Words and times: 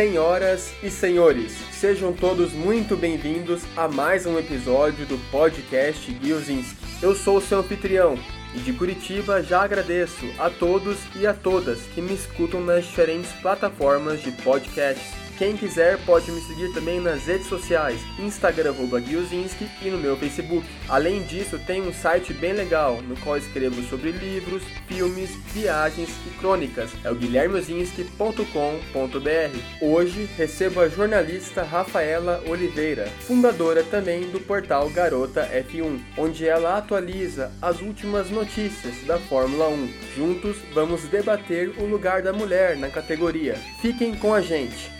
Senhoras 0.00 0.72
e 0.82 0.88
senhores, 0.88 1.52
sejam 1.72 2.10
todos 2.10 2.54
muito 2.54 2.96
bem-vindos 2.96 3.60
a 3.76 3.86
mais 3.86 4.24
um 4.24 4.38
episódio 4.38 5.04
do 5.04 5.18
podcast 5.30 6.10
Guiozinski. 6.10 6.74
Eu 7.02 7.14
sou 7.14 7.36
o 7.36 7.40
seu 7.42 7.58
anfitrião 7.58 8.18
e 8.54 8.60
de 8.60 8.72
Curitiba 8.72 9.42
já 9.42 9.60
agradeço 9.60 10.24
a 10.38 10.48
todos 10.48 10.96
e 11.14 11.26
a 11.26 11.34
todas 11.34 11.82
que 11.94 12.00
me 12.00 12.14
escutam 12.14 12.62
nas 12.62 12.86
diferentes 12.86 13.30
plataformas 13.42 14.22
de 14.22 14.32
podcasts. 14.32 15.29
Quem 15.40 15.56
quiser 15.56 15.98
pode 16.04 16.30
me 16.30 16.38
seguir 16.42 16.70
também 16.74 17.00
nas 17.00 17.24
redes 17.24 17.46
sociais, 17.46 17.98
Instagram 18.18 18.74
Guilzinski 18.74 19.66
e 19.80 19.88
no 19.88 19.96
meu 19.96 20.14
Facebook. 20.14 20.68
Além 20.86 21.22
disso, 21.22 21.58
tem 21.60 21.80
um 21.80 21.94
site 21.94 22.34
bem 22.34 22.52
legal 22.52 23.00
no 23.00 23.16
qual 23.16 23.38
escrevo 23.38 23.82
sobre 23.84 24.12
livros, 24.12 24.62
filmes, 24.86 25.30
viagens 25.54 26.10
e 26.26 26.38
crônicas. 26.38 26.90
É 27.02 27.10
o 27.10 27.14
guilhermeozinski.com.br. 27.14 29.58
Hoje 29.80 30.28
recebo 30.36 30.82
a 30.82 30.90
jornalista 30.90 31.62
Rafaela 31.62 32.44
Oliveira, 32.46 33.06
fundadora 33.20 33.82
também 33.82 34.28
do 34.28 34.40
portal 34.40 34.90
Garota 34.90 35.48
F1, 35.70 36.00
onde 36.18 36.46
ela 36.46 36.76
atualiza 36.76 37.50
as 37.62 37.80
últimas 37.80 38.28
notícias 38.28 39.06
da 39.06 39.18
Fórmula 39.18 39.70
1. 39.70 39.88
Juntos 40.14 40.58
vamos 40.74 41.04
debater 41.04 41.70
o 41.78 41.86
lugar 41.86 42.20
da 42.20 42.30
mulher 42.30 42.76
na 42.76 42.90
categoria. 42.90 43.54
Fiquem 43.80 44.14
com 44.14 44.34
a 44.34 44.42
gente! 44.42 44.99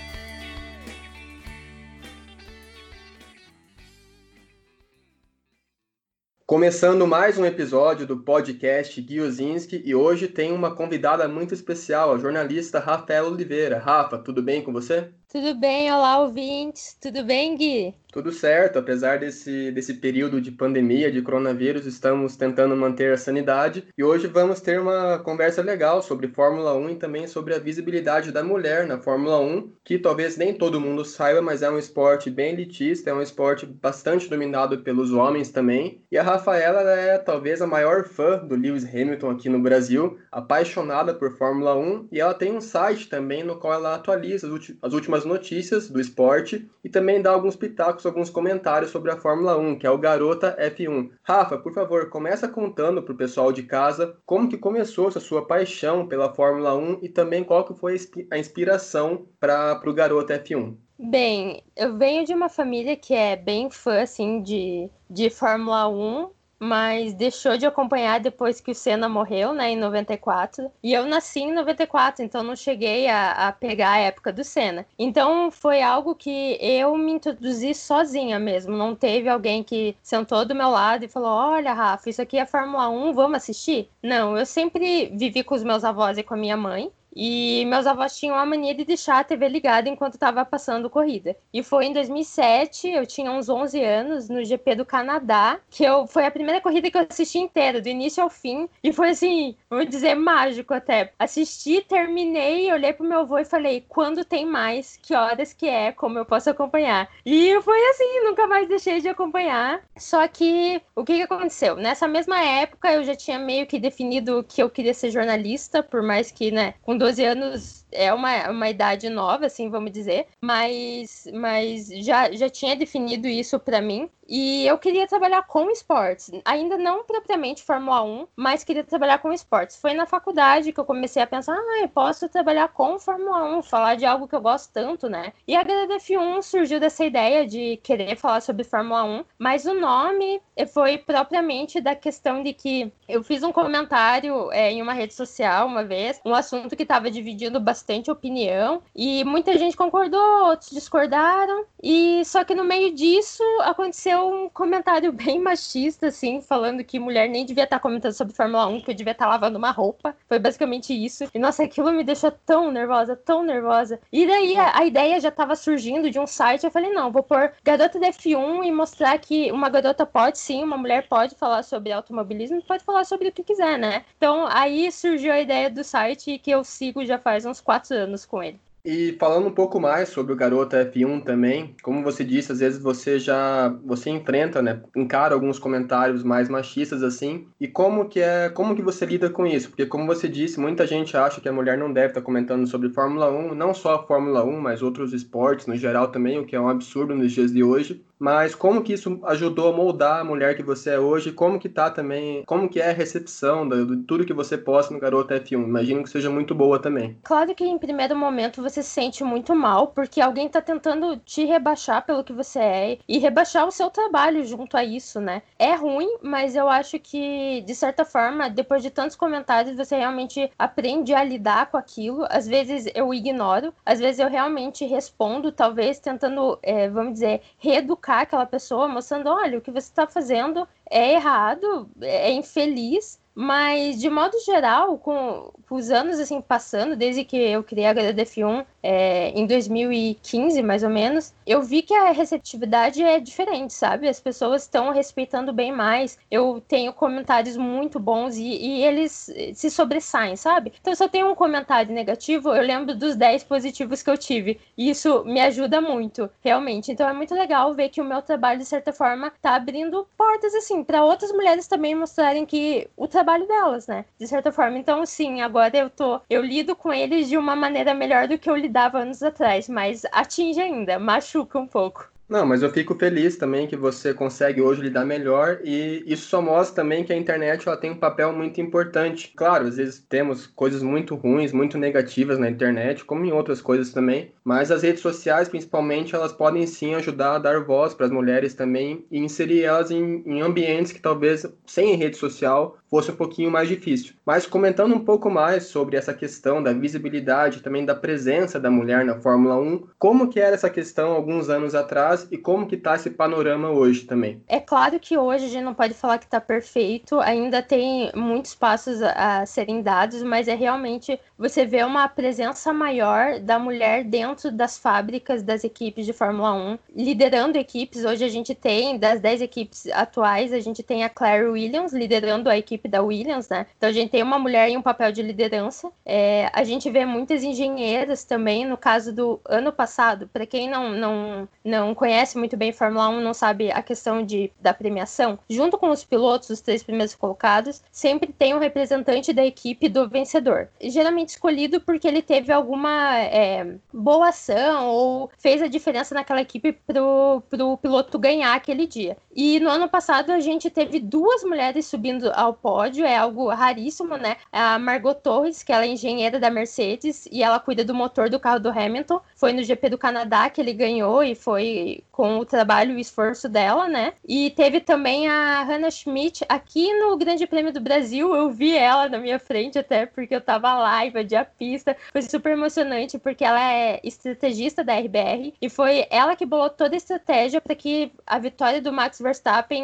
Começando 6.51 7.07
mais 7.07 7.39
um 7.39 7.45
episódio 7.45 8.05
do 8.05 8.17
podcast 8.17 9.01
Guiozinski 9.01 9.81
e 9.85 9.95
hoje 9.95 10.27
tem 10.27 10.51
uma 10.51 10.75
convidada 10.75 11.29
muito 11.29 11.55
especial, 11.55 12.13
a 12.13 12.19
jornalista 12.19 12.81
Rafaela 12.81 13.29
Oliveira. 13.29 13.79
Rafa, 13.79 14.19
tudo 14.19 14.43
bem 14.43 14.61
com 14.61 14.73
você? 14.73 15.13
Tudo 15.31 15.55
bem, 15.55 15.93
olá 15.93 16.19
ouvintes, 16.19 16.99
tudo 17.01 17.23
bem, 17.23 17.57
Gui? 17.57 17.95
Tudo 18.13 18.33
certo, 18.33 18.77
apesar 18.77 19.21
desse, 19.21 19.71
desse 19.71 19.95
período 19.95 20.41
de 20.41 20.51
pandemia, 20.51 21.13
de 21.13 21.23
coronavírus, 21.23 21.87
estamos 21.87 22.37
tentando 22.37 22.77
manter 22.77 23.13
a 23.13 23.17
sanidade 23.17 23.85
e 23.97 24.03
hoje 24.03 24.27
vamos 24.27 24.61
ter 24.61 24.81
uma 24.81 25.21
conversa 25.21 25.63
legal 25.63 26.03
sobre 26.03 26.27
Fórmula 26.27 26.75
1 26.75 26.91
e 26.91 26.97
também 26.97 27.29
sobre 27.29 27.55
a 27.55 27.59
visibilidade 27.61 28.33
da 28.33 28.43
mulher 28.43 28.85
na 28.85 28.99
Fórmula 28.99 29.39
1, 29.39 29.73
que 29.85 29.97
talvez 29.97 30.37
nem 30.37 30.53
todo 30.53 30.81
mundo 30.81 31.05
saiba, 31.05 31.41
mas 31.41 31.63
é 31.63 31.71
um 31.71 31.79
esporte 31.79 32.29
bem 32.29 32.53
elitista, 32.53 33.11
é 33.11 33.15
um 33.15 33.23
esporte 33.23 33.65
bastante 33.65 34.29
dominado 34.29 34.79
pelos 34.79 35.13
homens 35.13 35.53
também. 35.53 36.03
E 36.11 36.19
a 36.19 36.25
Rafaela 36.25 36.81
é 36.91 37.17
talvez 37.17 37.63
a 37.63 37.67
maior 37.67 38.05
fã 38.05 38.39
do 38.39 38.57
Lewis 38.57 38.85
Hamilton 38.85 39.31
aqui 39.31 39.49
no 39.49 39.63
Brasil, 39.63 40.19
apaixonada 40.33 41.15
por 41.15 41.31
Fórmula 41.37 41.77
1 41.77 42.09
e 42.11 42.21
ela 42.21 42.35
tem 42.35 42.51
um 42.51 42.61
site 42.61 43.09
também 43.09 43.45
no 43.45 43.57
qual 43.57 43.75
ela 43.75 43.95
atualiza 43.95 44.49
as 44.83 44.93
últimas 44.93 45.25
notícias 45.25 45.89
do 45.89 46.01
esporte 46.01 46.69
e 46.83 46.89
também 46.89 47.23
dá 47.23 47.31
alguns 47.31 47.55
pitacos 47.55 48.00
alguns 48.07 48.31
comentários 48.31 48.91
sobre 48.91 49.11
a 49.11 49.17
Fórmula 49.17 49.57
1, 49.57 49.79
que 49.79 49.87
é 49.87 49.91
o 49.91 49.99
Garota 49.99 50.57
F1. 50.59 51.11
Rafa, 51.23 51.59
por 51.59 51.73
favor, 51.73 52.09
começa 52.09 52.49
contando 52.49 53.03
para 53.03 53.13
o 53.13 53.17
pessoal 53.17 53.53
de 53.53 53.63
casa 53.63 54.17
como 54.25 54.49
que 54.49 54.59
começou 54.59 55.09
essa 55.09 55.21
sua 55.21 55.47
paixão 55.47 56.07
pela 56.07 56.33
Fórmula 56.35 56.77
1 56.77 57.01
e 57.03 57.09
também 57.09 57.45
qual 57.45 57.65
que 57.65 57.75
foi 57.75 57.97
a 58.31 58.39
inspiração 58.39 59.27
para 59.39 59.81
o 59.85 59.93
Garota 59.93 60.39
F1. 60.39 60.77
Bem, 60.99 61.65
eu 61.75 61.97
venho 61.97 62.27
de 62.27 62.35
uma 62.35 62.49
família 62.49 62.95
que 62.95 63.15
é 63.15 63.35
bem 63.35 63.71
fã, 63.71 64.03
assim, 64.03 64.43
de, 64.43 64.91
de 65.09 65.31
Fórmula 65.31 65.89
1 65.89 66.31
mas 66.61 67.15
deixou 67.15 67.57
de 67.57 67.65
acompanhar 67.65 68.21
depois 68.21 68.61
que 68.61 68.71
o 68.71 68.75
Senna 68.75 69.09
morreu, 69.09 69.55
né, 69.55 69.71
em 69.71 69.77
94. 69.77 70.71
E 70.83 70.93
eu 70.93 71.07
nasci 71.07 71.41
em 71.41 71.55
94, 71.55 72.23
então 72.23 72.43
não 72.43 72.55
cheguei 72.55 73.09
a, 73.09 73.49
a, 73.49 73.53
pegar 73.53 73.93
a 73.93 73.99
época 73.99 74.31
do 74.31 74.45
Senna. 74.45 74.87
Então 74.99 75.51
foi 75.51 75.81
algo 75.81 76.15
que 76.15 76.59
eu 76.61 76.95
me 76.97 77.13
introduzi 77.13 77.75
sozinha 77.75 78.39
mesmo. 78.39 78.77
Não 78.77 78.95
teve 78.95 79.29
alguém 79.29 79.63
que 79.65 79.97
sentou 80.03 80.45
do 80.45 80.55
meu 80.55 80.69
lado 80.69 81.05
e 81.05 81.09
falou: 81.09 81.31
Olha, 81.31 81.73
Rafa, 81.73 82.11
isso 82.11 82.21
aqui 82.21 82.37
é 82.37 82.45
Fórmula 82.45 82.89
1, 82.89 83.15
vamos 83.15 83.39
assistir? 83.39 83.89
Não, 84.03 84.37
eu 84.37 84.45
sempre 84.45 85.07
vivi 85.15 85.43
com 85.43 85.55
os 85.55 85.65
meus 85.65 85.83
avós 85.83 86.19
e 86.19 86.23
com 86.23 86.35
a 86.35 86.37
minha 86.37 86.57
mãe. 86.57 86.91
E 87.15 87.65
meus 87.67 87.87
avós 87.87 88.17
tinham 88.17 88.37
a 88.37 88.47
mania 88.47 88.75
de 88.75 88.85
deixar 88.85 89.21
a 89.21 89.25
TV 89.25 89.49
ligada 89.49 89.89
enquanto 89.89 90.15
estava 90.15 90.45
passando 90.45 90.91
corrida. 90.91 91.37
E 91.53 91.63
foi 91.63 91.87
em 91.87 91.93
2007, 91.93 92.89
eu 92.89 93.07
tinha 93.07 93.31
uns 93.31 93.49
11 93.49 93.83
anos, 93.83 94.29
no 94.29 94.45
GP 94.45 94.77
do 94.77 94.87
Canadá, 94.87 95.59
que 95.69 95.85
eu 95.85 96.07
foi 96.07 96.25
a 96.27 96.31
primeira 96.31 96.61
corrida 96.61 96.91
que 96.91 96.97
eu 96.97 97.07
assisti 97.09 97.39
inteira, 97.39 97.81
do 97.81 97.89
início 97.89 98.23
ao 98.23 98.31
fim. 98.31 98.69
E 98.83 98.93
foi 98.93 99.11
assim, 99.11 99.57
vamos 99.69 99.89
dizer, 99.89 100.15
mágico 100.15 100.75
até. 100.75 101.13
Assisti, 101.19 101.81
terminei, 101.83 102.73
olhei 102.73 102.93
pro 102.93 103.07
meu 103.07 103.21
avô 103.21 103.39
e 103.39 103.45
falei: 103.45 103.85
quando 103.89 104.25
tem 104.25 104.47
mais? 104.47 104.97
Que 105.03 105.15
horas 105.15 105.53
que 105.53 105.67
é? 105.67 105.93
Como 105.93 106.19
eu 106.19 106.25
posso 106.25 106.51
acompanhar? 106.51 107.09
E 107.25 107.61
foi 107.63 107.79
assim, 107.91 108.25
nunca 108.25 108.47
mais 108.47 108.69
deixei 108.69 109.01
de 109.01 109.09
acompanhar. 109.09 109.83
Só 109.97 110.27
que 110.29 110.81
o 110.95 111.05
que, 111.05 111.17
que 111.17 111.23
aconteceu? 111.23 111.77
Nessa 111.77 112.07
mesma 112.09 112.41
época 112.41 112.93
eu 112.93 113.05
já 113.05 113.15
tinha 113.15 113.39
meio 113.39 113.67
que 113.67 113.79
definido 113.79 114.45
que 114.49 114.63
eu 114.63 114.71
queria 114.71 114.95
ser 114.95 115.11
jornalista, 115.11 115.83
por 115.83 116.03
mais 116.03 116.31
que, 116.31 116.51
né, 116.51 116.75
com 116.83 116.97
12 117.01 117.25
anos 117.25 117.80
é 117.93 118.13
uma, 118.13 118.51
uma 118.51 118.69
idade 118.69 119.09
nova, 119.09 119.47
assim, 119.47 119.69
vamos 119.69 119.93
dizer, 119.93 120.27
mas, 120.41 121.27
mas 121.33 121.89
já, 121.89 122.31
já 122.33 122.49
tinha 122.49 122.77
definido 122.77 123.27
isso 123.27 123.59
para 123.59 123.81
mim. 123.81 124.09
E 124.33 124.65
eu 124.65 124.79
queria 124.79 125.09
trabalhar 125.09 125.43
com 125.43 125.69
esportes, 125.73 126.31
ainda 126.45 126.79
não 126.79 127.03
propriamente 127.03 127.65
Fórmula 127.65 128.05
1, 128.05 128.29
mas 128.37 128.63
queria 128.63 128.85
trabalhar 128.85 129.19
com 129.19 129.33
esportes. 129.33 129.75
Foi 129.75 129.93
na 129.93 130.07
faculdade 130.07 130.73
que 130.73 130.79
eu 130.79 130.85
comecei 130.85 131.21
a 131.21 131.27
pensar, 131.27 131.57
ah, 131.57 131.81
eu 131.83 131.89
posso 131.89 132.29
trabalhar 132.29 132.69
com 132.69 132.97
Fórmula 132.97 133.59
1, 133.59 133.63
falar 133.65 133.97
de 133.97 134.07
algo 134.07 134.29
que 134.29 134.37
eu 134.37 134.41
gosto 134.41 134.73
tanto, 134.73 135.09
né? 135.09 135.33
E 135.49 135.57
a 135.57 135.65
HDF1 135.65 136.43
surgiu 136.43 136.79
dessa 136.79 137.05
ideia 137.05 137.45
de 137.45 137.79
querer 137.79 138.15
falar 138.15 138.41
sobre 138.41 138.63
Fórmula 138.63 139.03
1, 139.03 139.25
mas 139.37 139.65
o 139.67 139.75
nome 139.75 140.41
foi 140.73 140.97
propriamente 140.97 141.81
da 141.81 141.97
questão 141.97 142.41
de 142.41 142.53
que 142.53 142.93
eu 143.09 143.25
fiz 143.25 143.43
um 143.43 143.51
comentário 143.51 144.53
é, 144.53 144.71
em 144.71 144.81
uma 144.81 144.93
rede 144.93 145.13
social 145.13 145.67
uma 145.67 145.83
vez, 145.83 146.21
um 146.25 146.37
assunto 146.37 146.77
que 146.77 146.85
estava 146.85 147.11
dividindo 147.11 147.59
bastante 147.59 147.80
bastante 147.81 148.11
opinião 148.11 148.83
e 148.95 149.25
muita 149.25 149.57
gente 149.57 149.77
concordou, 149.77 150.47
outros 150.47 150.71
discordaram. 150.71 151.65
E 151.83 152.23
só 152.27 152.45
que 152.45 152.55
no 152.55 152.65
meio 152.65 152.95
disso 152.95 153.43
aconteceu 153.63 154.29
um 154.29 154.49
comentário 154.49 155.11
bem 155.13 155.41
machista, 155.41 156.09
assim, 156.09 156.41
falando 156.43 156.85
que 156.85 156.99
mulher 156.99 157.29
nem 157.29 157.45
devia 157.45 157.65
estar 157.65 157.81
comentando 157.81 158.13
sobre 158.13 158.35
Fórmula 158.35 158.67
1, 158.67 158.83
que 158.83 158.91
eu 158.91 158.95
devia 158.95 159.13
estar 159.13 159.27
lavando 159.27 159.59
uma 159.59 159.71
roupa. 159.71 160.15
Foi 160.29 160.39
basicamente 160.39 160.93
isso. 160.93 161.25
E 161.35 161.39
nossa, 161.39 161.65
aquilo 161.65 161.91
me 161.93 162.05
deixou 162.05 162.31
tão 162.31 162.71
nervosa, 162.71 163.17
tão 163.17 163.43
nervosa. 163.43 163.99
E 164.13 164.27
daí 164.27 164.57
a, 164.57 164.79
a 164.79 164.85
ideia 164.85 165.19
já 165.21 165.31
estava 165.31 165.57
surgindo 165.57 166.11
de 166.11 166.19
um 166.19 166.27
site. 166.27 166.65
Eu 166.65 166.71
falei, 166.71 166.93
não, 166.93 167.11
vou 167.11 167.23
pôr 167.23 167.53
garota 167.65 167.99
da 167.99 168.09
F1 168.09 168.65
e 168.65 168.71
mostrar 168.71 169.19
que 169.19 169.51
uma 169.51 169.71
garota 169.71 170.05
pode 170.05 170.39
sim, 170.39 170.63
uma 170.63 170.77
mulher 170.77 171.09
pode 171.09 171.35
falar 171.35 171.63
sobre 171.63 171.93
automobilismo, 171.93 172.63
pode 172.63 172.85
falar 172.85 173.05
sobre 173.05 173.29
o 173.29 173.33
que 173.33 173.43
quiser, 173.43 173.79
né? 173.79 174.05
Então 174.17 174.47
aí 174.47 174.93
surgiu 174.93 175.33
a 175.33 175.41
ideia 175.41 175.71
do 175.71 175.83
site 175.83 176.39
que 176.39 176.51
eu 176.51 176.63
sigo 176.63 177.05
já 177.05 177.19
faz 177.19 177.47
uns 177.47 177.61
quatro 177.71 177.95
anos 177.97 178.27
com 178.27 178.43
ele. 178.43 178.59
E 178.85 179.15
falando 179.21 179.47
um 179.47 179.53
pouco 179.53 179.79
mais 179.79 180.09
sobre 180.09 180.33
o 180.33 180.37
Garota 180.37 180.85
F1 180.85 181.23
também, 181.23 181.77
como 181.83 182.03
você 182.03 182.25
disse, 182.25 182.51
às 182.51 182.59
vezes 182.59 182.83
você 182.83 183.17
já 183.19 183.69
você 183.85 184.11
enfrenta, 184.11 184.61
né, 184.61 184.81
encara 184.97 185.35
alguns 185.35 185.59
comentários 185.59 186.25
mais 186.25 186.49
machistas 186.49 187.03
assim, 187.05 187.47
e 187.61 187.69
como 187.69 188.09
que 188.09 188.19
é, 188.19 188.49
como 188.49 188.75
que 188.75 188.83
você 188.83 189.07
lida 189.07 189.31
com 189.31 189.47
isso? 189.47 189.69
Porque 189.69 189.87
como 189.87 190.07
você 190.07 190.29
disse, 190.29 190.59
muita 190.59 190.85
gente 190.85 191.17
acha 191.17 191.41
que 191.41 191.49
a 191.49 191.53
mulher 191.53 191.79
não 191.79 191.93
deve 191.93 192.09
estar 192.09 192.23
comentando 192.23 192.67
sobre 192.67 192.89
Fórmula 192.89 193.31
1, 193.31 193.55
não 193.55 193.73
só 193.73 193.95
a 193.95 194.03
Fórmula 194.03 194.43
1, 194.43 194.61
mas 194.61 194.83
outros 194.83 195.13
esportes 195.13 195.67
no 195.67 195.77
geral 195.77 196.09
também, 196.09 196.39
o 196.39 196.47
que 196.47 196.57
é 196.57 196.61
um 196.61 196.69
absurdo 196.69 197.15
nos 197.15 197.31
dias 197.31 197.53
de 197.53 197.63
hoje 197.63 198.03
mas 198.21 198.55
como 198.55 198.83
que 198.83 198.93
isso 198.93 199.19
ajudou 199.25 199.73
a 199.73 199.77
moldar 199.77 200.21
a 200.21 200.25
mulher 200.25 200.55
que 200.55 200.63
você 200.63 200.91
é 200.91 200.99
hoje? 200.99 201.33
Como 201.33 201.59
que 201.59 201.71
tá 201.71 201.91
também, 201.91 202.45
como 202.45 202.69
que 202.69 202.79
é 202.79 202.91
a 202.91 202.93
recepção 202.93 203.67
de, 203.67 203.97
tudo 204.03 204.27
que 204.27 204.35
você 204.35 204.59
posta 204.59 204.93
no 204.93 205.01
Garota 205.01 205.41
F1? 205.41 205.55
Imagino 205.55 206.03
que 206.03 206.11
seja 206.11 206.29
muito 206.29 206.55
boa 206.55 206.79
também. 206.79 207.19
Claro 207.25 207.55
que 207.55 207.65
em 207.65 207.79
primeiro 207.79 208.15
momento 208.15 208.61
você 208.61 208.83
se 208.83 208.91
sente 208.91 209.25
muito 209.25 209.55
mal, 209.57 209.89
porque 209.89 210.21
alguém 210.21 210.51
tá 210.51 210.61
tentando 210.61 211.17
te 211.17 211.47
rebaixar 211.47 212.05
pelo 212.05 212.23
que 212.23 212.35
você 212.35 212.59
é 212.59 212.99
e 213.09 213.17
rebaixar 213.17 213.67
o 213.67 213.71
seu 213.71 213.89
trabalho 213.89 214.45
junto 214.45 214.77
a 214.77 214.85
isso, 214.85 215.19
né? 215.19 215.43
É 215.59 215.75
ruim, 215.75 216.19
mas 216.21 216.55
eu 216.55 216.69
acho 216.69 216.99
que, 216.99 217.63
de 217.63 217.75
certa 217.75 218.05
forma, 218.05 218.51
depois 218.51 218.83
de 218.83 218.91
tantos 218.91 219.17
comentários, 219.17 219.75
você 219.75 219.97
realmente 219.97 220.51
aprende 220.59 221.15
a 221.15 221.25
lidar 221.25 221.71
com 221.71 221.79
aquilo. 221.79 222.27
Às 222.29 222.47
vezes 222.47 222.87
eu 222.95 223.15
ignoro, 223.15 223.73
às 223.87 223.99
vezes 223.99 224.19
eu 224.19 224.29
realmente 224.29 224.85
respondo, 224.85 225.51
talvez 225.51 225.99
tentando, 225.99 226.59
é, 226.63 226.87
vamos 226.87 227.15
dizer, 227.15 227.41
reeducar 227.59 228.10
aquela 228.19 228.47
pessoa, 228.47 228.89
mostrando: 228.89 229.29
olha, 229.29 229.59
o 229.59 229.61
que 229.61 229.71
você 229.71 229.89
está 229.89 230.07
fazendo 230.07 230.67
é 230.91 231.15
errado, 231.15 231.89
é 232.01 232.33
infeliz, 232.33 233.21
mas, 233.35 234.01
de 234.01 234.11
modo 234.11 234.37
geral, 234.45 234.99
com, 234.99 235.53
com, 235.69 235.77
os 235.77 235.91
anos 235.91 236.19
assim 236.19 236.41
passando, 236.41 236.97
desde 236.97 237.25
que 237.25 237.37
eu 237.37 237.63
criei 237.63 237.87
a 237.87 237.95
HDF1, 237.95 238.67
é, 238.83 239.31
em 239.31 239.47
2015, 239.47 240.63
mais 240.63 240.83
ou 240.83 240.91
menos, 240.91 241.35
eu 241.47 241.63
vi 241.63 241.83
que 241.83 241.95
a 241.95 242.11
receptividade 242.13 243.03
é 243.03 243.19
diferente, 243.21 243.73
sabe? 243.73 244.09
As 244.09 244.21
pessoas 244.21 244.63
estão 244.63 244.93
respeitando 244.93 245.53
bem 245.53 245.73
mais. 245.73 246.19
Eu 246.31 246.63
tenho 246.67 246.93
comentários 246.93 247.57
muito 247.57 247.99
bons 247.99 248.37
e, 248.37 248.43
e 248.43 248.85
eles 248.85 249.31
se 249.55 249.71
sobressaem, 249.71 250.37
sabe? 250.37 250.73
Então, 250.81 250.95
se 250.95 251.03
eu 251.03 251.09
tenho 251.09 251.31
um 251.31 251.35
comentário 251.35 251.93
negativo, 251.93 252.51
eu 252.55 252.63
lembro 252.63 252.95
dos 252.95 253.17
10 253.17 253.45
positivos 253.45 254.03
que 254.03 254.11
eu 254.11 254.17
tive. 254.17 254.61
E 254.77 254.91
isso 254.91 255.25
me 255.25 255.41
ajuda 255.41 255.81
muito, 255.81 256.31
realmente. 256.43 256.93
Então, 256.93 257.09
é 257.09 257.13
muito 257.13 257.35
legal 257.35 257.75
ver 257.75 257.89
que 257.89 258.01
o 258.01 258.05
meu 258.05 258.23
trabalho, 258.23 258.59
de 258.59 258.65
certa 258.65 258.93
forma, 258.93 259.33
tá 259.43 259.55
abrindo 259.55 260.07
portas, 260.17 260.55
assim, 260.55 260.83
para 260.85 261.05
outras 261.05 261.33
mulheres 261.33 261.67
também 261.67 261.95
mostrarem 261.95 262.47
que 262.47 262.89
o 262.97 263.07
trabalho 263.09 263.47
delas, 263.47 263.87
né? 263.87 264.05
De 264.19 264.27
certa 264.27 264.53
forma. 264.53 264.79
Então, 264.79 265.05
sim, 265.05 265.41
agora 265.41 265.77
eu 265.77 265.91
tô. 265.91 266.21
Eu 266.29 266.43
lido 266.43 266.75
com 266.77 266.93
eles 266.93 267.29
de 267.29 267.37
uma 267.37 267.55
maneira 267.57 267.95
melhor 267.95 268.29
do 268.29 268.39
que 268.39 268.49
eu 268.49 268.57
lidava 268.71 269.01
anos 269.01 269.21
atrás, 269.21 269.69
mas 269.69 270.05
atinge 270.13 270.61
ainda, 270.61 270.99
machuca 270.99 271.59
um 271.59 271.67
pouco. 271.67 272.09
Não, 272.29 272.47
mas 272.47 272.63
eu 272.63 272.71
fico 272.71 272.95
feliz 272.95 273.37
também 273.37 273.67
que 273.67 273.75
você 273.75 274.15
consegue 274.15 274.63
hoje 274.63 274.81
lidar 274.81 275.05
melhor 275.05 275.59
e 275.65 276.05
isso 276.07 276.29
só 276.29 276.41
mostra 276.41 276.77
também 276.77 277.03
que 277.03 277.13
a 277.13 277.17
internet 277.17 277.67
ela 277.67 277.77
tem 277.77 277.91
um 277.91 277.97
papel 277.97 278.33
muito 278.33 278.61
importante. 278.61 279.33
Claro, 279.35 279.67
às 279.67 279.79
vezes 279.79 279.99
temos 280.09 280.47
coisas 280.47 280.81
muito 280.81 281.17
ruins, 281.17 281.53
muito 281.53 281.77
negativas 281.77 282.39
na 282.39 282.49
internet, 282.49 283.05
como 283.05 283.25
em 283.25 283.33
outras 283.33 283.61
coisas 283.61 283.93
também, 283.93 284.33
mas 284.45 284.71
as 284.71 284.85
redes 284.85 285.03
sociais, 285.03 285.49
principalmente, 285.49 286.15
elas 286.15 286.33
podem 286.33 286.65
sim 286.69 286.95
ajudar 286.95 287.35
a 287.35 287.39
dar 287.41 287.65
voz 287.65 287.95
para 287.95 288.07
as 288.07 288.13
mulheres 288.13 288.55
também 288.55 289.05
e 289.11 289.19
inserir 289.19 289.65
elas 289.65 289.91
em, 289.91 290.23
em 290.25 290.41
ambientes 290.41 290.93
que 290.93 291.03
talvez 291.03 291.45
sem 291.67 291.97
rede 291.97 292.17
social 292.17 292.79
fosse 292.91 293.11
um 293.11 293.17
pouquinho 293.17 293.51
mais 293.51 293.69
difícil. 293.69 294.15
Mas 294.27 294.47
comentando 294.47 294.95
um 294.95 295.05
pouco 295.05 295.31
mais 295.31 295.65
sobre 295.67 295.97
essa 295.97 296.13
questão 296.13 296.63
da 296.63 296.73
visibilidade, 296.73 297.63
também 297.63 297.85
da 297.85 297.95
presença 297.95 298.59
da 298.59 298.71
mulher 298.71 299.05
na 299.05 299.15
Fórmula 299.21 299.57
1, 299.59 299.87
como 299.99 300.29
que 300.29 300.41
era 300.41 300.55
essa 300.55 300.69
questão 300.69 301.13
alguns 301.13 301.49
anos 301.49 301.75
atrás 301.75 302.27
e 302.31 302.37
como 302.37 302.67
que 302.67 302.75
está 302.75 302.97
esse 302.97 303.11
panorama 303.11 303.71
hoje 303.71 304.03
também? 304.03 304.43
É 304.49 304.59
claro 304.59 304.99
que 304.99 305.17
hoje 305.17 305.45
a 305.45 305.49
gente 305.49 305.65
não 305.65 305.75
pode 305.75 305.95
falar 305.95 306.19
que 306.19 306.25
está 306.25 306.41
perfeito, 306.41 307.21
ainda 307.21 307.63
tem 307.63 308.11
muitos 308.15 308.55
passos 308.55 309.01
a 309.03 309.47
serem 309.47 309.83
dados, 309.83 310.23
mas 310.23 310.49
é 310.49 310.55
realmente 310.55 311.19
você 311.39 311.65
vê 311.65 311.83
uma 311.85 312.09
presença 312.09 312.73
maior 312.73 313.39
da 313.41 313.59
mulher 313.59 314.05
dentro 314.05 314.51
das 314.51 314.77
fábricas 314.77 315.43
das 315.43 315.65
equipes 315.65 316.05
de 316.05 316.13
Fórmula 316.13 316.53
1, 316.53 316.79
liderando 316.95 317.57
equipes. 317.57 318.05
Hoje 318.05 318.25
a 318.25 318.29
gente 318.29 318.55
tem, 318.55 318.99
das 318.99 319.21
10 319.21 319.43
equipes 319.43 319.87
atuais, 319.93 320.53
a 320.53 320.61
gente 320.61 320.83
tem 320.83 321.05
a 321.05 321.09
Claire 321.09 321.47
Williams 321.47 321.93
liderando 321.93 322.51
a 322.51 322.59
equipe 322.59 322.80
equipe 322.81 322.89
da 322.89 323.03
Williams, 323.03 323.49
né? 323.49 323.67
Então 323.77 323.89
a 323.89 323.93
gente 323.93 324.11
tem 324.11 324.23
uma 324.23 324.39
mulher 324.39 324.69
em 324.69 324.77
um 324.77 324.83
papel 324.83 325.13
de 325.13 325.23
liderança. 325.23 325.91
É, 326.05 326.51
a 326.53 326.65
gente 326.65 326.91
vê 326.91 327.05
muitas 327.05 327.45
engenheiras 327.45 328.25
também, 328.25 328.65
no 328.65 328.77
caso 328.77 329.15
do 329.15 329.41
ano 329.45 329.73
passado, 329.73 330.29
para 330.33 330.47
quem 330.47 330.69
não, 330.69 330.91
não, 330.91 331.49
não 331.65 331.95
conhece 331.95 332.39
muito 332.39 332.57
bem 332.57 332.73
Fórmula 332.73 333.09
1, 333.09 333.21
não 333.21 333.35
sabe 333.35 333.71
a 333.71 333.83
questão 333.83 334.25
de, 334.25 334.51
da 334.61 334.73
premiação, 334.73 335.39
junto 335.49 335.77
com 335.77 335.91
os 335.91 336.05
pilotos, 336.05 336.51
os 336.51 336.61
três 336.61 336.83
primeiros 336.83 337.15
colocados, 337.15 337.83
sempre 337.93 338.33
tem 338.33 338.55
um 338.55 338.59
representante 338.59 339.33
da 339.33 339.45
equipe 339.45 339.89
do 339.89 340.09
vencedor. 340.09 340.69
Geralmente 340.81 341.31
escolhido 341.31 341.81
porque 341.81 342.09
ele 342.09 342.23
teve 342.23 342.53
alguma 342.53 343.19
é, 343.19 343.77
boa 343.93 344.29
ação 344.29 344.89
ou 344.89 345.31
fez 345.39 345.63
a 345.63 345.69
diferença 345.69 346.15
naquela 346.15 346.41
equipe 346.41 346.73
pro, 346.73 347.43
pro 347.51 347.77
piloto 347.77 348.19
ganhar 348.19 348.55
aquele 348.55 348.87
dia. 348.87 349.17
E 349.43 349.59
no 349.59 349.71
ano 349.71 349.89
passado 349.89 350.33
a 350.33 350.39
gente 350.39 350.69
teve 350.69 351.01
duas 351.01 351.43
mulheres 351.43 351.87
subindo 351.87 352.31
ao 352.35 352.53
pódio, 352.53 353.07
é 353.07 353.17
algo 353.17 353.49
raríssimo, 353.49 354.19
né? 354.19 354.37
A 354.53 354.79
Margot 354.79 355.15
Torres, 355.15 355.63
que 355.63 355.73
ela 355.73 355.85
é 355.85 355.89
engenheira 355.89 356.39
da 356.39 356.51
Mercedes 356.51 357.27
e 357.33 357.43
ela 357.43 357.59
cuida 357.59 357.83
do 357.83 357.95
motor 357.95 358.29
do 358.29 358.39
carro 358.39 358.61
do 358.61 358.69
Hamilton. 358.69 359.19
Foi 359.35 359.55
no 359.55 359.63
GP 359.63 359.89
do 359.89 359.97
Canadá 359.97 360.51
que 360.51 360.61
ele 360.61 360.75
ganhou 360.75 361.25
e 361.25 361.35
foi 361.35 362.05
com 362.13 362.37
o 362.39 362.45
trabalho 362.45 362.93
e 362.93 362.97
o 362.97 362.99
esforço 362.99 363.49
dela, 363.49 363.89
né? 363.89 364.13
E 364.29 364.51
teve 364.51 364.79
também 364.79 365.27
a 365.27 365.63
Hannah 365.63 365.91
Schmidt 365.91 366.45
aqui 366.47 366.93
no 367.01 367.17
Grande 367.17 367.47
Prêmio 367.47 367.73
do 367.73 367.81
Brasil. 367.81 368.35
Eu 368.35 368.51
vi 368.51 368.77
ela 368.77 369.09
na 369.09 369.17
minha 369.17 369.39
frente 369.39 369.79
até 369.79 370.05
porque 370.05 370.35
eu 370.35 370.43
tava 370.43 370.75
lá, 370.75 371.07
invadia 371.07 371.41
a 371.41 371.45
pista. 371.47 371.97
Foi 372.13 372.21
super 372.21 372.53
emocionante 372.53 373.19
porque 373.19 373.43
ela 373.43 373.73
é 373.73 374.01
estrategista 374.05 374.85
da 374.85 374.99
RBR 374.99 375.55
e 375.63 375.71
foi 375.71 376.07
ela 376.11 376.37
que 376.37 376.45
bolou 376.45 376.69
toda 376.69 376.95
a 376.95 376.99
estratégia 376.99 377.59
para 377.59 377.75
que 377.75 378.13
a 378.27 378.39
vitória 378.39 378.83
do 378.83 378.93
Max 378.93 379.19
Verstappen 379.19 379.30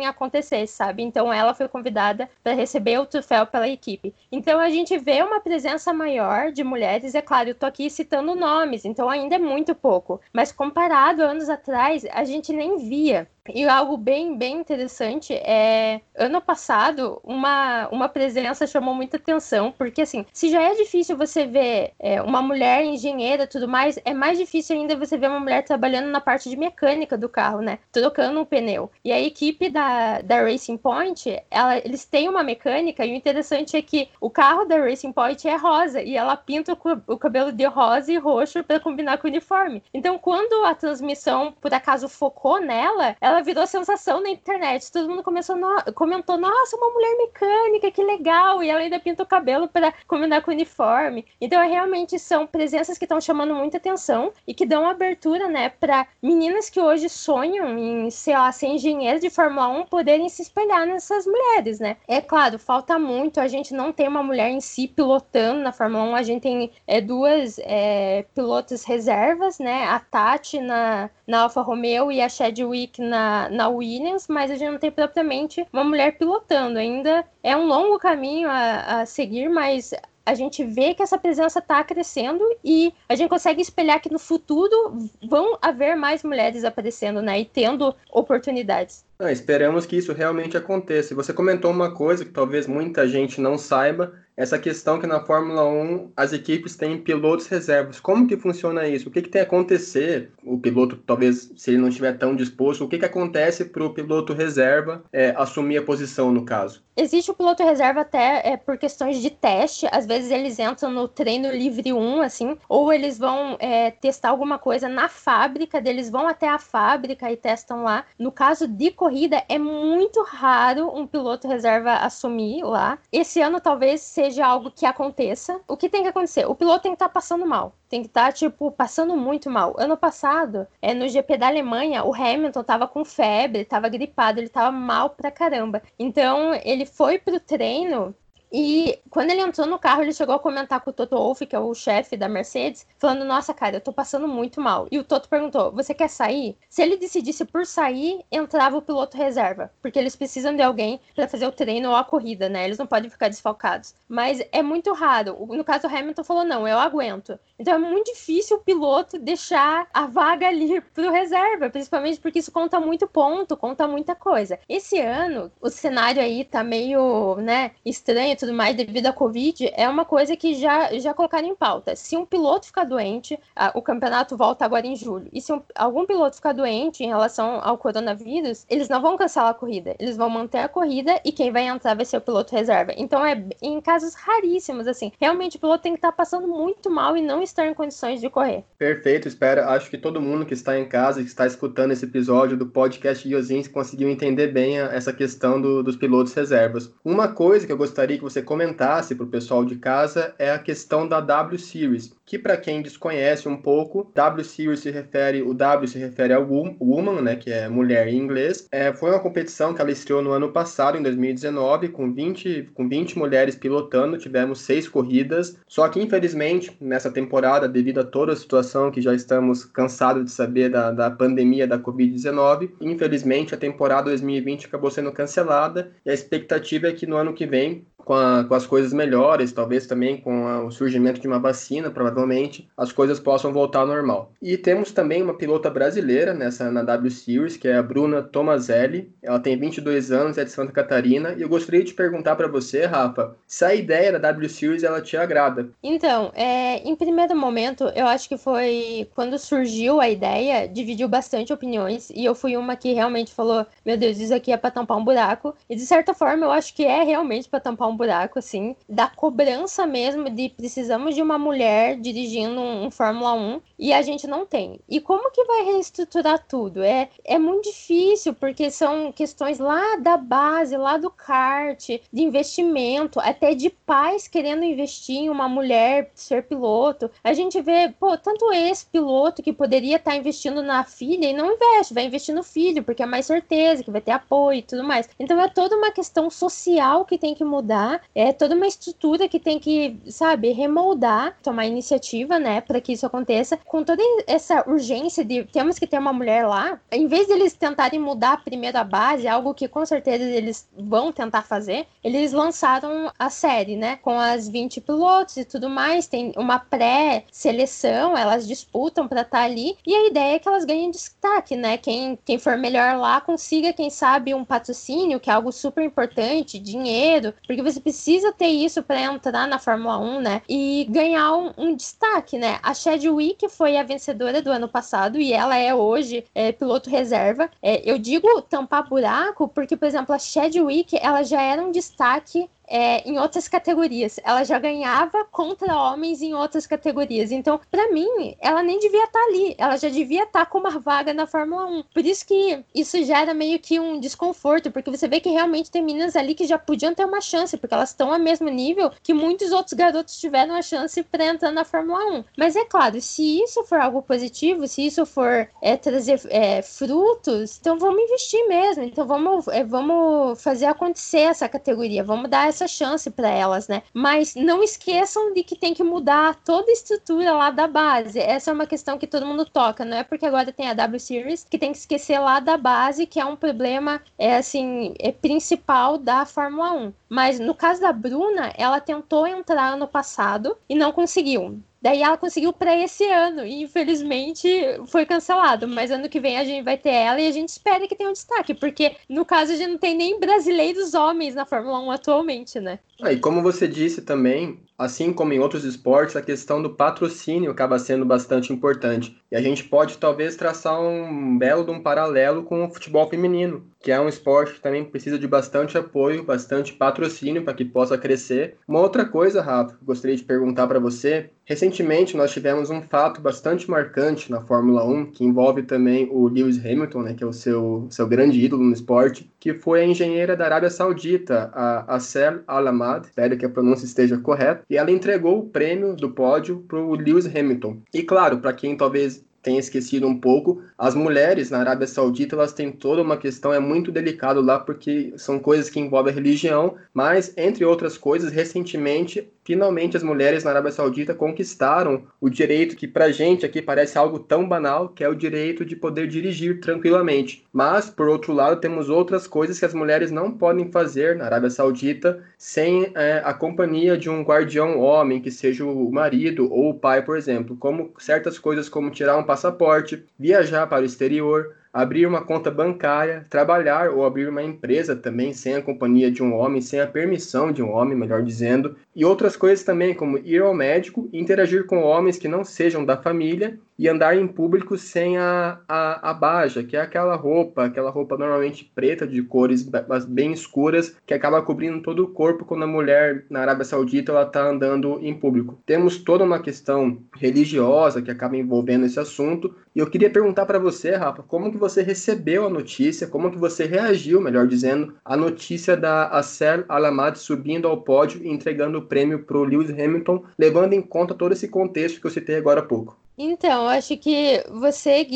acontecesse, 0.06 0.72
sabe? 0.72 1.02
Então 1.02 1.32
ela 1.32 1.54
foi 1.54 1.68
convidada 1.68 2.28
para 2.42 2.54
receber 2.54 2.98
o 2.98 3.06
troféu 3.06 3.46
pela 3.46 3.68
equipe. 3.68 4.14
Então 4.30 4.58
a 4.58 4.68
gente 4.70 4.96
vê 4.98 5.22
uma 5.22 5.40
presença 5.40 5.92
maior 5.92 6.52
de 6.52 6.64
mulheres, 6.64 7.14
é 7.14 7.22
claro, 7.22 7.50
eu 7.50 7.54
tô 7.54 7.66
aqui 7.66 7.88
citando 7.90 8.34
nomes, 8.34 8.84
então 8.84 9.08
ainda 9.08 9.36
é 9.36 9.38
muito 9.38 9.74
pouco, 9.74 10.20
mas 10.32 10.52
comparado 10.52 11.22
anos 11.22 11.48
atrás, 11.48 12.04
a 12.12 12.24
gente 12.24 12.52
nem 12.52 12.76
via. 12.88 13.28
E 13.54 13.68
algo 13.68 13.96
bem, 13.96 14.36
bem 14.36 14.58
interessante 14.58 15.34
é, 15.34 16.00
ano 16.16 16.40
passado, 16.40 17.20
uma, 17.24 17.88
uma 17.88 18.08
presença 18.08 18.66
chamou 18.66 18.94
muita 18.94 19.16
atenção, 19.16 19.72
porque 19.76 20.02
assim, 20.02 20.24
se 20.32 20.50
já 20.50 20.62
é 20.62 20.74
difícil 20.74 21.16
você 21.16 21.46
ver 21.46 21.92
é, 21.98 22.20
uma 22.22 22.42
mulher 22.42 22.84
engenheira 22.84 23.46
tudo 23.46 23.68
mais, 23.68 23.98
é 24.04 24.12
mais 24.12 24.38
difícil 24.38 24.76
ainda 24.76 24.96
você 24.96 25.16
ver 25.16 25.28
uma 25.28 25.40
mulher 25.40 25.62
trabalhando 25.64 26.08
na 26.08 26.20
parte 26.20 26.48
de 26.48 26.56
mecânica 26.56 27.16
do 27.16 27.28
carro, 27.28 27.60
né? 27.60 27.78
Trocando 27.92 28.40
um 28.40 28.44
pneu. 28.44 28.90
E 29.04 29.12
a 29.12 29.20
equipe 29.20 29.68
da, 29.68 30.20
da 30.20 30.42
Racing 30.42 30.76
Point, 30.76 31.42
ela, 31.50 31.78
eles 31.78 32.04
têm 32.04 32.28
uma 32.28 32.42
mecânica, 32.42 33.04
e 33.04 33.12
o 33.12 33.16
interessante 33.16 33.76
é 33.76 33.82
que 33.82 34.08
o 34.20 34.30
carro 34.30 34.64
da 34.64 34.76
Racing 34.76 35.12
Point 35.12 35.46
é 35.48 35.56
rosa, 35.56 36.02
e 36.02 36.16
ela 36.16 36.36
pinta 36.36 36.72
o, 36.72 37.12
o 37.14 37.18
cabelo 37.18 37.52
de 37.52 37.64
rosa 37.64 38.12
e 38.12 38.18
roxo 38.18 38.62
para 38.62 38.80
combinar 38.80 39.18
com 39.18 39.26
o 39.26 39.30
uniforme. 39.30 39.82
Então, 39.92 40.18
quando 40.18 40.64
a 40.64 40.74
transmissão, 40.74 41.54
por 41.60 41.72
acaso, 41.72 42.08
focou 42.08 42.60
nela, 42.60 43.16
ela 43.20 43.35
ela 43.36 43.42
virou 43.42 43.66
sensação 43.66 44.22
na 44.22 44.30
internet. 44.30 44.90
Todo 44.90 45.08
mundo 45.08 45.22
começou 45.22 45.56
no... 45.56 45.92
comentou: 45.94 46.38
nossa, 46.38 46.76
uma 46.76 46.90
mulher 46.90 47.16
mecânica, 47.18 47.90
que 47.90 48.02
legal! 48.02 48.62
E 48.62 48.70
ela 48.70 48.80
ainda 48.80 48.98
pinta 48.98 49.22
o 49.22 49.26
cabelo 49.26 49.68
para 49.68 49.92
combinar 50.06 50.42
com 50.42 50.50
o 50.50 50.54
uniforme. 50.54 51.26
Então, 51.40 51.60
é, 51.60 51.66
realmente 51.66 52.18
são 52.18 52.46
presenças 52.46 52.96
que 52.96 53.04
estão 53.04 53.20
chamando 53.20 53.54
muita 53.54 53.76
atenção 53.76 54.32
e 54.46 54.54
que 54.54 54.64
dão 54.64 54.88
abertura, 54.88 55.48
né, 55.48 55.68
para 55.68 56.06
meninas 56.22 56.70
que 56.70 56.80
hoje 56.80 57.08
sonham 57.08 57.78
em, 57.78 58.10
sei 58.10 58.34
lá, 58.34 58.50
ser 58.52 58.68
engenheiras 58.68 59.20
de 59.20 59.28
Fórmula 59.28 59.68
1 59.68 59.86
poderem 59.86 60.28
se 60.28 60.42
espelhar 60.42 60.86
nessas 60.86 61.26
mulheres, 61.26 61.78
né? 61.78 61.96
É 62.08 62.20
claro, 62.20 62.58
falta 62.58 62.98
muito. 62.98 63.40
A 63.40 63.48
gente 63.48 63.74
não 63.74 63.92
tem 63.92 64.08
uma 64.08 64.22
mulher 64.22 64.48
em 64.50 64.60
si 64.60 64.88
pilotando 64.88 65.60
na 65.60 65.72
Fórmula 65.72 66.04
1. 66.04 66.16
A 66.16 66.22
gente 66.22 66.42
tem 66.42 66.70
é, 66.86 67.00
duas 67.00 67.58
é, 67.60 68.24
pilotos 68.34 68.84
reservas, 68.84 69.58
né? 69.58 69.84
A 69.84 69.98
Tati 70.00 70.60
na, 70.60 71.10
na 71.26 71.42
Alfa 71.42 71.60
Romeo 71.60 72.12
e 72.12 72.20
a 72.20 72.28
Chadwick 72.28 73.00
na 73.00 73.48
na, 73.50 73.68
Williams, 73.68 74.26
mas 74.28 74.50
a 74.50 74.54
gente 74.54 74.70
não 74.70 74.78
tem 74.78 74.90
propriamente 74.90 75.66
uma 75.72 75.84
mulher 75.84 76.16
pilotando. 76.16 76.78
Ainda 76.78 77.24
é 77.42 77.56
um 77.56 77.66
longo 77.66 77.98
caminho 77.98 78.48
a, 78.48 79.00
a 79.00 79.06
seguir, 79.06 79.48
mas 79.48 79.92
a 80.26 80.34
gente 80.34 80.64
vê 80.64 80.92
que 80.92 81.02
essa 81.02 81.16
presença 81.16 81.60
está 81.60 81.84
crescendo 81.84 82.44
e 82.64 82.92
a 83.08 83.14
gente 83.14 83.28
consegue 83.28 83.62
espelhar 83.62 84.02
que 84.02 84.12
no 84.12 84.18
futuro 84.18 84.98
vão 85.28 85.56
haver 85.62 85.96
mais 85.96 86.24
mulheres 86.24 86.64
aparecendo, 86.64 87.22
né, 87.22 87.40
e 87.40 87.44
tendo 87.44 87.94
oportunidades. 88.10 89.04
Ah, 89.20 89.30
esperamos 89.30 89.86
que 89.86 89.96
isso 89.96 90.12
realmente 90.12 90.56
aconteça. 90.56 91.14
Você 91.14 91.32
comentou 91.32 91.70
uma 91.70 91.94
coisa 91.94 92.24
que 92.24 92.32
talvez 92.32 92.66
muita 92.66 93.06
gente 93.06 93.40
não 93.40 93.56
saiba, 93.56 94.14
essa 94.36 94.58
questão 94.58 94.98
que 94.98 95.06
na 95.06 95.24
Fórmula 95.24 95.64
1 95.64 96.12
as 96.16 96.32
equipes 96.32 96.76
têm 96.76 96.98
pilotos 96.98 97.46
reservas. 97.46 97.98
Como 97.98 98.26
que 98.26 98.36
funciona 98.36 98.86
isso? 98.86 99.08
O 99.08 99.12
que, 99.12 99.22
que 99.22 99.30
tem 99.30 99.40
a 99.40 99.44
acontecer? 99.44 100.30
O 100.44 100.58
piloto, 100.58 100.96
talvez, 100.96 101.52
se 101.56 101.70
ele 101.70 101.78
não 101.78 101.88
estiver 101.88 102.16
tão 102.18 102.36
disposto, 102.36 102.84
o 102.84 102.88
que, 102.88 102.98
que 102.98 103.04
acontece 103.04 103.64
para 103.64 103.84
o 103.84 103.94
piloto 103.94 104.34
reserva 104.34 105.02
é, 105.12 105.34
assumir 105.36 105.78
a 105.78 105.82
posição, 105.82 106.30
no 106.30 106.44
caso? 106.44 106.84
Existe 106.96 107.30
o 107.30 107.34
piloto 107.34 107.62
reserva 107.62 108.00
até 108.00 108.42
é, 108.44 108.56
por 108.56 108.78
questões 108.78 109.20
de 109.20 109.30
teste. 109.30 109.86
Às 109.90 110.06
vezes 110.06 110.30
eles 110.30 110.58
entram 110.58 110.90
no 110.90 111.06
treino 111.06 111.50
livre 111.50 111.92
1, 111.92 112.22
assim, 112.22 112.56
ou 112.68 112.92
eles 112.92 113.18
vão 113.18 113.56
é, 113.58 113.90
testar 113.90 114.30
alguma 114.30 114.58
coisa 114.58 114.88
na 114.88 115.08
fábrica, 115.08 115.82
eles 115.84 116.10
vão 116.10 116.26
até 116.26 116.48
a 116.48 116.58
fábrica 116.58 117.30
e 117.30 117.36
testam 117.36 117.82
lá. 117.82 118.04
No 118.18 118.32
caso 118.32 118.66
de 118.66 118.90
corrida, 118.90 119.42
é 119.48 119.58
muito 119.58 120.22
raro 120.22 120.90
um 120.94 121.06
piloto 121.06 121.46
reserva 121.46 121.96
assumir 121.96 122.64
lá. 122.64 122.98
Esse 123.12 123.42
ano 123.42 123.60
talvez 123.60 124.00
seja 124.00 124.25
algo 124.40 124.70
que 124.70 124.86
aconteça. 124.86 125.60
O 125.68 125.76
que 125.76 125.88
tem 125.88 126.02
que 126.02 126.08
acontecer? 126.08 126.46
O 126.46 126.54
piloto 126.54 126.82
tem 126.82 126.92
que 126.92 126.96
estar 126.96 127.08
tá 127.08 127.12
passando 127.12 127.46
mal. 127.46 127.74
Tem 127.88 128.02
que 128.02 128.08
estar, 128.08 128.26
tá, 128.26 128.32
tipo, 128.32 128.70
passando 128.70 129.16
muito 129.16 129.50
mal. 129.50 129.74
Ano 129.78 129.96
passado, 129.96 130.66
é, 130.82 130.92
no 130.92 131.08
GP 131.08 131.36
da 131.38 131.46
Alemanha, 131.46 132.04
o 132.04 132.14
Hamilton 132.14 132.62
tava 132.62 132.86
com 132.88 133.04
febre, 133.04 133.64
tava 133.64 133.88
gripado, 133.88 134.40
ele 134.40 134.48
tava 134.48 134.70
mal 134.70 135.10
pra 135.10 135.30
caramba. 135.30 135.82
Então, 135.98 136.54
ele 136.64 136.84
foi 136.84 137.18
pro 137.18 137.40
treino 137.40 138.14
E 138.52 139.00
quando 139.10 139.30
ele 139.30 139.40
entrou 139.40 139.66
no 139.66 139.78
carro, 139.78 140.02
ele 140.02 140.12
chegou 140.12 140.34
a 140.34 140.38
comentar 140.38 140.80
com 140.80 140.90
o 140.90 140.92
Toto 140.92 141.16
Wolff, 141.16 141.44
que 141.46 141.56
é 141.56 141.58
o 141.58 141.74
chefe 141.74 142.16
da 142.16 142.28
Mercedes, 142.28 142.86
falando: 142.98 143.24
Nossa, 143.24 143.52
cara, 143.52 143.76
eu 143.76 143.80
tô 143.80 143.92
passando 143.92 144.28
muito 144.28 144.60
mal. 144.60 144.86
E 144.90 144.98
o 144.98 145.04
Toto 145.04 145.28
perguntou: 145.28 145.72
Você 145.72 145.92
quer 145.92 146.08
sair? 146.08 146.56
Se 146.68 146.82
ele 146.82 146.96
decidisse 146.96 147.44
por 147.44 147.66
sair, 147.66 148.24
entrava 148.30 148.76
o 148.76 148.82
piloto 148.82 149.16
reserva, 149.16 149.70
porque 149.82 149.98
eles 149.98 150.14
precisam 150.14 150.54
de 150.54 150.62
alguém 150.62 151.00
para 151.14 151.28
fazer 151.28 151.46
o 151.46 151.52
treino 151.52 151.90
ou 151.90 151.96
a 151.96 152.04
corrida, 152.04 152.48
né? 152.48 152.64
Eles 152.64 152.78
não 152.78 152.86
podem 152.86 153.10
ficar 153.10 153.28
desfalcados. 153.28 153.94
Mas 154.08 154.40
é 154.52 154.62
muito 154.62 154.92
raro. 154.92 155.46
No 155.50 155.64
caso, 155.64 155.86
o 155.88 155.90
Hamilton 155.90 156.24
falou: 156.24 156.44
Não, 156.44 156.68
eu 156.68 156.78
aguento. 156.78 157.38
Então 157.58 157.74
é 157.74 157.78
muito 157.78 158.12
difícil 158.12 158.58
o 158.58 158.60
piloto 158.60 159.18
deixar 159.18 159.88
a 159.92 160.06
vaga 160.06 160.46
ali 160.46 160.80
pro 160.80 161.10
reserva, 161.10 161.68
principalmente 161.70 162.20
porque 162.20 162.38
isso 162.38 162.52
conta 162.52 162.78
muito 162.78 163.08
ponto, 163.08 163.56
conta 163.56 163.88
muita 163.88 164.14
coisa. 164.14 164.58
Esse 164.68 165.00
ano, 165.00 165.50
o 165.60 165.68
cenário 165.68 166.22
aí 166.22 166.44
tá 166.44 166.62
meio, 166.62 167.36
né, 167.36 167.72
estranho 167.84 168.35
tudo 168.36 168.52
mais 168.52 168.76
devido 168.76 169.06
à 169.06 169.12
Covid, 169.12 169.70
é 169.74 169.88
uma 169.88 170.04
coisa 170.04 170.36
que 170.36 170.54
já, 170.54 170.96
já 170.98 171.12
colocaram 171.14 171.48
em 171.48 171.54
pauta. 171.54 171.96
Se 171.96 172.16
um 172.16 172.24
piloto 172.24 172.66
ficar 172.66 172.84
doente, 172.84 173.38
a, 173.54 173.72
o 173.74 173.82
campeonato 173.82 174.36
volta 174.36 174.64
agora 174.64 174.86
em 174.86 174.94
julho, 174.94 175.28
e 175.32 175.40
se 175.40 175.52
um, 175.52 175.62
algum 175.74 176.06
piloto 176.06 176.36
ficar 176.36 176.52
doente 176.52 177.02
em 177.02 177.08
relação 177.08 177.60
ao 177.62 177.78
coronavírus, 177.78 178.64
eles 178.68 178.88
não 178.88 179.00
vão 179.00 179.16
cancelar 179.16 179.50
a 179.50 179.54
corrida, 179.54 179.96
eles 179.98 180.16
vão 180.16 180.28
manter 180.28 180.58
a 180.58 180.68
corrida 180.68 181.20
e 181.24 181.32
quem 181.32 181.50
vai 181.50 181.66
entrar 181.66 181.94
vai 181.94 182.04
ser 182.04 182.18
o 182.18 182.20
piloto 182.20 182.54
reserva. 182.54 182.92
Então 182.96 183.24
é 183.24 183.42
em 183.62 183.80
casos 183.80 184.14
raríssimos, 184.14 184.86
assim, 184.86 185.12
realmente 185.20 185.56
o 185.56 185.60
piloto 185.60 185.82
tem 185.82 185.92
que 185.92 185.98
estar 185.98 186.12
tá 186.12 186.16
passando 186.16 186.46
muito 186.46 186.90
mal 186.90 187.16
e 187.16 187.22
não 187.22 187.42
estar 187.42 187.66
em 187.66 187.74
condições 187.74 188.20
de 188.20 188.28
correr. 188.28 188.64
Perfeito, 188.78 189.28
espero, 189.28 189.62
acho 189.62 189.90
que 189.90 189.98
todo 189.98 190.20
mundo 190.20 190.46
que 190.46 190.54
está 190.54 190.78
em 190.78 190.86
casa, 190.86 191.22
que 191.22 191.28
está 191.28 191.46
escutando 191.46 191.92
esse 191.92 192.04
episódio 192.04 192.56
do 192.56 192.66
podcast 192.66 193.28
Iosins 193.28 193.68
conseguiu 193.68 194.08
entender 194.08 194.48
bem 194.48 194.78
essa 194.78 195.12
questão 195.12 195.60
do, 195.60 195.82
dos 195.82 195.96
pilotos 195.96 196.34
reservas. 196.34 196.92
Uma 197.04 197.28
coisa 197.28 197.66
que 197.66 197.72
eu 197.72 197.76
gostaria 197.76 198.18
que 198.18 198.24
você 198.28 198.42
comentasse 198.42 199.14
para 199.14 199.24
o 199.24 199.28
pessoal 199.28 199.64
de 199.64 199.76
casa 199.76 200.34
é 200.36 200.50
a 200.50 200.58
questão 200.58 201.06
da 201.06 201.20
W 201.20 201.58
Series, 201.58 202.12
que 202.24 202.36
para 202.36 202.56
quem 202.56 202.82
desconhece 202.82 203.48
um 203.48 203.56
pouco, 203.56 204.10
W 204.12 204.44
Series 204.44 204.80
se 204.80 204.90
refere, 204.90 205.42
o 205.42 205.54
W 205.54 205.86
se 205.86 205.96
refere 205.96 206.32
ao 206.32 206.44
woman, 206.44 207.22
né, 207.22 207.36
que 207.36 207.52
é 207.52 207.68
mulher 207.68 208.08
em 208.08 208.16
inglês. 208.16 208.66
É, 208.72 208.92
foi 208.92 209.10
uma 209.10 209.20
competição 209.20 209.72
que 209.72 209.80
ela 209.80 209.92
estreou 209.92 210.22
no 210.22 210.32
ano 210.32 210.50
passado, 210.50 210.98
em 210.98 211.02
2019, 211.02 211.90
com 211.90 212.12
20, 212.12 212.70
com 212.74 212.88
20 212.88 213.16
mulheres 213.16 213.54
pilotando, 213.54 214.18
tivemos 214.18 214.60
seis 214.60 214.88
corridas, 214.88 215.56
só 215.68 215.88
que 215.88 216.00
infelizmente 216.00 216.76
nessa 216.80 217.10
temporada, 217.10 217.68
devido 217.68 218.00
a 218.00 218.04
toda 218.04 218.32
a 218.32 218.36
situação 218.36 218.90
que 218.90 219.00
já 219.00 219.14
estamos 219.14 219.64
cansados 219.64 220.24
de 220.24 220.32
saber 220.32 220.68
da, 220.68 220.90
da 220.90 221.10
pandemia 221.12 221.66
da 221.66 221.78
Covid-19, 221.78 222.70
infelizmente 222.80 223.54
a 223.54 223.58
temporada 223.58 224.10
2020 224.10 224.66
acabou 224.66 224.90
sendo 224.90 225.12
cancelada 225.12 225.92
e 226.04 226.10
a 226.10 226.14
expectativa 226.14 226.88
é 226.88 226.92
que 226.92 227.06
no 227.06 227.16
ano 227.16 227.32
que 227.32 227.46
vem 227.46 227.86
com, 228.06 228.14
a, 228.14 228.44
com, 228.44 228.54
as 228.54 228.64
coisas 228.64 228.92
melhores, 228.92 229.52
talvez 229.52 229.84
também 229.84 230.16
com 230.16 230.46
a, 230.46 230.64
o 230.64 230.70
surgimento 230.70 231.20
de 231.20 231.26
uma 231.26 231.40
vacina, 231.40 231.90
provavelmente 231.90 232.68
as 232.76 232.92
coisas 232.92 233.18
possam 233.18 233.52
voltar 233.52 233.80
ao 233.80 233.86
normal. 233.88 234.30
E 234.40 234.56
temos 234.56 234.92
também 234.92 235.20
uma 235.20 235.34
pilota 235.34 235.68
brasileira 235.68 236.32
nessa 236.32 236.70
na 236.70 236.84
W 236.84 237.10
Series, 237.10 237.56
que 237.56 237.66
é 237.66 237.76
a 237.76 237.82
Bruna 237.82 238.22
Tomazelli. 238.22 239.12
Ela 239.20 239.40
tem 239.40 239.58
22 239.58 240.12
anos, 240.12 240.38
é 240.38 240.44
de 240.44 240.52
Santa 240.52 240.70
Catarina, 240.70 241.34
e 241.36 241.42
eu 241.42 241.48
gostaria 241.48 241.82
de 241.82 241.92
perguntar 241.92 242.36
para 242.36 242.46
você, 242.46 242.86
Rafa, 242.86 243.34
se 243.44 243.64
a 243.64 243.74
ideia 243.74 244.12
da 244.12 244.18
W 244.18 244.48
Series 244.48 244.84
ela 244.84 245.02
te 245.02 245.16
agrada. 245.16 245.68
Então, 245.82 246.30
é, 246.36 246.78
em 246.88 246.94
primeiro 246.94 247.34
momento, 247.34 247.90
eu 247.96 248.06
acho 248.06 248.28
que 248.28 248.38
foi 248.38 249.08
quando 249.16 249.36
surgiu 249.36 250.00
a 250.00 250.08
ideia, 250.08 250.68
dividiu 250.68 251.08
bastante 251.08 251.52
opiniões, 251.52 252.10
e 252.10 252.24
eu 252.24 252.36
fui 252.36 252.56
uma 252.56 252.76
que 252.76 252.92
realmente 252.92 253.34
falou: 253.34 253.66
"Meu 253.84 253.96
Deus, 253.96 254.20
isso 254.20 254.32
aqui 254.32 254.52
é 254.52 254.56
para 254.56 254.70
tampar 254.70 254.96
um 254.96 255.04
buraco". 255.04 255.56
E 255.68 255.74
de 255.74 255.84
certa 255.84 256.14
forma, 256.14 256.46
eu 256.46 256.52
acho 256.52 256.72
que 256.72 256.84
é 256.84 257.02
realmente 257.02 257.48
para 257.48 257.58
tampar 257.58 257.88
um 257.88 257.95
buraco, 257.96 258.38
assim, 258.38 258.76
da 258.88 259.08
cobrança 259.08 259.86
mesmo 259.86 260.30
de 260.30 260.48
precisamos 260.48 261.14
de 261.14 261.22
uma 261.22 261.38
mulher 261.38 261.96
dirigindo 261.96 262.60
um, 262.60 262.86
um 262.86 262.90
Fórmula 262.90 263.32
1 263.34 263.60
e 263.78 263.92
a 263.92 264.02
gente 264.02 264.26
não 264.26 264.46
tem. 264.46 264.80
E 264.88 265.00
como 265.00 265.30
que 265.30 265.44
vai 265.44 265.64
reestruturar 265.64 266.44
tudo? 266.46 266.82
É, 266.82 267.08
é 267.24 267.38
muito 267.38 267.70
difícil, 267.70 268.34
porque 268.34 268.70
são 268.70 269.12
questões 269.12 269.58
lá 269.58 269.96
da 269.96 270.16
base, 270.16 270.76
lá 270.76 270.96
do 270.96 271.10
kart, 271.10 271.88
de 271.88 272.22
investimento, 272.22 273.20
até 273.20 273.54
de 273.54 273.70
pais 273.70 274.28
querendo 274.28 274.64
investir 274.64 275.16
em 275.16 275.30
uma 275.30 275.48
mulher 275.48 276.10
ser 276.14 276.42
piloto. 276.42 277.10
A 277.22 277.32
gente 277.32 277.60
vê, 277.60 277.92
pô, 277.98 278.16
tanto 278.16 278.52
esse 278.52 278.86
piloto 278.86 279.42
que 279.42 279.52
poderia 279.52 279.96
estar 279.96 280.12
tá 280.12 280.16
investindo 280.16 280.62
na 280.62 280.84
filha 280.84 281.26
e 281.26 281.32
não 281.32 281.52
investe, 281.52 281.94
vai 281.94 282.04
investir 282.04 282.34
no 282.34 282.42
filho, 282.42 282.82
porque 282.82 283.02
é 283.02 283.06
mais 283.06 283.26
certeza 283.26 283.82
que 283.82 283.90
vai 283.90 284.00
ter 284.00 284.12
apoio 284.12 284.58
e 284.58 284.62
tudo 284.62 284.84
mais. 284.84 285.08
Então 285.18 285.40
é 285.40 285.48
toda 285.48 285.76
uma 285.76 285.90
questão 285.90 286.28
social 286.30 287.04
que 287.04 287.18
tem 287.18 287.34
que 287.34 287.44
mudar, 287.44 287.85
é 288.14 288.32
toda 288.32 288.54
uma 288.54 288.66
estrutura 288.66 289.28
que 289.28 289.38
tem 289.38 289.58
que, 289.58 289.98
sabe, 290.08 290.52
remoldar, 290.52 291.36
tomar 291.42 291.66
iniciativa, 291.66 292.38
né, 292.38 292.60
para 292.60 292.80
que 292.80 292.92
isso 292.92 293.06
aconteça 293.06 293.58
com 293.64 293.82
toda 293.84 294.02
essa 294.26 294.68
urgência 294.68 295.24
de 295.24 295.44
temos 295.44 295.78
que 295.78 295.86
ter 295.86 295.98
uma 295.98 296.12
mulher 296.12 296.46
lá, 296.46 296.80
em 296.90 297.06
vez 297.06 297.26
de 297.26 297.32
eles 297.32 297.52
tentarem 297.52 297.98
mudar 297.98 298.42
primeiro 298.44 298.78
a 298.78 298.84
base, 298.84 299.28
algo 299.28 299.54
que 299.54 299.68
com 299.68 299.84
certeza 299.84 300.24
eles 300.24 300.68
vão 300.76 301.12
tentar 301.12 301.42
fazer, 301.42 301.86
eles 302.02 302.32
lançaram 302.32 303.10
a 303.18 303.30
série, 303.30 303.76
né? 303.76 303.96
Com 303.96 304.18
as 304.18 304.48
20 304.48 304.80
pilotos 304.80 305.36
e 305.36 305.44
tudo 305.44 305.68
mais, 305.68 306.06
tem 306.06 306.32
uma 306.36 306.58
pré-seleção, 306.58 308.16
elas 308.16 308.46
disputam 308.46 309.08
para 309.08 309.22
estar 309.22 309.38
tá 309.38 309.44
ali, 309.44 309.76
e 309.86 309.94
a 309.94 310.06
ideia 310.06 310.36
é 310.36 310.38
que 310.38 310.48
elas 310.48 310.64
ganhem 310.64 310.90
destaque, 310.90 311.56
né? 311.56 311.76
Quem, 311.76 312.18
quem 312.24 312.38
for 312.38 312.56
melhor 312.56 312.96
lá 312.96 313.20
consiga, 313.20 313.72
quem 313.72 313.90
sabe, 313.90 314.34
um 314.34 314.44
patrocínio, 314.44 315.20
que 315.20 315.30
é 315.30 315.32
algo 315.32 315.52
super 315.52 315.84
importante, 315.84 316.58
dinheiro, 316.58 317.34
porque 317.46 317.62
você 317.62 317.75
precisa 317.80 318.32
ter 318.32 318.48
isso 318.48 318.82
para 318.82 319.00
entrar 319.00 319.46
na 319.46 319.58
Fórmula 319.58 319.98
1, 319.98 320.20
né? 320.20 320.42
E 320.48 320.86
ganhar 320.90 321.34
um, 321.34 321.52
um 321.56 321.74
destaque, 321.74 322.38
né? 322.38 322.58
A 322.62 322.74
Chadwick 322.74 323.48
foi 323.48 323.76
a 323.76 323.82
vencedora 323.82 324.42
do 324.42 324.50
ano 324.50 324.68
passado 324.68 325.18
e 325.18 325.32
ela 325.32 325.56
é 325.56 325.74
hoje 325.74 326.24
é, 326.34 326.52
piloto 326.52 326.90
reserva. 326.90 327.50
É, 327.62 327.88
eu 327.90 327.98
digo 327.98 328.42
tampar 328.42 328.88
buraco 328.88 329.48
porque, 329.48 329.76
por 329.76 329.86
exemplo, 329.86 330.14
a 330.14 330.18
Chadwick 330.18 330.96
ela 331.00 331.22
já 331.22 331.40
era 331.40 331.62
um 331.62 331.70
destaque 331.70 332.48
é, 332.66 333.08
em 333.08 333.18
outras 333.18 333.48
categorias. 333.48 334.18
Ela 334.24 334.44
já 334.44 334.58
ganhava 334.58 335.24
contra 335.24 335.76
homens 335.76 336.22
em 336.22 336.34
outras 336.34 336.66
categorias. 336.66 337.30
Então, 337.30 337.60
para 337.70 337.90
mim, 337.90 338.36
ela 338.40 338.62
nem 338.62 338.78
devia 338.78 339.04
estar 339.04 339.18
tá 339.18 339.24
ali. 339.26 339.54
Ela 339.58 339.76
já 339.76 339.88
devia 339.88 340.24
estar 340.24 340.44
tá 340.44 340.46
com 340.46 340.58
uma 340.58 340.78
vaga 340.78 341.12
na 341.14 341.26
Fórmula 341.26 341.66
1. 341.66 341.82
Por 341.94 342.04
isso 342.04 342.26
que 342.26 342.64
isso 342.74 343.02
gera 343.04 343.32
meio 343.34 343.58
que 343.58 343.78
um 343.78 344.00
desconforto, 344.00 344.70
porque 344.70 344.90
você 344.90 345.08
vê 345.08 345.20
que 345.20 345.30
realmente 345.30 345.70
tem 345.70 345.82
meninas 345.82 346.16
ali 346.16 346.34
que 346.34 346.46
já 346.46 346.58
podiam 346.58 346.94
ter 346.94 347.04
uma 347.04 347.20
chance, 347.20 347.56
porque 347.56 347.74
elas 347.74 347.90
estão 347.90 348.12
ao 348.12 348.18
mesmo 348.18 348.48
nível 348.48 348.90
que 349.02 349.14
muitos 349.14 349.52
outros 349.52 349.74
garotos 349.74 350.18
tiveram 350.18 350.54
a 350.54 350.62
chance 350.62 351.02
para 351.02 351.26
entrar 351.26 351.52
na 351.52 351.64
Fórmula 351.64 352.04
1. 352.18 352.24
Mas 352.36 352.56
é 352.56 352.64
claro, 352.64 353.00
se 353.00 353.42
isso 353.42 353.64
for 353.64 353.78
algo 353.78 354.02
positivo, 354.02 354.66
se 354.66 354.86
isso 354.86 355.06
for 355.06 355.48
é, 355.62 355.76
trazer 355.76 356.20
é, 356.28 356.62
frutos, 356.62 357.58
então 357.60 357.78
vamos 357.78 358.02
investir 358.02 358.46
mesmo. 358.48 358.82
Então 358.82 359.06
vamos, 359.06 359.48
é, 359.48 359.64
vamos 359.64 360.42
fazer 360.42 360.66
acontecer 360.66 361.20
essa 361.20 361.48
categoria, 361.48 362.04
vamos 362.04 362.30
dar 362.30 362.48
essa 362.56 362.66
chance 362.66 363.10
para 363.10 363.28
elas, 363.28 363.68
né? 363.68 363.82
Mas 363.92 364.34
não 364.34 364.62
esqueçam 364.62 365.32
de 365.32 365.44
que 365.44 365.56
tem 365.56 365.74
que 365.74 365.84
mudar 365.84 366.34
toda 366.36 366.70
a 366.70 366.72
estrutura 366.72 367.32
lá 367.32 367.50
da 367.50 367.66
base. 367.66 368.18
Essa 368.18 368.50
é 368.50 368.54
uma 368.54 368.66
questão 368.66 368.98
que 368.98 369.06
todo 369.06 369.26
mundo 369.26 369.44
toca, 369.44 369.84
não 369.84 369.98
é 369.98 370.04
porque 370.04 370.26
agora 370.26 370.52
tem 370.52 370.68
a 370.68 370.74
W 370.74 370.98
Series 370.98 371.46
que 371.48 371.58
tem 371.58 371.72
que 371.72 371.78
esquecer 371.78 372.18
lá 372.18 372.40
da 372.40 372.56
base, 372.56 373.06
que 373.06 373.20
é 373.20 373.24
um 373.24 373.36
problema 373.36 374.00
é 374.18 374.36
assim, 374.36 374.94
é 374.98 375.12
principal 375.12 375.98
da 375.98 376.24
Fórmula 376.24 376.72
1. 376.72 376.92
Mas 377.08 377.38
no 377.38 377.54
caso 377.54 377.80
da 377.80 377.92
Bruna, 377.92 378.52
ela 378.56 378.80
tentou 378.80 379.26
entrar 379.26 379.74
ano 379.74 379.86
passado 379.86 380.56
e 380.68 380.74
não 380.74 380.92
conseguiu. 380.92 381.60
Daí 381.86 382.02
ela 382.02 382.18
conseguiu 382.18 382.52
para 382.52 382.76
esse 382.76 383.04
ano 383.04 383.46
e 383.46 383.62
infelizmente 383.62 384.48
foi 384.88 385.06
cancelado. 385.06 385.68
Mas 385.68 385.92
ano 385.92 386.08
que 386.08 386.18
vem 386.18 386.36
a 386.36 386.42
gente 386.42 386.64
vai 386.64 386.76
ter 386.76 386.90
ela 386.90 387.20
e 387.20 387.28
a 387.28 387.30
gente 387.30 387.50
espera 387.50 387.86
que 387.86 387.94
tenha 387.94 388.10
um 388.10 388.12
destaque, 388.12 388.54
porque 388.54 388.96
no 389.08 389.24
caso 389.24 389.52
a 389.52 389.56
gente 389.56 389.70
não 389.70 389.78
tem 389.78 389.96
nem 389.96 390.18
brasileiros 390.18 390.94
homens 390.94 391.36
na 391.36 391.46
Fórmula 391.46 391.78
1 391.78 391.90
atualmente, 391.92 392.58
né? 392.58 392.80
Ah, 393.00 393.12
e 393.12 393.20
como 393.20 393.40
você 393.40 393.68
disse 393.68 394.02
também, 394.02 394.58
assim 394.78 395.12
como 395.12 395.32
em 395.32 395.38
outros 395.38 395.64
esportes, 395.64 396.16
a 396.16 396.22
questão 396.22 396.62
do 396.62 396.70
patrocínio 396.70 397.50
acaba 397.50 397.78
sendo 397.78 398.04
bastante 398.04 398.52
importante. 398.52 399.16
E 399.30 399.36
a 399.36 399.40
gente 399.40 399.64
pode 399.64 399.98
talvez 399.98 400.36
traçar 400.36 400.80
um 400.80 401.36
belo 401.38 401.64
de 401.64 401.70
um 401.70 401.82
paralelo 401.82 402.42
com 402.42 402.64
o 402.64 402.70
futebol 402.70 403.08
feminino, 403.08 403.64
que 403.80 403.90
é 403.90 404.00
um 404.00 404.08
esporte 404.08 404.54
que 404.54 404.60
também 404.60 404.84
precisa 404.84 405.18
de 405.18 405.26
bastante 405.26 405.78
apoio, 405.78 406.24
bastante 406.24 406.72
patrocínio 406.72 407.42
para 407.42 407.54
que 407.54 407.64
possa 407.64 407.96
crescer. 407.96 408.56
Uma 408.66 408.80
outra 408.80 409.04
coisa, 409.04 409.42
Rafa, 409.42 409.78
gostaria 409.82 410.16
de 410.16 410.24
perguntar 410.24 410.66
para 410.66 410.80
você. 410.80 411.30
Recentemente 411.44 412.16
nós 412.16 412.32
tivemos 412.32 412.70
um 412.70 412.82
fato 412.82 413.20
bastante 413.20 413.70
marcante 413.70 414.30
na 414.30 414.40
Fórmula 414.40 414.84
1, 414.84 415.12
que 415.12 415.24
envolve 415.24 415.62
também 415.62 416.08
o 416.10 416.28
Lewis 416.28 416.58
Hamilton, 416.58 417.02
né, 417.02 417.14
que 417.14 417.22
é 417.22 417.26
o 417.26 417.32
seu, 417.32 417.86
seu 417.90 418.06
grande 418.06 418.44
ídolo 418.44 418.64
no 418.64 418.72
esporte, 418.72 419.30
que 419.46 419.54
foi 419.54 419.80
a 419.80 419.86
engenheira 419.86 420.34
da 420.34 420.44
Arábia 420.44 420.68
Saudita, 420.68 421.52
a 421.54 421.94
Assel 421.94 422.40
Alamad, 422.48 423.04
espero 423.04 423.38
que 423.38 423.46
a 423.46 423.48
pronúncia 423.48 423.84
esteja 423.84 424.18
correta, 424.18 424.64
e 424.68 424.76
ela 424.76 424.90
entregou 424.90 425.38
o 425.38 425.48
prêmio 425.48 425.94
do 425.94 426.10
pódio 426.10 426.64
para 426.66 426.80
o 426.80 426.96
Lewis 426.96 427.26
Hamilton. 427.26 427.78
E 427.94 428.02
claro, 428.02 428.38
para 428.38 428.52
quem 428.52 428.76
talvez 428.76 429.24
tem 429.40 429.56
esquecido 429.56 430.08
um 430.08 430.18
pouco, 430.18 430.60
as 430.76 430.96
mulheres 430.96 431.48
na 431.48 431.60
Arábia 431.60 431.86
Saudita, 431.86 432.34
elas 432.34 432.52
têm 432.52 432.72
toda 432.72 433.02
uma 433.02 433.16
questão, 433.16 433.52
é 433.52 433.60
muito 433.60 433.92
delicado 433.92 434.40
lá, 434.40 434.58
porque 434.58 435.12
são 435.16 435.38
coisas 435.38 435.70
que 435.70 435.78
envolvem 435.78 436.12
a 436.12 436.16
religião, 436.16 436.74
mas, 436.92 437.32
entre 437.36 437.64
outras 437.64 437.96
coisas, 437.96 438.32
recentemente, 438.32 439.30
finalmente 439.46 439.96
as 439.96 440.02
mulheres 440.02 440.42
na 440.42 440.50
Arábia 440.50 440.72
Saudita 440.72 441.14
conquistaram 441.14 442.02
o 442.20 442.28
direito 442.28 442.74
que 442.74 442.88
pra 442.88 443.12
gente 443.12 443.46
aqui 443.46 443.62
parece 443.62 443.96
algo 443.96 444.18
tão 444.18 444.46
banal, 444.46 444.88
que 444.88 445.04
é 445.04 445.08
o 445.08 445.14
direito 445.14 445.64
de 445.64 445.76
poder 445.76 446.08
dirigir 446.08 446.58
tranquilamente. 446.58 447.46
Mas, 447.52 447.88
por 447.88 448.08
outro 448.08 448.32
lado, 448.32 448.60
temos 448.60 448.90
outras 448.90 449.28
coisas 449.28 449.58
que 449.58 449.64
as 449.64 449.72
mulheres 449.72 450.10
não 450.10 450.32
podem 450.32 450.72
fazer 450.72 451.14
na 451.14 451.26
Arábia 451.26 451.48
Saudita 451.48 452.24
sem 452.36 452.90
é, 452.96 453.22
a 453.24 453.32
companhia 453.32 453.96
de 453.96 454.10
um 454.10 454.22
guardião 454.22 454.80
homem, 454.80 455.22
que 455.22 455.30
seja 455.30 455.64
o 455.64 455.92
marido 455.92 456.52
ou 456.52 456.70
o 456.70 456.74
pai, 456.74 457.02
por 457.02 457.16
exemplo, 457.16 457.56
como 457.56 457.92
certas 457.98 458.40
coisas 458.40 458.68
como 458.68 458.90
tirar 458.90 459.16
um 459.16 459.24
passaporte, 459.24 460.04
viajar 460.18 460.66
para 460.66 460.82
o 460.82 460.84
exterior, 460.86 461.54
abrir 461.76 462.06
uma 462.06 462.22
conta 462.22 462.50
bancária, 462.50 463.26
trabalhar 463.28 463.90
ou 463.90 464.06
abrir 464.06 464.30
uma 464.30 464.42
empresa 464.42 464.96
também 464.96 465.34
sem 465.34 465.56
a 465.56 465.60
companhia 465.60 466.10
de 466.10 466.22
um 466.22 466.32
homem, 466.32 466.62
sem 466.62 466.80
a 466.80 466.86
permissão 466.86 467.52
de 467.52 467.62
um 467.62 467.70
homem, 467.70 467.94
melhor 467.94 468.22
dizendo, 468.22 468.74
e 468.94 469.04
outras 469.04 469.36
coisas 469.36 469.62
também, 469.62 469.92
como 469.92 470.16
ir 470.16 470.40
ao 470.40 470.54
médico, 470.54 471.06
interagir 471.12 471.66
com 471.66 471.82
homens 471.82 472.16
que 472.16 472.28
não 472.28 472.44
sejam 472.44 472.82
da 472.82 472.96
família 472.96 473.58
e 473.78 473.88
andar 473.88 474.16
em 474.16 474.26
público 474.26 474.76
sem 474.78 475.18
a, 475.18 475.60
a, 475.68 476.10
a 476.10 476.14
baja, 476.14 476.62
que 476.62 476.76
é 476.76 476.80
aquela 476.80 477.16
roupa, 477.16 477.64
aquela 477.64 477.90
roupa 477.90 478.16
normalmente 478.16 478.70
preta, 478.74 479.06
de 479.06 479.22
cores 479.22 479.68
bem 480.08 480.32
escuras, 480.32 480.96
que 481.06 481.14
acaba 481.14 481.42
cobrindo 481.42 481.82
todo 481.82 482.04
o 482.04 482.08
corpo 482.08 482.44
quando 482.44 482.64
a 482.64 482.66
mulher 482.66 483.24
na 483.28 483.40
Arábia 483.40 483.64
Saudita 483.64 484.12
ela 484.12 484.22
está 484.22 484.48
andando 484.48 484.98
em 485.02 485.14
público. 485.14 485.58
Temos 485.66 485.98
toda 485.98 486.24
uma 486.24 486.40
questão 486.40 486.98
religiosa 487.14 488.00
que 488.00 488.10
acaba 488.10 488.36
envolvendo 488.36 488.86
esse 488.86 488.98
assunto, 488.98 489.54
e 489.74 489.78
eu 489.78 489.90
queria 489.90 490.08
perguntar 490.08 490.46
para 490.46 490.58
você, 490.58 490.94
Rafa, 490.94 491.22
como 491.22 491.50
que 491.50 491.58
você 491.58 491.82
recebeu 491.82 492.46
a 492.46 492.50
notícia, 492.50 493.06
como 493.06 493.30
que 493.30 493.36
você 493.36 493.66
reagiu, 493.66 494.20
melhor 494.20 494.46
dizendo, 494.46 494.94
à 495.04 495.16
notícia 495.16 495.76
da 495.76 496.08
Acer 496.08 496.64
Alamad 496.68 497.16
subindo 497.18 497.68
ao 497.68 497.82
pódio 497.82 498.22
e 498.22 498.28
entregando 498.28 498.78
o 498.78 498.86
prêmio 498.86 499.18
para 499.24 499.36
o 499.36 499.44
Lewis 499.44 499.70
Hamilton, 499.70 500.24
levando 500.38 500.72
em 500.72 500.80
conta 500.80 501.14
todo 501.14 501.32
esse 501.32 501.48
contexto 501.48 502.00
que 502.00 502.06
eu 502.06 502.10
citei 502.10 502.36
agora 502.36 502.60
há 502.60 502.64
pouco? 502.64 502.96
Então, 503.18 503.62
eu 503.62 503.68
acho 503.68 503.96
que 503.96 504.44
você, 504.50 505.06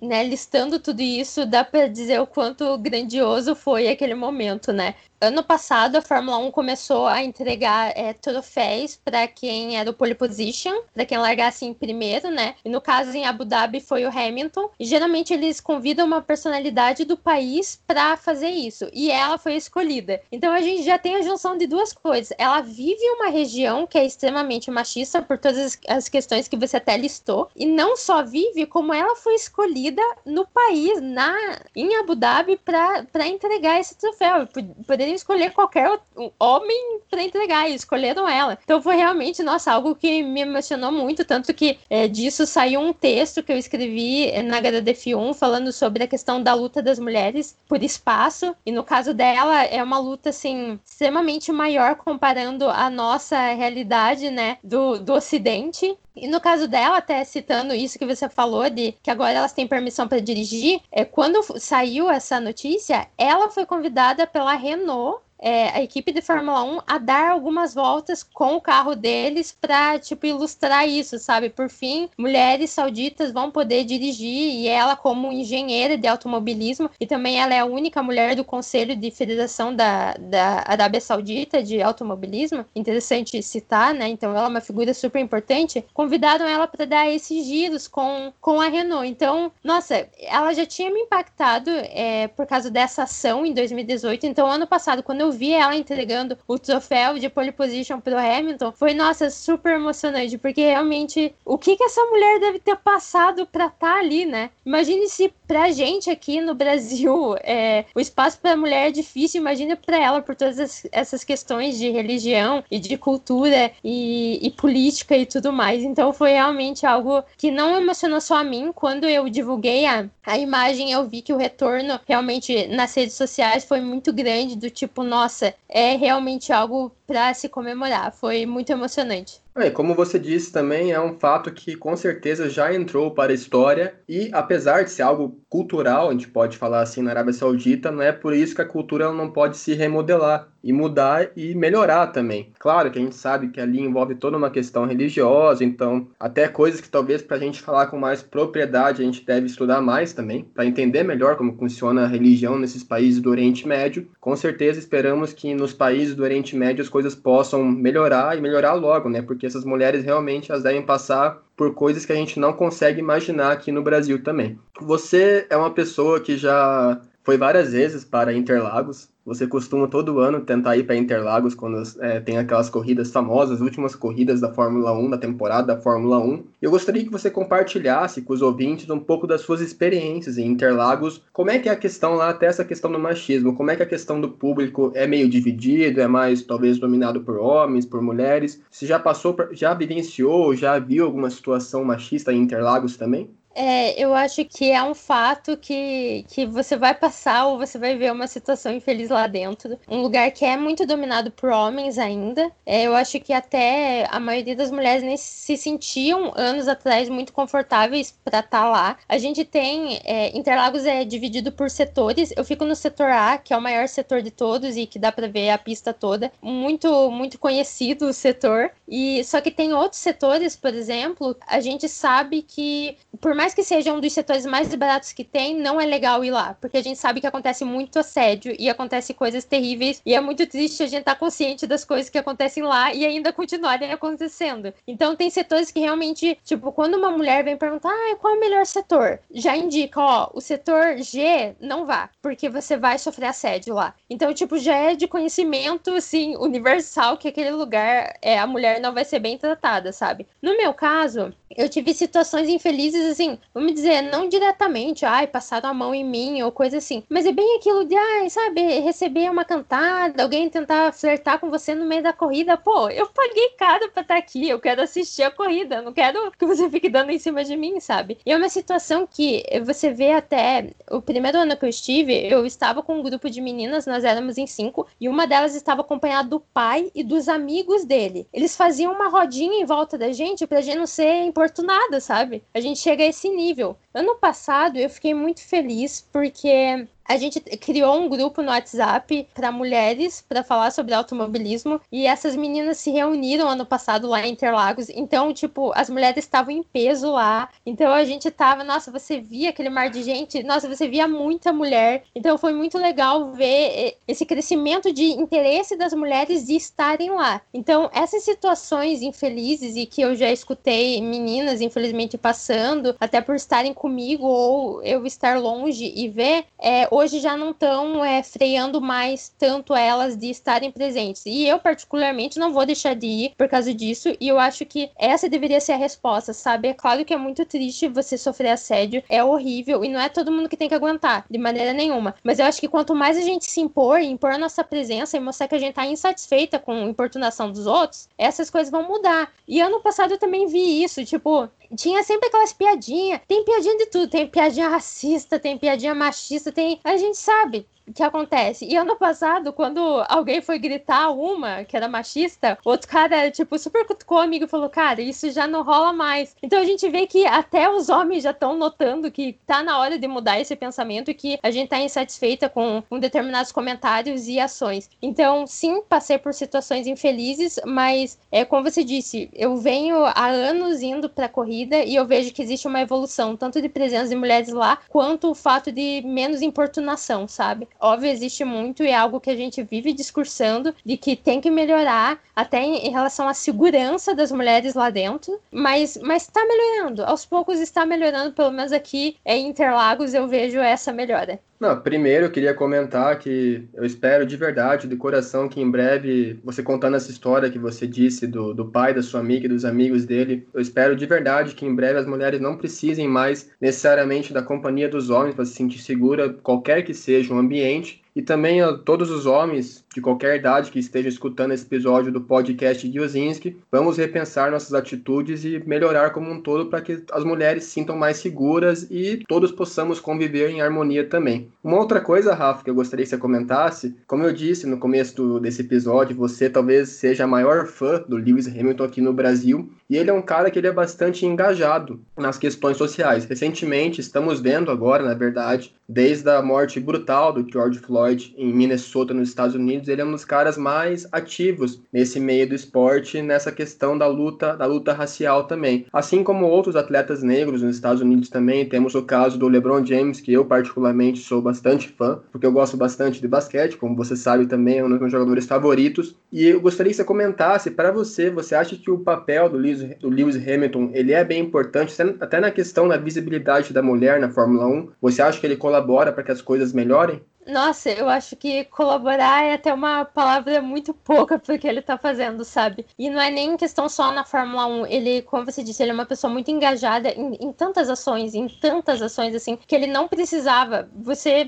né, 0.00 0.24
listando 0.24 0.78
tudo 0.78 1.00
isso, 1.02 1.44
dá 1.44 1.62
para 1.62 1.86
dizer 1.86 2.18
o 2.18 2.26
quanto 2.26 2.78
grandioso 2.78 3.54
foi 3.54 3.88
aquele 3.88 4.14
momento, 4.14 4.72
né? 4.72 4.94
Ano 5.20 5.44
passado, 5.44 5.94
a 5.94 6.02
Fórmula 6.02 6.36
1 6.38 6.50
começou 6.50 7.06
a 7.06 7.22
entregar 7.22 7.92
é, 7.96 8.12
troféus 8.12 8.96
para 8.96 9.28
quem 9.28 9.78
era 9.78 9.88
o 9.88 9.94
pole 9.94 10.16
position, 10.16 10.74
para 10.92 11.06
quem 11.06 11.16
largasse 11.16 11.64
em 11.64 11.72
primeiro, 11.72 12.28
né? 12.28 12.56
E 12.64 12.68
no 12.68 12.80
caso 12.80 13.16
em 13.16 13.24
Abu 13.24 13.44
Dhabi 13.44 13.80
foi 13.80 14.04
o 14.04 14.08
Hamilton. 14.08 14.70
E 14.80 14.84
geralmente 14.84 15.32
eles 15.32 15.60
convidam 15.60 16.06
uma 16.06 16.20
personalidade 16.20 17.04
do 17.04 17.16
país 17.16 17.80
para 17.86 18.16
fazer 18.16 18.48
isso. 18.48 18.90
E 18.92 19.12
ela 19.12 19.38
foi 19.38 19.54
escolhida. 19.54 20.20
Então 20.32 20.52
a 20.52 20.60
gente 20.60 20.82
já 20.82 20.98
tem 20.98 21.14
a 21.14 21.22
junção 21.22 21.56
de 21.56 21.68
duas 21.68 21.92
coisas. 21.92 22.34
Ela 22.36 22.60
vive 22.60 23.04
uma 23.10 23.28
região 23.28 23.86
que 23.86 23.98
é 23.98 24.04
extremamente 24.04 24.72
machista 24.72 25.22
por 25.22 25.38
todas 25.38 25.78
as 25.86 26.08
questões 26.08 26.48
que 26.48 26.56
você 26.56 26.78
até 26.78 26.96
listou. 26.96 27.41
E 27.54 27.66
não 27.66 27.96
só 27.96 28.22
vive, 28.22 28.66
como 28.66 28.92
ela 28.92 29.16
foi 29.16 29.34
escolhida 29.34 30.02
no 30.24 30.46
país, 30.46 31.00
na 31.00 31.32
em 31.74 31.96
Abu 31.96 32.14
Dhabi, 32.14 32.56
para 32.56 33.26
entregar 33.26 33.80
esse 33.80 33.96
troféu. 33.96 34.46
Poderia 34.86 35.02
poderiam 35.02 35.14
escolher 35.14 35.52
qualquer 35.52 36.00
homem 36.38 37.00
para 37.10 37.22
entregar 37.22 37.68
e 37.68 37.74
escolheram 37.74 38.28
ela. 38.28 38.58
Então 38.62 38.80
foi 38.80 38.96
realmente, 38.96 39.42
nossa, 39.42 39.72
algo 39.72 39.94
que 39.94 40.22
me 40.22 40.40
emocionou 40.40 40.92
muito, 40.92 41.24
tanto 41.24 41.52
que 41.52 41.78
é, 41.90 42.06
disso 42.08 42.46
saiu 42.46 42.80
um 42.80 42.92
texto 42.92 43.42
que 43.42 43.52
eu 43.52 43.56
escrevi 43.56 44.30
na 44.42 44.60
HDF1 44.60 45.34
falando 45.34 45.72
sobre 45.72 46.04
a 46.04 46.08
questão 46.08 46.42
da 46.42 46.54
luta 46.54 46.82
das 46.82 46.98
mulheres 46.98 47.56
por 47.68 47.82
espaço, 47.82 48.54
e 48.64 48.70
no 48.70 48.84
caso 48.84 49.12
dela 49.12 49.64
é 49.64 49.82
uma 49.82 49.98
luta, 49.98 50.30
assim, 50.30 50.78
extremamente 50.84 51.50
maior 51.50 51.96
comparando 51.96 52.68
a 52.68 52.88
nossa 52.88 53.52
realidade, 53.52 54.30
né, 54.30 54.58
do, 54.62 54.98
do 54.98 55.12
ocidente, 55.14 55.96
e 56.14 56.28
no 56.28 56.40
caso 56.40 56.68
dela, 56.68 56.98
até 56.98 57.20
citando 57.32 57.74
isso 57.74 57.98
que 57.98 58.04
você 58.04 58.28
falou, 58.28 58.68
de 58.68 58.92
que 59.02 59.10
agora 59.10 59.32
elas 59.32 59.54
têm 59.54 59.66
permissão 59.66 60.06
para 60.06 60.20
dirigir, 60.20 60.80
é, 60.92 61.02
quando 61.02 61.42
saiu 61.58 62.10
essa 62.10 62.38
notícia, 62.38 63.08
ela 63.16 63.50
foi 63.50 63.64
convidada 63.64 64.26
pela 64.26 64.54
Renault 64.54 65.22
é, 65.42 65.70
a 65.70 65.82
equipe 65.82 66.12
de 66.12 66.22
Fórmula 66.22 66.62
1 66.62 66.80
a 66.86 66.98
dar 66.98 67.32
algumas 67.32 67.74
voltas 67.74 68.22
com 68.22 68.54
o 68.54 68.60
carro 68.60 68.94
deles 68.94 69.56
para 69.60 69.98
tipo 69.98 70.24
ilustrar 70.24 70.88
isso, 70.88 71.18
sabe? 71.18 71.50
Por 71.50 71.68
fim, 71.68 72.08
mulheres 72.16 72.70
sauditas 72.70 73.32
vão 73.32 73.50
poder 73.50 73.84
dirigir 73.84 74.54
e 74.54 74.68
ela 74.68 74.94
como 74.94 75.32
engenheira 75.32 75.98
de 75.98 76.06
automobilismo 76.06 76.88
e 77.00 77.06
também 77.06 77.40
ela 77.40 77.52
é 77.52 77.58
a 77.58 77.64
única 77.64 78.02
mulher 78.02 78.36
do 78.36 78.44
Conselho 78.44 78.94
de 78.94 79.10
Federação 79.10 79.74
da, 79.74 80.14
da 80.14 80.62
Arábia 80.64 81.00
Saudita 81.00 81.60
de 81.60 81.82
automobilismo. 81.82 82.64
Interessante 82.76 83.42
citar, 83.42 83.92
né? 83.92 84.08
Então 84.08 84.30
ela 84.30 84.46
é 84.46 84.48
uma 84.48 84.60
figura 84.60 84.94
super 84.94 85.18
importante. 85.18 85.84
Convidaram 85.92 86.46
ela 86.46 86.68
para 86.68 86.86
dar 86.86 87.10
esses 87.10 87.44
giros 87.44 87.88
com, 87.88 88.32
com 88.40 88.60
a 88.60 88.68
Renault. 88.68 89.08
Então, 89.08 89.50
nossa, 89.64 90.08
ela 90.18 90.52
já 90.54 90.64
tinha 90.64 90.90
me 90.90 91.00
impactado 91.00 91.70
é, 91.70 92.28
por 92.28 92.46
causa 92.46 92.70
dessa 92.70 93.02
ação 93.02 93.44
em 93.44 93.52
2018. 93.52 94.24
Então, 94.26 94.46
ano 94.46 94.66
passado, 94.66 95.02
quando 95.02 95.20
eu 95.20 95.31
vi 95.32 95.52
ela 95.52 95.76
entregando 95.76 96.38
o 96.46 96.58
troféu 96.58 97.18
de 97.18 97.28
pole 97.28 97.52
position 97.52 98.00
pro 98.00 98.18
Hamilton, 98.18 98.72
foi, 98.72 98.94
nossa, 98.94 99.30
super 99.30 99.74
emocionante, 99.74 100.38
porque 100.38 100.60
realmente 100.60 101.34
o 101.44 101.58
que 101.58 101.76
que 101.76 101.84
essa 101.84 102.04
mulher 102.04 102.40
deve 102.40 102.58
ter 102.58 102.76
passado 102.76 103.46
pra 103.46 103.66
estar 103.66 103.94
tá 103.94 103.98
ali, 103.98 104.24
né? 104.24 104.50
Imagine 104.64 105.08
se 105.08 105.32
pra 105.46 105.70
gente 105.70 106.10
aqui 106.10 106.40
no 106.40 106.54
Brasil 106.54 107.36
é, 107.42 107.84
o 107.94 108.00
espaço 108.00 108.38
pra 108.40 108.56
mulher 108.56 108.88
é 108.88 108.90
difícil, 108.90 109.40
imagine 109.40 109.76
pra 109.76 109.96
ela 109.96 110.22
por 110.22 110.34
todas 110.34 110.86
essas 110.90 111.24
questões 111.24 111.78
de 111.78 111.90
religião 111.90 112.64
e 112.70 112.78
de 112.78 112.96
cultura 112.96 113.70
e, 113.82 114.38
e 114.46 114.50
política 114.50 115.16
e 115.16 115.26
tudo 115.26 115.52
mais. 115.52 115.82
Então 115.82 116.12
foi 116.12 116.32
realmente 116.32 116.86
algo 116.86 117.22
que 117.36 117.50
não 117.50 117.76
emocionou 117.80 118.20
só 118.20 118.36
a 118.36 118.44
mim. 118.44 118.72
Quando 118.74 119.08
eu 119.08 119.28
divulguei 119.28 119.86
a, 119.86 120.08
a 120.24 120.38
imagem, 120.38 120.92
eu 120.92 121.06
vi 121.06 121.22
que 121.22 121.32
o 121.32 121.36
retorno 121.36 122.00
realmente 122.06 122.66
nas 122.68 122.94
redes 122.94 123.14
sociais 123.14 123.64
foi 123.64 123.80
muito 123.80 124.12
grande, 124.12 124.56
do 124.56 124.70
tipo, 124.70 125.02
nossa 125.12 125.54
é 125.68 125.94
realmente 125.94 126.54
algo 126.54 126.90
para 127.12 127.34
se 127.34 127.46
comemorar. 127.46 128.10
Foi 128.10 128.46
muito 128.46 128.72
emocionante. 128.72 129.42
É, 129.54 129.68
como 129.68 129.94
você 129.94 130.18
disse 130.18 130.50
também, 130.50 130.92
é 130.92 131.00
um 131.00 131.18
fato 131.18 131.52
que 131.52 131.76
com 131.76 131.94
certeza 131.94 132.48
já 132.48 132.74
entrou 132.74 133.10
para 133.10 133.32
a 133.32 133.34
história 133.34 133.94
e 134.08 134.30
apesar 134.32 134.82
de 134.82 134.90
ser 134.90 135.02
algo 135.02 135.38
cultural, 135.46 136.08
a 136.08 136.12
gente 136.12 136.28
pode 136.28 136.56
falar 136.56 136.80
assim 136.80 137.02
na 137.02 137.10
Arábia 137.10 137.34
Saudita, 137.34 137.90
não 137.90 138.00
é 138.00 138.12
por 138.12 138.32
isso 138.34 138.54
que 138.54 138.62
a 138.62 138.66
cultura 138.66 139.12
não 139.12 139.30
pode 139.30 139.58
se 139.58 139.74
remodelar 139.74 140.48
e 140.64 140.72
mudar 140.72 141.30
e 141.36 141.54
melhorar 141.54 142.06
também. 142.06 142.50
Claro 142.58 142.90
que 142.90 142.98
a 142.98 143.02
gente 143.02 143.14
sabe 143.14 143.48
que 143.48 143.60
ali 143.60 143.80
envolve 143.80 144.14
toda 144.14 144.38
uma 144.38 144.48
questão 144.48 144.86
religiosa, 144.86 145.62
então 145.62 146.08
até 146.18 146.48
coisas 146.48 146.80
que 146.80 146.88
talvez 146.88 147.20
para 147.20 147.36
a 147.36 147.40
gente 147.40 147.60
falar 147.60 147.88
com 147.88 147.98
mais 147.98 148.22
propriedade 148.22 149.02
a 149.02 149.04
gente 149.04 149.22
deve 149.22 149.46
estudar 149.46 149.82
mais 149.82 150.14
também, 150.14 150.44
para 150.44 150.64
entender 150.64 151.02
melhor 151.02 151.36
como 151.36 151.58
funciona 151.58 152.04
a 152.04 152.08
religião 152.08 152.58
nesses 152.58 152.82
países 152.82 153.20
do 153.20 153.28
Oriente 153.28 153.68
Médio. 153.68 154.08
Com 154.18 154.34
certeza 154.34 154.78
esperamos 154.78 155.34
que 155.34 155.52
nos 155.54 155.74
países 155.74 156.14
do 156.14 156.22
Oriente 156.22 156.56
Médio 156.56 156.80
as 156.80 156.88
coisas 156.88 157.01
possam 157.14 157.64
melhorar 157.64 158.36
e 158.36 158.40
melhorar 158.40 158.74
logo, 158.74 159.08
né? 159.08 159.22
Porque 159.22 159.46
essas 159.46 159.64
mulheres 159.64 160.04
realmente 160.04 160.50
elas 160.50 160.62
devem 160.62 160.82
passar 160.82 161.42
por 161.56 161.74
coisas 161.74 162.06
que 162.06 162.12
a 162.12 162.16
gente 162.16 162.38
não 162.38 162.52
consegue 162.52 163.00
imaginar 163.00 163.52
aqui 163.52 163.70
no 163.70 163.82
Brasil 163.82 164.22
também. 164.22 164.58
Você 164.80 165.46
é 165.50 165.56
uma 165.56 165.70
pessoa 165.70 166.20
que 166.20 166.36
já 166.36 167.00
foi 167.22 167.36
várias 167.36 167.72
vezes 167.72 168.04
para 168.04 168.32
Interlagos, 168.32 169.08
você 169.24 169.46
costuma 169.46 169.86
todo 169.86 170.18
ano 170.18 170.40
tentar 170.40 170.76
ir 170.76 170.84
para 170.84 170.96
Interlagos 170.96 171.54
quando 171.54 171.82
é, 172.00 172.18
tem 172.20 172.38
aquelas 172.38 172.68
corridas 172.68 173.10
famosas, 173.10 173.56
as 173.56 173.60
últimas 173.60 173.94
corridas 173.94 174.40
da 174.40 174.52
Fórmula 174.52 174.92
1, 174.92 175.10
da 175.10 175.18
temporada 175.18 175.74
da 175.74 175.80
Fórmula 175.80 176.18
1. 176.18 176.44
Eu 176.60 176.70
gostaria 176.70 177.04
que 177.04 177.10
você 177.10 177.30
compartilhasse 177.30 178.22
com 178.22 178.32
os 178.32 178.42
ouvintes 178.42 178.90
um 178.90 178.98
pouco 178.98 179.26
das 179.26 179.42
suas 179.42 179.60
experiências 179.60 180.38
em 180.38 180.46
Interlagos. 180.46 181.22
Como 181.32 181.50
é 181.50 181.58
que 181.58 181.68
é 181.68 181.72
a 181.72 181.76
questão 181.76 182.14
lá, 182.14 182.30
até 182.30 182.46
essa 182.46 182.64
questão 182.64 182.90
do 182.90 182.98
machismo? 182.98 183.54
Como 183.54 183.70
é 183.70 183.76
que 183.76 183.82
a 183.82 183.86
questão 183.86 184.20
do 184.20 184.28
público 184.28 184.90
é 184.94 185.06
meio 185.06 185.28
dividido, 185.28 186.00
é 186.00 186.08
mais 186.08 186.42
talvez 186.42 186.78
dominado 186.78 187.20
por 187.20 187.36
homens, 187.36 187.86
por 187.86 188.02
mulheres? 188.02 188.60
Você 188.70 188.86
já 188.86 188.98
passou, 188.98 189.36
já 189.52 189.72
vivenciou, 189.72 190.54
já 190.54 190.78
viu 190.78 191.04
alguma 191.04 191.30
situação 191.30 191.84
machista 191.84 192.32
em 192.32 192.40
Interlagos 192.40 192.96
também? 192.96 193.30
É, 193.54 194.00
eu 194.02 194.14
acho 194.14 194.44
que 194.44 194.70
é 194.70 194.82
um 194.82 194.94
fato 194.94 195.56
que, 195.56 196.24
que 196.28 196.46
você 196.46 196.76
vai 196.76 196.94
passar 196.94 197.46
ou 197.46 197.58
você 197.58 197.78
vai 197.78 197.96
ver 197.96 198.12
uma 198.12 198.26
situação 198.26 198.72
infeliz 198.72 199.10
lá 199.10 199.26
dentro. 199.26 199.78
Um 199.88 200.00
lugar 200.02 200.30
que 200.30 200.44
é 200.44 200.56
muito 200.56 200.86
dominado 200.86 201.30
por 201.30 201.50
homens 201.50 201.98
ainda. 201.98 202.50
É, 202.64 202.82
eu 202.82 202.94
acho 202.94 203.20
que 203.20 203.32
até 203.32 204.06
a 204.10 204.18
maioria 204.18 204.56
das 204.56 204.70
mulheres 204.70 205.02
nem 205.02 205.16
se 205.16 205.56
sentiam 205.56 206.32
anos 206.36 206.68
atrás 206.68 207.08
muito 207.08 207.32
confortáveis 207.32 208.14
para 208.24 208.40
estar 208.40 208.62
tá 208.62 208.68
lá. 208.68 208.98
A 209.08 209.18
gente 209.18 209.44
tem. 209.44 210.00
É, 210.04 210.36
Interlagos 210.36 210.84
é 210.86 211.04
dividido 211.04 211.52
por 211.52 211.70
setores. 211.70 212.32
Eu 212.36 212.44
fico 212.44 212.64
no 212.64 212.74
setor 212.74 213.10
A, 213.10 213.38
que 213.38 213.52
é 213.52 213.56
o 213.56 213.62
maior 213.62 213.88
setor 213.88 214.22
de 214.22 214.30
todos 214.30 214.76
e 214.76 214.86
que 214.86 214.98
dá 214.98 215.12
para 215.12 215.28
ver 215.28 215.50
a 215.50 215.58
pista 215.58 215.92
toda. 215.92 216.32
Muito, 216.40 217.10
muito 217.10 217.38
conhecido 217.38 218.06
o 218.06 218.12
setor. 218.12 218.70
E 218.88 219.22
só 219.24 219.40
que 219.40 219.50
tem 219.50 219.72
outros 219.72 220.00
setores, 220.00 220.56
por 220.56 220.72
exemplo, 220.72 221.36
a 221.46 221.60
gente 221.60 221.88
sabe 221.88 222.42
que 222.42 222.96
por 223.20 223.34
mais 223.34 223.41
que 223.50 223.64
seja 223.64 223.92
um 223.92 224.00
dos 224.00 224.12
setores 224.12 224.46
mais 224.46 224.72
baratos 224.74 225.12
que 225.12 225.24
tem, 225.24 225.56
não 225.56 225.80
é 225.80 225.84
legal 225.84 226.24
ir 226.24 226.30
lá, 226.30 226.56
porque 226.60 226.76
a 226.76 226.82
gente 226.82 226.98
sabe 226.98 227.20
que 227.20 227.26
acontece 227.26 227.64
muito 227.64 227.98
assédio 227.98 228.54
e 228.58 228.70
acontece 228.70 229.12
coisas 229.12 229.44
terríveis 229.44 230.00
e 230.06 230.14
é 230.14 230.20
muito 230.20 230.46
triste 230.46 230.82
a 230.82 230.86
gente 230.86 231.00
estar 231.00 231.14
tá 231.14 231.18
consciente 231.18 231.66
das 231.66 231.84
coisas 231.84 232.08
que 232.08 232.18
acontecem 232.18 232.62
lá 232.62 232.92
e 232.94 233.04
ainda 233.04 233.32
continuarem 233.32 233.92
acontecendo. 233.92 234.72
Então 234.86 235.16
tem 235.16 235.30
setores 235.30 235.70
que 235.70 235.80
realmente, 235.80 236.38
tipo, 236.44 236.72
quando 236.72 236.94
uma 236.96 237.10
mulher 237.10 237.44
vem 237.44 237.56
perguntar, 237.56 237.90
ah, 237.90 238.16
qual 238.20 238.34
é 238.34 238.36
o 238.36 238.40
melhor 238.40 238.66
setor? 238.66 239.18
Já 239.32 239.56
indica, 239.56 240.00
ó, 240.00 240.30
o 240.32 240.40
setor 240.40 240.98
G 240.98 241.54
não 241.60 241.84
vá, 241.84 242.10
porque 242.20 242.48
você 242.48 242.76
vai 242.76 242.98
sofrer 242.98 243.26
assédio 243.26 243.74
lá. 243.74 243.94
Então, 244.08 244.32
tipo, 244.32 244.58
já 244.58 244.76
é 244.76 244.94
de 244.94 245.08
conhecimento, 245.08 245.90
assim, 245.94 246.36
universal 246.36 247.16
que 247.16 247.28
aquele 247.28 247.50
lugar, 247.50 248.14
é, 248.20 248.38
a 248.38 248.46
mulher 248.46 248.80
não 248.80 248.92
vai 248.92 249.04
ser 249.04 249.18
bem 249.18 249.38
tratada, 249.38 249.92
sabe? 249.92 250.26
No 250.40 250.56
meu 250.56 250.72
caso, 250.74 251.32
eu 251.56 251.68
tive 251.68 251.94
situações 251.94 252.48
infelizes, 252.48 253.10
assim, 253.10 253.31
vamos 253.52 253.74
dizer, 253.74 254.02
não 254.02 254.28
diretamente, 254.28 255.04
ai, 255.04 255.26
passaram 255.26 255.70
a 255.70 255.74
mão 255.74 255.94
em 255.94 256.04
mim 256.04 256.42
ou 256.42 256.52
coisa 256.52 256.78
assim, 256.78 257.02
mas 257.08 257.26
é 257.26 257.32
bem 257.32 257.56
aquilo 257.56 257.84
de, 257.84 257.96
ai, 257.96 258.30
sabe, 258.30 258.60
receber 258.80 259.30
uma 259.30 259.44
cantada, 259.44 260.22
alguém 260.22 260.48
tentar 260.48 260.92
flertar 260.92 261.38
com 261.38 261.50
você 261.50 261.74
no 261.74 261.86
meio 261.86 262.02
da 262.02 262.12
corrida, 262.12 262.56
pô, 262.56 262.88
eu 262.88 263.06
paguei 263.08 263.50
caro 263.58 263.90
pra 263.90 264.02
estar 264.02 264.14
tá 264.14 264.18
aqui, 264.18 264.48
eu 264.48 264.60
quero 264.60 264.82
assistir 264.82 265.22
a 265.22 265.30
corrida, 265.30 265.82
não 265.82 265.92
quero 265.92 266.30
que 266.32 266.46
você 266.46 266.68
fique 266.70 266.88
dando 266.88 267.10
em 267.10 267.18
cima 267.18 267.44
de 267.44 267.56
mim, 267.56 267.80
sabe? 267.80 268.18
E 268.24 268.32
é 268.32 268.36
uma 268.36 268.48
situação 268.48 269.06
que 269.06 269.42
você 269.64 269.90
vê 269.90 270.12
até, 270.12 270.70
o 270.90 271.00
primeiro 271.00 271.38
ano 271.38 271.56
que 271.56 271.64
eu 271.64 271.68
estive, 271.68 272.14
eu 272.26 272.46
estava 272.46 272.82
com 272.82 272.98
um 272.98 273.02
grupo 273.02 273.28
de 273.30 273.40
meninas, 273.40 273.86
nós 273.86 274.04
éramos 274.04 274.38
em 274.38 274.46
cinco, 274.46 274.86
e 275.00 275.08
uma 275.08 275.26
delas 275.26 275.54
estava 275.54 275.80
acompanhada 275.80 276.28
do 276.28 276.40
pai 276.40 276.90
e 276.94 277.02
dos 277.02 277.28
amigos 277.28 277.84
dele. 277.84 278.26
Eles 278.32 278.56
faziam 278.56 278.92
uma 278.92 279.08
rodinha 279.08 279.60
em 279.60 279.64
volta 279.64 279.96
da 279.98 280.12
gente 280.12 280.46
pra 280.46 280.60
gente 280.60 280.78
não 280.78 280.86
ser 280.86 281.24
importunada, 281.24 282.00
sabe? 282.00 282.42
A 282.54 282.60
gente 282.60 282.78
chega 282.78 283.02
a 283.02 283.06
esse 283.06 283.21
nível. 283.30 283.78
Ano 283.94 284.16
passado 284.16 284.78
eu 284.78 284.88
fiquei 284.88 285.12
muito 285.12 285.40
feliz 285.42 286.06
porque 286.12 286.86
a 287.04 287.16
gente 287.16 287.40
criou 287.40 288.00
um 288.00 288.08
grupo 288.08 288.42
no 288.42 288.48
WhatsApp 288.48 289.28
para 289.34 289.52
mulheres 289.52 290.24
para 290.26 290.42
falar 290.42 290.70
sobre 290.70 290.94
automobilismo 290.94 291.80
e 291.90 292.06
essas 292.06 292.36
meninas 292.36 292.78
se 292.78 292.90
reuniram 292.90 293.48
ano 293.48 293.66
passado 293.66 294.08
lá 294.08 294.26
em 294.26 294.32
Interlagos. 294.32 294.88
Então, 294.88 295.32
tipo, 295.32 295.72
as 295.74 295.90
mulheres 295.90 296.24
estavam 296.24 296.52
em 296.52 296.62
peso 296.62 297.10
lá. 297.12 297.48
Então 297.66 297.92
a 297.92 298.04
gente 298.04 298.30
tava, 298.30 298.64
nossa, 298.64 298.90
você 298.90 299.20
via 299.20 299.50
aquele 299.50 299.68
mar 299.68 299.90
de 299.90 300.02
gente, 300.02 300.42
nossa, 300.42 300.68
você 300.68 300.88
via 300.88 301.06
muita 301.08 301.52
mulher. 301.52 302.04
Então 302.14 302.38
foi 302.38 302.52
muito 302.52 302.78
legal 302.78 303.32
ver 303.32 303.98
esse 304.06 304.24
crescimento 304.24 304.92
de 304.92 305.04
interesse 305.04 305.76
das 305.76 305.92
mulheres 305.92 306.46
de 306.46 306.54
estarem 306.54 307.10
lá. 307.10 307.40
Então, 307.52 307.90
essas 307.92 308.22
situações 308.22 309.02
infelizes 309.02 309.76
e 309.76 309.86
que 309.86 310.00
eu 310.00 310.14
já 310.14 310.30
escutei 310.30 311.00
meninas 311.02 311.60
infelizmente 311.60 312.16
passando, 312.16 312.96
até 312.98 313.20
por 313.20 313.34
estarem 313.34 313.74
comigo 313.82 314.24
ou 314.24 314.80
eu 314.84 315.04
estar 315.04 315.40
longe 315.40 315.92
e 315.96 316.08
ver, 316.08 316.44
é, 316.56 316.86
hoje 316.88 317.18
já 317.18 317.36
não 317.36 317.50
estão 317.50 318.04
é, 318.04 318.22
freando 318.22 318.80
mais 318.80 319.28
tanto 319.36 319.74
elas 319.74 320.16
de 320.16 320.30
estarem 320.30 320.70
presentes. 320.70 321.26
E 321.26 321.48
eu, 321.48 321.58
particularmente, 321.58 322.38
não 322.38 322.52
vou 322.52 322.64
deixar 322.64 322.94
de 322.94 323.06
ir 323.06 323.32
por 323.36 323.48
causa 323.48 323.74
disso. 323.74 324.16
E 324.20 324.28
eu 324.28 324.38
acho 324.38 324.64
que 324.64 324.88
essa 324.96 325.28
deveria 325.28 325.60
ser 325.60 325.72
a 325.72 325.76
resposta, 325.76 326.32
sabe? 326.32 326.68
É 326.68 326.74
claro 326.74 327.04
que 327.04 327.12
é 327.12 327.16
muito 327.16 327.44
triste 327.44 327.88
você 327.88 328.16
sofrer 328.16 328.50
assédio, 328.50 329.02
é 329.08 329.24
horrível 329.24 329.84
e 329.84 329.88
não 329.88 330.00
é 330.00 330.08
todo 330.08 330.30
mundo 330.30 330.48
que 330.48 330.56
tem 330.56 330.68
que 330.68 330.74
aguentar, 330.76 331.26
de 331.28 331.38
maneira 331.38 331.72
nenhuma. 331.72 332.14
Mas 332.22 332.38
eu 332.38 332.46
acho 332.46 332.60
que 332.60 332.68
quanto 332.68 332.94
mais 332.94 333.16
a 333.16 333.22
gente 333.22 333.46
se 333.46 333.60
impor, 333.60 334.00
impor 334.00 334.30
a 334.30 334.38
nossa 334.38 334.62
presença 334.62 335.16
e 335.16 335.20
mostrar 335.20 335.48
que 335.48 335.56
a 335.56 335.58
gente 335.58 335.74
tá 335.74 335.84
insatisfeita 335.84 336.60
com 336.60 336.72
a 336.72 336.88
importunação 336.88 337.50
dos 337.50 337.66
outros, 337.66 338.08
essas 338.16 338.48
coisas 338.48 338.70
vão 338.70 338.86
mudar. 338.86 339.32
E 339.48 339.60
ano 339.60 339.80
passado 339.80 340.12
eu 340.12 340.18
também 340.18 340.46
vi 340.46 340.84
isso, 340.84 341.04
tipo, 341.04 341.48
tinha 341.76 342.02
sempre 342.02 342.28
aquelas 342.28 342.52
piadinhas. 342.52 343.20
Tem 343.26 343.44
piadinha 343.44 343.76
de 343.76 343.86
tudo. 343.86 344.08
Tem 344.10 344.26
piadinha 344.26 344.68
racista, 344.68 345.38
tem 345.38 345.58
piadinha 345.58 345.94
machista, 345.94 346.52
tem. 346.52 346.80
A 346.84 346.96
gente 346.96 347.16
sabe 347.16 347.66
que 347.92 348.02
acontece? 348.02 348.64
E 348.64 348.76
ano 348.76 348.96
passado, 348.96 349.52
quando 349.52 349.80
alguém 350.08 350.40
foi 350.40 350.58
gritar 350.58 351.10
uma, 351.10 351.64
que 351.64 351.76
era 351.76 351.88
machista, 351.88 352.58
outro 352.64 352.88
cara, 352.88 353.30
tipo, 353.30 353.58
super 353.58 353.86
cutucou 353.86 354.18
amigo 354.18 354.44
e 354.44 354.48
falou, 354.48 354.68
cara, 354.68 355.00
isso 355.00 355.30
já 355.30 355.46
não 355.46 355.62
rola 355.62 355.92
mais. 355.92 356.36
Então 356.42 356.60
a 356.60 356.64
gente 356.64 356.88
vê 356.88 357.06
que 357.06 357.26
até 357.26 357.68
os 357.70 357.88
homens 357.88 358.22
já 358.22 358.30
estão 358.30 358.56
notando 358.56 359.10
que 359.10 359.38
tá 359.46 359.62
na 359.62 359.78
hora 359.78 359.98
de 359.98 360.08
mudar 360.08 360.40
esse 360.40 360.54
pensamento 360.56 361.10
e 361.10 361.14
que 361.14 361.38
a 361.42 361.50
gente 361.50 361.68
tá 361.68 361.78
insatisfeita 361.80 362.48
com, 362.48 362.82
com 362.88 362.98
determinados 362.98 363.52
comentários 363.52 364.28
e 364.28 364.38
ações. 364.38 364.88
Então, 365.00 365.46
sim, 365.46 365.82
passei 365.88 366.18
por 366.18 366.34
situações 366.34 366.86
infelizes, 366.86 367.58
mas 367.66 368.18
é 368.30 368.44
como 368.44 368.70
você 368.70 368.84
disse, 368.84 369.28
eu 369.32 369.56
venho 369.56 370.04
há 370.04 370.26
anos 370.26 370.82
indo 370.82 371.08
pra 371.08 371.28
corrida 371.28 371.82
e 371.84 371.94
eu 371.94 372.06
vejo 372.06 372.32
que 372.32 372.42
existe 372.42 372.66
uma 372.66 372.80
evolução, 372.80 373.36
tanto 373.36 373.60
de 373.60 373.68
presença 373.68 374.08
de 374.08 374.16
mulheres 374.16 374.50
lá, 374.50 374.78
quanto 374.88 375.30
o 375.30 375.34
fato 375.34 375.72
de 375.72 376.02
menos 376.04 376.42
importunação, 376.42 377.26
sabe? 377.26 377.68
Óbvio, 377.82 378.10
existe 378.10 378.44
muito 378.44 378.82
e 378.82 378.88
é 378.88 378.94
algo 378.94 379.20
que 379.20 379.28
a 379.28 379.36
gente 379.36 379.62
vive 379.62 379.92
discursando 379.92 380.74
de 380.84 380.96
que 380.96 381.16
tem 381.16 381.40
que 381.40 381.50
melhorar 381.50 382.20
até 382.34 382.62
em, 382.62 382.90
relação 382.90 383.26
à 383.26 383.34
segurança 383.34 384.14
das 384.14 384.30
mulheres 384.30 384.74
lá 384.74 384.88
dentro, 384.88 385.38
mas 385.50 385.96
está 385.96 386.46
melhorando. 386.46 387.04
Aos 387.04 387.26
poucos 387.26 387.58
está 387.58 387.84
melhorando, 387.84 388.32
pelo 388.32 388.52
menos 388.52 388.72
aqui 388.72 389.16
em 389.26 389.48
Interlagos 389.48 390.14
eu 390.14 390.28
vejo 390.28 390.58
essa 390.60 390.92
melhora. 390.92 391.40
Não, 391.62 391.80
primeiro 391.80 392.26
eu 392.26 392.30
queria 392.32 392.52
comentar 392.52 393.16
que 393.20 393.68
eu 393.72 393.84
espero 393.84 394.26
de 394.26 394.36
verdade, 394.36 394.88
de 394.88 394.96
coração, 394.96 395.48
que 395.48 395.60
em 395.60 395.70
breve, 395.70 396.40
você 396.42 396.60
contando 396.60 396.96
essa 396.96 397.12
história 397.12 397.48
que 397.48 397.56
você 397.56 397.86
disse 397.86 398.26
do, 398.26 398.52
do 398.52 398.68
pai 398.68 398.92
da 398.92 399.00
sua 399.00 399.20
amiga 399.20 399.46
e 399.46 399.48
dos 399.48 399.64
amigos 399.64 400.04
dele, 400.04 400.44
eu 400.52 400.60
espero 400.60 400.96
de 400.96 401.06
verdade 401.06 401.54
que 401.54 401.64
em 401.64 401.72
breve 401.72 402.00
as 402.00 402.04
mulheres 402.04 402.40
não 402.40 402.56
precisem 402.56 403.06
mais 403.06 403.48
necessariamente 403.60 404.32
da 404.32 404.42
companhia 404.42 404.88
dos 404.88 405.08
homens 405.08 405.36
para 405.36 405.44
se 405.44 405.52
sentir 405.52 405.78
segura, 405.78 406.30
qualquer 406.30 406.82
que 406.82 406.92
seja 406.92 407.32
o 407.32 407.38
ambiente, 407.38 408.01
e 408.14 408.22
também 408.22 408.60
a 408.60 408.72
todos 408.74 409.10
os 409.10 409.26
homens 409.26 409.84
de 409.94 410.00
qualquer 410.00 410.36
idade 410.36 410.70
que 410.70 410.78
estejam 410.78 411.08
escutando 411.08 411.52
esse 411.52 411.64
episódio 411.64 412.12
do 412.12 412.20
podcast 412.20 412.90
Giozinski, 412.90 413.56
vamos 413.70 413.96
repensar 413.96 414.50
nossas 414.50 414.74
atitudes 414.74 415.44
e 415.44 415.62
melhorar 415.66 416.10
como 416.10 416.30
um 416.30 416.40
todo 416.40 416.66
para 416.66 416.80
que 416.80 417.02
as 417.12 417.24
mulheres 417.24 417.64
se 417.64 417.70
sintam 417.70 417.96
mais 417.96 418.18
seguras 418.18 418.86
e 418.90 419.22
todos 419.28 419.52
possamos 419.52 420.00
conviver 420.00 420.50
em 420.50 420.60
harmonia 420.60 421.06
também. 421.06 421.48
Uma 421.62 421.78
outra 421.78 422.00
coisa, 422.00 422.34
Rafa, 422.34 422.64
que 422.64 422.70
eu 422.70 422.74
gostaria 422.74 423.04
que 423.04 423.10
você 423.10 423.18
comentasse, 423.18 423.96
como 424.06 424.24
eu 424.24 424.32
disse 424.32 424.66
no 424.66 424.78
começo 424.78 425.16
do, 425.16 425.40
desse 425.40 425.62
episódio, 425.62 426.16
você 426.16 426.48
talvez 426.48 426.90
seja 426.90 427.24
a 427.24 427.28
maior 427.28 427.66
fã 427.66 428.02
do 428.08 428.16
Lewis 428.16 428.46
Hamilton 428.46 428.84
aqui 428.84 429.00
no 429.00 429.12
Brasil, 429.12 429.70
e 429.92 429.96
ele 429.98 430.08
é 430.08 430.12
um 430.14 430.22
cara 430.22 430.50
que 430.50 430.58
ele 430.58 430.66
é 430.66 430.72
bastante 430.72 431.26
engajado 431.26 432.00
nas 432.16 432.38
questões 432.38 432.78
sociais. 432.78 433.26
Recentemente, 433.26 434.00
estamos 434.00 434.40
vendo 434.40 434.70
agora, 434.70 435.02
na 435.02 435.12
verdade, 435.12 435.74
desde 435.86 436.30
a 436.30 436.40
morte 436.40 436.80
brutal 436.80 437.30
do 437.30 437.46
George 437.46 437.78
Floyd 437.78 438.34
em 438.38 438.50
Minnesota, 438.50 439.12
nos 439.12 439.28
Estados 439.28 439.54
Unidos, 439.54 439.88
ele 439.88 440.00
é 440.00 440.04
um 440.04 440.12
dos 440.12 440.24
caras 440.24 440.56
mais 440.56 441.06
ativos 441.12 441.82
nesse 441.92 442.18
meio 442.18 442.48
do 442.48 442.54
esporte, 442.54 443.20
nessa 443.20 443.52
questão 443.52 443.98
da 443.98 444.06
luta, 444.06 444.56
da 444.56 444.64
luta 444.64 444.94
racial 444.94 445.44
também. 445.44 445.84
Assim 445.92 446.24
como 446.24 446.46
outros 446.46 446.74
atletas 446.74 447.22
negros 447.22 447.60
nos 447.60 447.74
Estados 447.74 448.00
Unidos 448.00 448.30
também, 448.30 448.66
temos 448.66 448.94
o 448.94 449.02
caso 449.02 449.38
do 449.38 449.46
LeBron 449.46 449.84
James, 449.84 450.22
que 450.22 450.32
eu 450.32 450.46
particularmente 450.46 451.20
sou 451.20 451.42
bastante 451.42 451.90
fã, 451.90 452.18
porque 452.32 452.46
eu 452.46 452.52
gosto 452.52 452.78
bastante 452.78 453.20
de 453.20 453.28
basquete, 453.28 453.76
como 453.76 453.94
você 453.94 454.16
sabe 454.16 454.46
também, 454.46 454.78
é 454.78 454.84
um 454.84 454.88
dos 454.88 455.00
meus 455.00 455.12
jogadores 455.12 455.44
favoritos. 455.44 456.16
E 456.32 456.46
eu 456.46 456.62
gostaria 456.62 456.90
que 456.90 456.96
você 456.96 457.04
comentasse, 457.04 457.70
para 457.70 457.92
você, 457.92 458.30
você 458.30 458.54
acha 458.54 458.74
que 458.74 458.90
o 458.90 459.00
papel 459.00 459.50
do 459.50 459.58
Do 460.00 460.08
Lewis 460.08 460.36
Hamilton, 460.36 460.90
ele 460.92 461.12
é 461.12 461.24
bem 461.24 461.40
importante, 461.40 461.94
até 462.20 462.40
na 462.40 462.50
questão 462.50 462.88
da 462.88 462.96
visibilidade 462.96 463.72
da 463.72 463.82
mulher 463.82 464.20
na 464.20 464.30
Fórmula 464.30 464.66
1, 464.66 464.90
você 465.00 465.22
acha 465.22 465.40
que 465.40 465.46
ele 465.46 465.56
colabora 465.56 466.12
para 466.12 466.22
que 466.22 466.32
as 466.32 466.42
coisas 466.42 466.72
melhorem? 466.72 467.22
Nossa, 467.44 467.90
eu 467.90 468.08
acho 468.08 468.36
que 468.36 468.64
colaborar 468.66 469.44
é 469.44 469.54
até 469.54 469.74
uma 469.74 470.04
palavra 470.04 470.62
muito 470.62 470.94
pouca 470.94 471.40
porque 471.40 471.66
ele 471.66 471.82
tá 471.82 471.98
fazendo, 471.98 472.44
sabe? 472.44 472.86
E 472.96 473.10
não 473.10 473.20
é 473.20 473.30
nem 473.30 473.56
questão 473.56 473.88
só 473.88 474.12
na 474.12 474.24
Fórmula 474.24 474.66
1. 474.66 474.86
Ele, 474.86 475.22
como 475.22 475.44
você 475.44 475.62
disse, 475.64 475.82
ele 475.82 475.90
é 475.90 475.94
uma 475.94 476.06
pessoa 476.06 476.32
muito 476.32 476.52
engajada 476.52 477.08
em, 477.10 477.34
em 477.40 477.52
tantas 477.52 477.90
ações, 477.90 478.34
em 478.34 478.46
tantas 478.46 479.02
ações, 479.02 479.34
assim, 479.34 479.58
que 479.66 479.74
ele 479.74 479.88
não 479.88 480.06
precisava. 480.06 480.88
Você, 480.94 481.44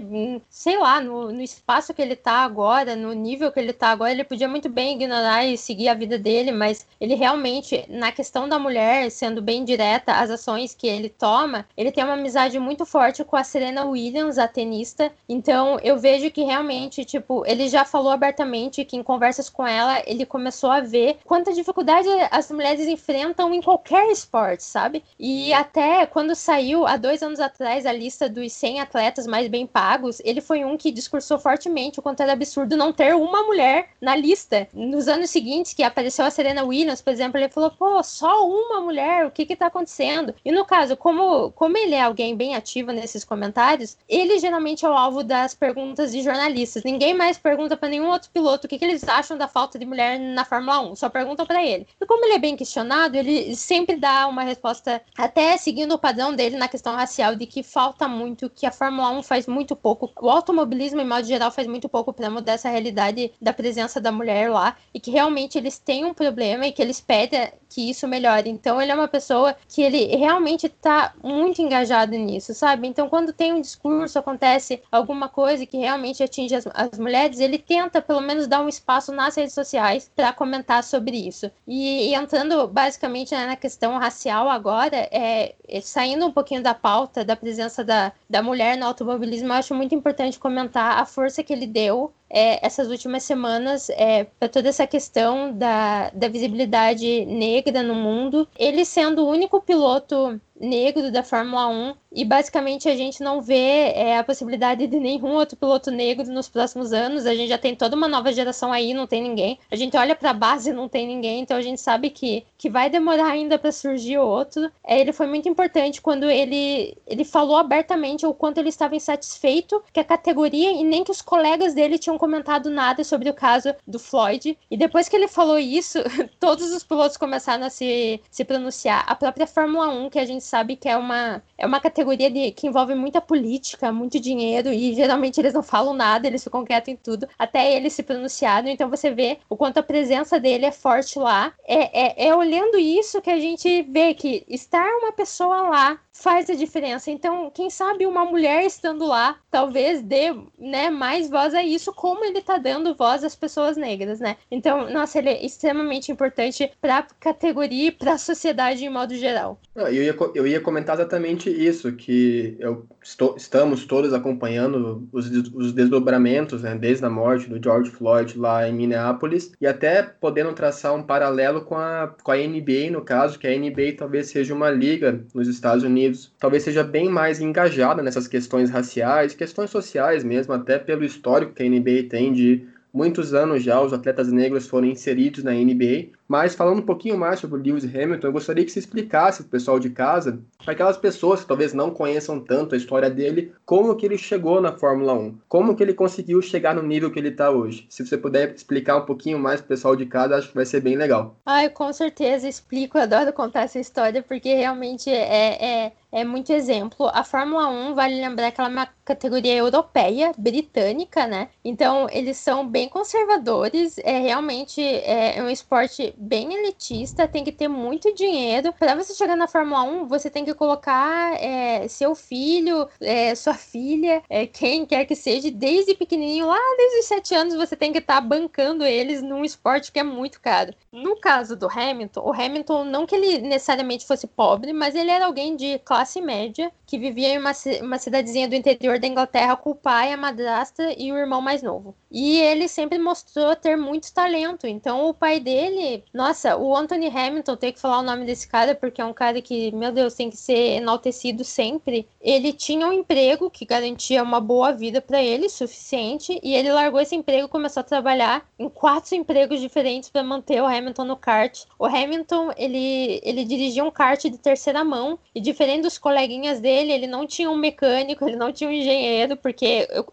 sei 0.50 0.76
lá, 0.78 1.00
no, 1.00 1.30
no 1.30 1.40
espaço 1.40 1.94
que 1.94 2.02
ele 2.02 2.16
tá 2.16 2.38
agora, 2.38 2.96
no 2.96 3.12
nível 3.12 3.52
que 3.52 3.60
ele 3.60 3.72
tá 3.72 3.88
agora, 3.90 4.10
ele 4.10 4.24
podia 4.24 4.48
muito 4.48 4.68
bem 4.68 4.96
ignorar 4.96 5.44
e 5.44 5.56
seguir 5.56 5.88
a 5.88 5.94
vida 5.94 6.18
dele, 6.18 6.50
mas 6.50 6.84
ele 7.00 7.14
realmente, 7.14 7.84
na 7.88 8.10
questão 8.10 8.48
da 8.48 8.58
mulher, 8.58 9.10
sendo 9.12 9.40
bem 9.40 9.64
direta, 9.64 10.12
as 10.14 10.28
ações 10.30 10.74
que 10.74 10.88
ele 10.88 11.08
toma, 11.08 11.66
ele 11.76 11.92
tem 11.92 12.02
uma 12.02 12.14
amizade 12.14 12.58
muito 12.58 12.84
forte 12.84 13.22
com 13.22 13.36
a 13.36 13.44
Serena 13.44 13.84
Williams, 13.84 14.38
a 14.38 14.48
tenista. 14.48 15.12
Então, 15.28 15.78
eu 15.84 15.98
vejo 15.98 16.30
que 16.30 16.42
realmente, 16.42 17.04
tipo, 17.04 17.44
ele 17.46 17.68
já 17.68 17.84
falou 17.84 18.10
abertamente 18.10 18.86
que 18.86 18.96
em 18.96 19.02
conversas 19.02 19.50
com 19.50 19.66
ela, 19.66 20.02
ele 20.06 20.24
começou 20.24 20.70
a 20.70 20.80
ver 20.80 21.18
quanta 21.26 21.52
dificuldade 21.52 22.08
as 22.30 22.50
mulheres 22.50 22.88
enfrentam 22.88 23.52
em 23.52 23.60
qualquer 23.60 24.10
esporte, 24.10 24.62
sabe? 24.62 25.04
E 25.20 25.52
até 25.52 26.06
quando 26.06 26.34
saiu, 26.34 26.86
há 26.86 26.96
dois 26.96 27.22
anos 27.22 27.38
atrás, 27.38 27.84
a 27.84 27.92
lista 27.92 28.30
dos 28.30 28.50
100 28.54 28.80
atletas 28.80 29.26
mais 29.26 29.46
bem 29.46 29.66
pagos, 29.66 30.22
ele 30.24 30.40
foi 30.40 30.64
um 30.64 30.78
que 30.78 30.90
discursou 30.90 31.38
fortemente 31.38 31.98
o 31.98 32.02
quanto 32.02 32.22
era 32.22 32.32
absurdo 32.32 32.78
não 32.78 32.90
ter 32.90 33.14
uma 33.14 33.42
mulher 33.42 33.90
na 34.00 34.16
lista. 34.16 34.66
Nos 34.72 35.06
anos 35.06 35.28
seguintes, 35.28 35.74
que 35.74 35.82
apareceu 35.82 36.24
a 36.24 36.30
Serena 36.30 36.64
Williams, 36.64 37.02
por 37.02 37.12
exemplo, 37.12 37.38
ele 37.38 37.50
falou, 37.50 37.70
pô, 37.70 38.02
só 38.02 38.48
uma 38.48 38.80
mulher, 38.80 39.26
o 39.26 39.30
que 39.30 39.44
que 39.44 39.54
tá 39.54 39.66
acontecendo? 39.66 40.34
E 40.42 40.50
no 40.50 40.64
caso, 40.64 40.96
como, 40.96 41.52
como 41.52 41.76
ele 41.76 41.94
é 41.94 42.00
alguém 42.00 42.34
bem 42.34 42.54
ativo 42.54 42.90
nesses 42.90 43.22
comentários, 43.22 43.98
ele 44.08 44.38
geralmente 44.38 44.86
é 44.86 44.88
o 44.88 44.92
alvo 44.92 45.22
das 45.22 45.54
perguntas 45.54 45.73
de 46.10 46.22
jornalistas. 46.22 46.82
Ninguém 46.84 47.14
mais 47.14 47.38
pergunta 47.38 47.76
para 47.76 47.88
nenhum 47.88 48.08
outro 48.08 48.30
piloto 48.30 48.66
o 48.66 48.68
que, 48.68 48.78
que 48.78 48.84
eles 48.84 49.06
acham 49.08 49.36
da 49.36 49.48
falta 49.48 49.78
de 49.78 49.84
mulher 49.84 50.18
na 50.18 50.44
Fórmula 50.44 50.80
1, 50.80 50.96
só 50.96 51.08
perguntam 51.08 51.46
para 51.46 51.64
ele. 51.64 51.86
E 52.00 52.06
como 52.06 52.24
ele 52.24 52.34
é 52.34 52.38
bem 52.38 52.56
questionado, 52.56 53.16
ele 53.16 53.54
sempre 53.56 53.96
dá 53.96 54.26
uma 54.26 54.42
resposta, 54.42 55.02
até 55.16 55.56
seguindo 55.56 55.92
o 55.92 55.98
padrão 55.98 56.34
dele 56.34 56.56
na 56.56 56.68
questão 56.68 56.94
racial, 56.94 57.34
de 57.34 57.46
que 57.46 57.62
falta 57.62 58.08
muito, 58.08 58.48
que 58.48 58.66
a 58.66 58.72
Fórmula 58.72 59.10
1 59.10 59.22
faz 59.22 59.46
muito 59.46 59.74
pouco, 59.76 60.10
o 60.20 60.30
automobilismo, 60.30 61.00
em 61.00 61.06
modo 61.06 61.26
geral, 61.26 61.50
faz 61.50 61.66
muito 61.66 61.88
pouco 61.88 62.12
para 62.12 62.30
mudar 62.30 62.52
essa 62.52 62.68
realidade 62.68 63.32
da 63.40 63.52
presença 63.52 64.00
da 64.00 64.12
mulher 64.12 64.50
lá, 64.50 64.76
e 64.92 65.00
que 65.00 65.10
realmente 65.10 65.58
eles 65.58 65.78
têm 65.78 66.04
um 66.04 66.14
problema 66.14 66.66
e 66.66 66.72
que 66.72 66.82
eles 66.82 67.00
pedem 67.00 67.52
que 67.74 67.90
isso 67.90 68.06
melhore. 68.06 68.48
Então 68.48 68.80
ele 68.80 68.92
é 68.92 68.94
uma 68.94 69.08
pessoa 69.08 69.56
que 69.68 69.82
ele 69.82 70.06
realmente 70.14 70.66
está 70.66 71.12
muito 71.22 71.60
engajado 71.60 72.12
nisso, 72.12 72.54
sabe? 72.54 72.86
Então 72.86 73.08
quando 73.08 73.32
tem 73.32 73.52
um 73.52 73.60
discurso, 73.60 74.16
acontece 74.16 74.80
alguma 74.92 75.28
coisa 75.28 75.63
que 75.66 75.78
realmente 75.78 76.22
atinge 76.22 76.54
as, 76.54 76.66
as 76.72 76.98
mulheres, 76.98 77.40
ele 77.40 77.58
tenta 77.58 78.00
pelo 78.02 78.20
menos 78.20 78.46
dar 78.46 78.60
um 78.60 78.68
espaço 78.68 79.12
nas 79.12 79.34
redes 79.36 79.54
sociais 79.54 80.10
para 80.14 80.32
comentar 80.32 80.82
sobre 80.82 81.16
isso. 81.16 81.50
E, 81.66 82.10
e 82.10 82.14
entrando 82.14 82.66
basicamente 82.68 83.34
né, 83.34 83.46
na 83.46 83.56
questão 83.56 83.98
racial 83.98 84.48
agora, 84.48 84.96
é, 85.10 85.54
é, 85.66 85.80
saindo 85.80 86.26
um 86.26 86.32
pouquinho 86.32 86.62
da 86.62 86.74
pauta 86.74 87.24
da 87.24 87.36
presença 87.36 87.84
da, 87.84 88.12
da 88.28 88.42
mulher 88.42 88.76
no 88.76 88.86
automobilismo, 88.86 89.48
eu 89.48 89.54
acho 89.54 89.74
muito 89.74 89.94
importante 89.94 90.38
comentar 90.38 90.98
a 90.98 91.04
força 91.04 91.42
que 91.42 91.52
ele 91.52 91.66
deu 91.66 92.12
é, 92.34 92.64
essas 92.66 92.88
últimas 92.88 93.22
semanas 93.22 93.88
é, 93.90 94.24
para 94.24 94.48
toda 94.48 94.68
essa 94.68 94.86
questão 94.86 95.52
da, 95.52 96.10
da 96.10 96.28
visibilidade 96.28 97.24
negra 97.26 97.82
no 97.82 97.94
mundo. 97.94 98.48
Ele 98.58 98.84
sendo 98.84 99.24
o 99.24 99.30
único 99.30 99.60
piloto 99.60 100.40
negro 100.64 101.12
da 101.12 101.22
Fórmula 101.22 101.68
1 101.68 101.94
e 102.14 102.24
basicamente 102.24 102.88
a 102.88 102.94
gente 102.94 103.22
não 103.22 103.42
vê 103.42 103.92
é, 103.94 104.16
a 104.16 104.24
possibilidade 104.24 104.86
de 104.86 105.00
nenhum 105.00 105.32
outro 105.32 105.56
piloto 105.56 105.90
negro 105.90 106.24
nos 106.30 106.48
próximos 106.48 106.92
anos. 106.92 107.26
A 107.26 107.34
gente 107.34 107.48
já 107.48 107.58
tem 107.58 107.74
toda 107.74 107.96
uma 107.96 108.06
nova 108.06 108.32
geração 108.32 108.72
aí, 108.72 108.94
não 108.94 109.06
tem 109.06 109.20
ninguém. 109.20 109.58
A 109.70 109.74
gente 109.74 109.96
olha 109.96 110.14
para 110.14 110.30
a 110.30 110.34
base, 110.34 110.72
não 110.72 110.88
tem 110.88 111.06
ninguém, 111.06 111.40
então 111.40 111.56
a 111.56 111.62
gente 111.62 111.80
sabe 111.80 112.10
que, 112.10 112.46
que 112.56 112.70
vai 112.70 112.88
demorar 112.88 113.26
ainda 113.26 113.58
para 113.58 113.72
surgir 113.72 114.18
outro. 114.18 114.70
É, 114.86 115.00
ele 115.00 115.12
foi 115.12 115.26
muito 115.26 115.48
importante 115.48 116.00
quando 116.00 116.30
ele, 116.30 116.96
ele 117.06 117.24
falou 117.24 117.56
abertamente 117.56 118.24
o 118.24 118.32
quanto 118.32 118.58
ele 118.58 118.68
estava 118.68 118.94
insatisfeito 118.94 119.82
que 119.92 119.98
a 119.98 120.04
categoria 120.04 120.70
e 120.70 120.84
nem 120.84 121.02
que 121.02 121.10
os 121.10 121.20
colegas 121.20 121.74
dele 121.74 121.98
tinham 121.98 122.16
comentado 122.16 122.70
nada 122.70 123.02
sobre 123.02 123.28
o 123.28 123.34
caso 123.34 123.74
do 123.86 123.98
Floyd. 123.98 124.56
E 124.70 124.76
depois 124.76 125.08
que 125.08 125.16
ele 125.16 125.26
falou 125.26 125.58
isso, 125.58 125.98
todos 126.38 126.72
os 126.72 126.84
pilotos 126.84 127.16
começaram 127.16 127.66
a 127.66 127.70
se, 127.70 128.20
se 128.30 128.44
pronunciar. 128.44 129.04
A 129.08 129.16
própria 129.16 129.48
Fórmula 129.48 129.88
1, 129.88 130.10
que 130.10 130.18
a 130.18 130.24
gente 130.24 130.44
sabe 130.54 130.76
que 130.76 130.88
é 130.88 130.96
uma, 130.96 131.42
é 131.58 131.66
uma 131.66 131.80
categoria 131.80 132.30
de, 132.30 132.52
que 132.52 132.68
envolve 132.68 132.94
muita 132.94 133.20
política, 133.20 133.92
muito 133.92 134.20
dinheiro, 134.20 134.72
e 134.72 134.94
geralmente 134.94 135.40
eles 135.40 135.52
não 135.52 135.64
falam 135.64 135.92
nada, 135.92 136.28
eles 136.28 136.44
ficam 136.44 136.64
quietos 136.64 136.90
em 136.90 136.96
tudo, 136.96 137.28
até 137.36 137.74
eles 137.74 137.92
se 137.92 138.04
pronunciaram. 138.04 138.68
Então 138.68 138.88
você 138.88 139.10
vê 139.10 139.38
o 139.48 139.56
quanto 139.56 139.78
a 139.78 139.82
presença 139.82 140.38
dele 140.38 140.66
é 140.66 140.70
forte 140.70 141.18
lá. 141.18 141.52
É, 141.66 142.24
é, 142.24 142.28
é 142.28 142.36
olhando 142.36 142.78
isso 142.78 143.20
que 143.20 143.30
a 143.30 143.40
gente 143.40 143.82
vê 143.82 144.14
que 144.14 144.44
estar 144.48 144.86
uma 144.98 145.10
pessoa 145.10 145.62
lá 145.62 145.98
faz 146.14 146.48
a 146.48 146.54
diferença. 146.54 147.10
Então, 147.10 147.50
quem 147.52 147.68
sabe 147.68 148.06
uma 148.06 148.24
mulher 148.24 148.64
estando 148.64 149.04
lá, 149.04 149.36
talvez 149.50 150.00
dê 150.00 150.32
né, 150.58 150.88
mais 150.88 151.28
voz 151.28 151.52
a 151.52 151.62
isso, 151.62 151.92
como 151.92 152.24
ele 152.24 152.38
está 152.38 152.56
dando 152.56 152.94
voz 152.94 153.24
às 153.24 153.34
pessoas 153.34 153.76
negras, 153.76 154.20
né? 154.20 154.36
Então, 154.50 154.88
nossa, 154.90 155.18
ele 155.18 155.28
é 155.28 155.44
extremamente 155.44 156.12
importante 156.12 156.70
para 156.80 156.98
a 156.98 157.02
categoria 157.02 157.88
e 157.88 157.90
para 157.90 158.12
a 158.12 158.18
sociedade 158.18 158.78
de 158.78 158.88
modo 158.88 159.14
geral. 159.16 159.58
Eu 159.74 159.92
ia, 159.92 160.16
eu 160.34 160.46
ia 160.46 160.60
comentar 160.60 160.94
exatamente 160.94 161.50
isso, 161.50 161.92
que 161.92 162.56
eu 162.60 162.86
estou, 163.02 163.34
estamos 163.36 163.84
todos 163.84 164.14
acompanhando 164.14 165.08
os, 165.12 165.28
os 165.52 165.72
desdobramentos, 165.72 166.62
né, 166.62 166.76
desde 166.76 167.04
a 167.04 167.10
morte 167.10 167.48
do 167.48 167.62
George 167.62 167.90
Floyd 167.90 168.38
lá 168.38 168.68
em 168.68 168.72
Minneapolis, 168.72 169.52
e 169.60 169.66
até 169.66 170.02
podendo 170.02 170.52
traçar 170.52 170.94
um 170.94 171.02
paralelo 171.02 171.62
com 171.62 171.76
a, 171.76 172.14
com 172.22 172.30
a 172.30 172.36
NBA, 172.36 172.90
no 172.92 173.02
caso, 173.02 173.38
que 173.38 173.48
a 173.48 173.58
NBA 173.58 173.96
talvez 173.98 174.28
seja 174.28 174.54
uma 174.54 174.70
liga 174.70 175.24
nos 175.34 175.48
Estados 175.48 175.82
Unidos 175.82 176.03
Unidos 176.04 176.32
talvez 176.38 176.62
seja 176.62 176.82
bem 176.82 177.08
mais 177.08 177.40
engajada 177.40 178.02
nessas 178.02 178.28
questões 178.28 178.70
raciais, 178.70 179.34
questões 179.34 179.70
sociais 179.70 180.22
mesmo, 180.22 180.52
até 180.52 180.78
pelo 180.78 181.04
histórico 181.04 181.52
que 181.52 181.62
a 181.62 181.68
NBA 181.68 182.08
tem 182.08 182.32
de 182.32 182.66
muitos 182.92 183.34
anos 183.34 183.62
já 183.62 183.80
os 183.80 183.92
atletas 183.92 184.30
negros 184.30 184.68
foram 184.68 184.86
inseridos 184.86 185.42
na 185.42 185.52
NBA. 185.52 186.10
Mas 186.26 186.54
falando 186.54 186.78
um 186.78 186.86
pouquinho 186.86 187.18
mais 187.18 187.40
sobre 187.40 187.58
o 187.58 187.62
Lewis 187.62 187.84
Hamilton, 187.84 188.26
eu 188.26 188.32
gostaria 188.32 188.64
que 188.64 188.70
você 188.70 188.78
explicasse 188.78 189.42
para 189.42 189.48
o 189.48 189.50
pessoal 189.50 189.78
de 189.78 189.90
casa, 189.90 190.40
para 190.62 190.72
aquelas 190.72 190.96
pessoas 190.96 191.40
que 191.40 191.46
talvez 191.46 191.72
não 191.74 191.90
conheçam 191.90 192.40
tanto 192.40 192.74
a 192.74 192.78
história 192.78 193.10
dele, 193.10 193.52
como 193.64 193.94
que 193.94 194.06
ele 194.06 194.16
chegou 194.16 194.60
na 194.60 194.72
Fórmula 194.72 195.12
1, 195.12 195.38
como 195.48 195.76
que 195.76 195.82
ele 195.82 195.94
conseguiu 195.94 196.40
chegar 196.40 196.74
no 196.74 196.82
nível 196.82 197.10
que 197.10 197.18
ele 197.18 197.28
está 197.28 197.50
hoje. 197.50 197.86
Se 197.88 198.06
você 198.06 198.16
puder 198.16 198.54
explicar 198.54 198.96
um 198.96 199.04
pouquinho 199.04 199.38
mais 199.38 199.60
para 199.60 199.66
o 199.66 199.68
pessoal 199.68 199.96
de 199.96 200.06
casa, 200.06 200.36
acho 200.36 200.48
que 200.48 200.54
vai 200.54 200.66
ser 200.66 200.80
bem 200.80 200.96
legal. 200.96 201.36
Ah, 201.44 201.68
com 201.68 201.92
certeza 201.92 202.48
explico, 202.48 202.96
eu 202.96 203.02
adoro 203.02 203.32
contar 203.32 203.62
essa 203.62 203.78
história, 203.78 204.22
porque 204.22 204.54
realmente 204.54 205.10
é, 205.10 205.84
é 205.84 205.92
é 206.14 206.22
muito 206.22 206.52
exemplo. 206.52 207.10
A 207.12 207.24
Fórmula 207.24 207.68
1, 207.68 207.94
vale 207.96 208.20
lembrar 208.20 208.52
que 208.52 208.60
ela 208.60 208.70
é 208.70 208.72
uma 208.72 208.88
categoria 209.04 209.56
europeia, 209.56 210.32
britânica, 210.38 211.26
né? 211.26 211.48
Então, 211.64 212.06
eles 212.08 212.36
são 212.36 212.64
bem 212.64 212.88
conservadores, 212.88 213.98
é 213.98 214.20
realmente 214.20 214.80
é 214.80 215.42
um 215.42 215.50
esporte 215.50 216.13
bem 216.16 216.54
elitista, 216.54 217.28
tem 217.28 217.44
que 217.44 217.52
ter 217.52 217.68
muito 217.68 218.14
dinheiro. 218.14 218.72
Para 218.72 218.94
você 218.94 219.14
chegar 219.14 219.36
na 219.36 219.48
Fórmula 219.48 219.82
1, 219.82 220.06
você 220.06 220.30
tem 220.30 220.44
que 220.44 220.54
colocar 220.54 221.34
é, 221.42 221.86
seu 221.88 222.14
filho, 222.14 222.88
é, 223.00 223.34
sua 223.34 223.54
filha, 223.54 224.22
é, 224.28 224.46
quem 224.46 224.86
quer 224.86 225.04
que 225.04 225.14
seja, 225.14 225.50
desde 225.50 225.94
pequenininho, 225.94 226.46
lá 226.46 226.58
desde 226.76 226.98
os 227.00 227.06
7 227.06 227.34
anos, 227.34 227.54
você 227.54 227.76
tem 227.76 227.92
que 227.92 227.98
estar 227.98 228.14
tá 228.14 228.20
bancando 228.20 228.84
eles 228.84 229.22
num 229.22 229.44
esporte 229.44 229.92
que 229.92 229.98
é 229.98 230.04
muito 230.04 230.40
caro. 230.40 230.74
No 230.92 231.16
caso 231.16 231.56
do 231.56 231.68
Hamilton, 231.68 232.20
o 232.20 232.32
Hamilton, 232.32 232.84
não 232.84 233.06
que 233.06 233.14
ele 233.14 233.38
necessariamente 233.38 234.06
fosse 234.06 234.26
pobre, 234.26 234.72
mas 234.72 234.94
ele 234.94 235.10
era 235.10 235.26
alguém 235.26 235.56
de 235.56 235.78
classe 235.80 236.20
média 236.20 236.72
que 236.86 236.98
vivia 236.98 237.28
em 237.28 237.38
uma, 237.38 237.52
uma 237.82 237.98
cidadezinha 237.98 238.48
do 238.48 238.54
interior 238.54 238.98
da 238.98 239.06
Inglaterra 239.06 239.56
com 239.56 239.70
o 239.70 239.74
pai, 239.74 240.12
a 240.12 240.16
madrasta 240.16 240.94
e 240.96 241.12
o 241.12 241.16
irmão 241.16 241.40
mais 241.40 241.62
novo. 241.62 241.94
E 242.16 242.40
ele 242.40 242.68
sempre 242.68 242.96
mostrou 242.96 243.56
ter 243.56 243.74
muito 243.76 244.14
talento. 244.14 244.68
Então, 244.68 245.08
o 245.08 245.12
pai 245.12 245.40
dele, 245.40 246.04
nossa, 246.14 246.56
o 246.56 246.76
Anthony 246.76 247.08
Hamilton, 247.08 247.56
tem 247.56 247.72
que 247.72 247.80
falar 247.80 247.98
o 247.98 248.02
nome 248.04 248.24
desse 248.24 248.46
cara 248.46 248.72
porque 248.72 249.00
é 249.00 249.04
um 249.04 249.12
cara 249.12 249.42
que, 249.42 249.72
meu 249.72 249.90
Deus, 249.90 250.14
tem 250.14 250.30
que 250.30 250.36
ser 250.36 250.76
enaltecido 250.76 251.42
sempre. 251.42 252.06
Ele 252.20 252.52
tinha 252.52 252.86
um 252.86 252.92
emprego 252.92 253.50
que 253.50 253.64
garantia 253.64 254.22
uma 254.22 254.40
boa 254.40 254.70
vida 254.70 255.00
para 255.00 255.20
ele, 255.20 255.48
suficiente, 255.48 256.38
e 256.40 256.54
ele 256.54 256.70
largou 256.70 257.00
esse 257.00 257.16
emprego 257.16 257.48
e 257.48 257.50
começou 257.50 257.80
a 257.80 257.84
trabalhar 257.84 258.48
em 258.60 258.68
quatro 258.68 259.16
empregos 259.16 259.60
diferentes 259.60 260.08
para 260.08 260.22
manter 260.22 260.62
o 260.62 260.66
Hamilton 260.66 261.04
no 261.04 261.16
kart. 261.16 261.64
O 261.76 261.84
Hamilton, 261.84 262.52
ele, 262.56 263.20
ele 263.24 263.44
dirigia 263.44 263.82
um 263.82 263.90
kart 263.90 264.22
de 264.22 264.38
terceira 264.38 264.84
mão 264.84 265.18
e 265.34 265.40
diferente 265.40 265.82
dos 265.82 265.98
coleguinhas 265.98 266.60
dele, 266.60 266.92
ele 266.92 267.08
não 267.08 267.26
tinha 267.26 267.50
um 267.50 267.56
mecânico, 267.56 268.24
ele 268.24 268.36
não 268.36 268.52
tinha 268.52 268.70
um 268.70 268.72
engenheiro, 268.72 269.36
porque 269.36 269.88
eu, 269.90 270.04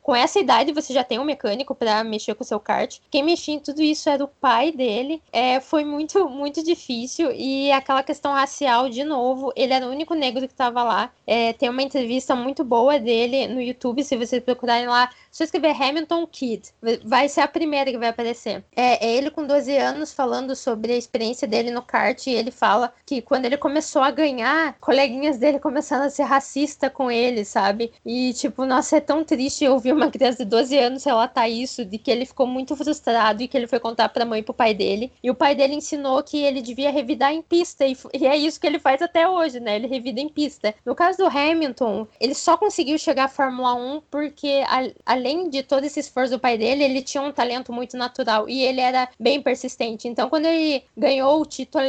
com 0.00 0.16
essa 0.16 0.38
idade 0.40 0.72
você 0.72 0.94
já 0.94 1.04
tem 1.04 1.18
um 1.18 1.24
mecânico 1.24 1.49
para 1.74 2.04
mexer 2.04 2.34
com 2.34 2.42
o 2.42 2.46
seu 2.46 2.60
kart. 2.60 2.98
Quem 3.10 3.22
mexia 3.22 3.54
em 3.54 3.58
tudo 3.58 3.82
isso 3.82 4.08
era 4.08 4.22
o 4.22 4.28
pai 4.28 4.72
dele. 4.72 5.22
É, 5.32 5.60
foi 5.60 5.84
muito, 5.84 6.28
muito 6.28 6.62
difícil. 6.62 7.32
E 7.32 7.70
aquela 7.72 8.02
questão 8.02 8.32
racial, 8.32 8.88
de 8.88 9.04
novo, 9.04 9.52
ele 9.56 9.72
era 9.72 9.86
o 9.86 9.90
único 9.90 10.14
negro 10.14 10.46
que 10.46 10.52
estava 10.52 10.82
lá. 10.82 11.10
É, 11.26 11.52
tem 11.52 11.68
uma 11.68 11.82
entrevista 11.82 12.34
muito 12.34 12.64
boa 12.64 12.98
dele 12.98 13.46
no 13.48 13.60
YouTube, 13.60 14.02
se 14.02 14.16
vocês 14.16 14.42
procurarem 14.42 14.86
lá. 14.86 15.10
Se 15.30 15.42
eu 15.42 15.44
escrever 15.44 15.70
Hamilton 15.70 16.26
Kid, 16.26 16.70
vai 17.04 17.28
ser 17.28 17.42
a 17.42 17.48
primeira 17.48 17.90
que 17.90 17.98
vai 17.98 18.08
aparecer. 18.08 18.64
É, 18.74 19.06
é 19.06 19.16
ele 19.16 19.30
com 19.30 19.46
12 19.46 19.76
anos 19.76 20.12
falando 20.12 20.56
sobre 20.56 20.92
a 20.92 20.96
experiência 20.96 21.46
dele 21.46 21.70
no 21.70 21.82
kart. 21.82 22.26
E 22.26 22.30
ele 22.30 22.50
fala 22.50 22.92
que 23.06 23.22
quando 23.22 23.44
ele 23.44 23.56
começou 23.56 24.02
a 24.02 24.10
ganhar, 24.10 24.76
coleguinhas 24.80 25.38
dele 25.38 25.60
começaram 25.60 26.04
a 26.04 26.10
ser 26.10 26.24
racista 26.24 26.90
com 26.90 27.10
ele, 27.10 27.44
sabe? 27.44 27.92
E 28.04 28.32
tipo, 28.32 28.64
nossa, 28.64 28.96
é 28.96 29.00
tão 29.00 29.24
triste 29.24 29.68
ouvir 29.68 29.92
uma 29.92 30.10
criança 30.10 30.44
de 30.44 30.50
12 30.50 30.76
anos 30.76 31.04
relatar 31.04 31.48
isso, 31.48 31.84
de 31.84 31.96
que 31.96 32.10
ele 32.10 32.26
ficou 32.26 32.46
muito 32.46 32.74
frustrado 32.74 33.42
e 33.42 33.48
que 33.48 33.56
ele 33.56 33.68
foi 33.68 33.78
contar 33.78 34.08
pra 34.08 34.24
mãe 34.24 34.40
e 34.40 34.42
pro 34.42 34.52
pai 34.52 34.74
dele. 34.74 35.12
E 35.22 35.30
o 35.30 35.34
pai 35.34 35.54
dele 35.54 35.74
ensinou 35.74 36.22
que 36.24 36.42
ele 36.42 36.60
devia 36.60 36.90
revidar 36.90 37.32
em 37.32 37.40
pista. 37.40 37.86
E, 37.86 37.96
e 38.12 38.26
é 38.26 38.36
isso 38.36 38.60
que 38.60 38.66
ele 38.66 38.80
faz 38.80 39.00
até 39.00 39.28
hoje, 39.28 39.60
né? 39.60 39.76
Ele 39.76 39.86
revida 39.86 40.20
em 40.20 40.28
pista. 40.28 40.74
No 40.84 40.94
caso 40.94 41.18
do 41.18 41.26
Hamilton, 41.26 42.08
ele 42.20 42.34
só 42.34 42.56
conseguiu 42.56 42.98
chegar 42.98 43.24
à 43.24 43.28
Fórmula 43.28 43.74
1 43.74 44.02
porque, 44.10 44.64
a, 44.66 45.19
além 45.20 45.48
de 45.48 45.62
todo 45.62 45.84
esse 45.84 46.00
esforço 46.00 46.32
do 46.32 46.40
pai 46.40 46.56
dele, 46.56 46.82
ele 46.82 47.02
tinha 47.02 47.22
um 47.22 47.30
talento 47.30 47.72
muito 47.72 47.96
natural 47.96 48.48
e 48.48 48.62
ele 48.62 48.80
era 48.80 49.08
bem 49.18 49.40
persistente. 49.40 50.08
Então, 50.08 50.28
quando 50.28 50.46
ele 50.46 50.82
ganhou 50.96 51.40
o 51.40 51.46
título 51.46 51.84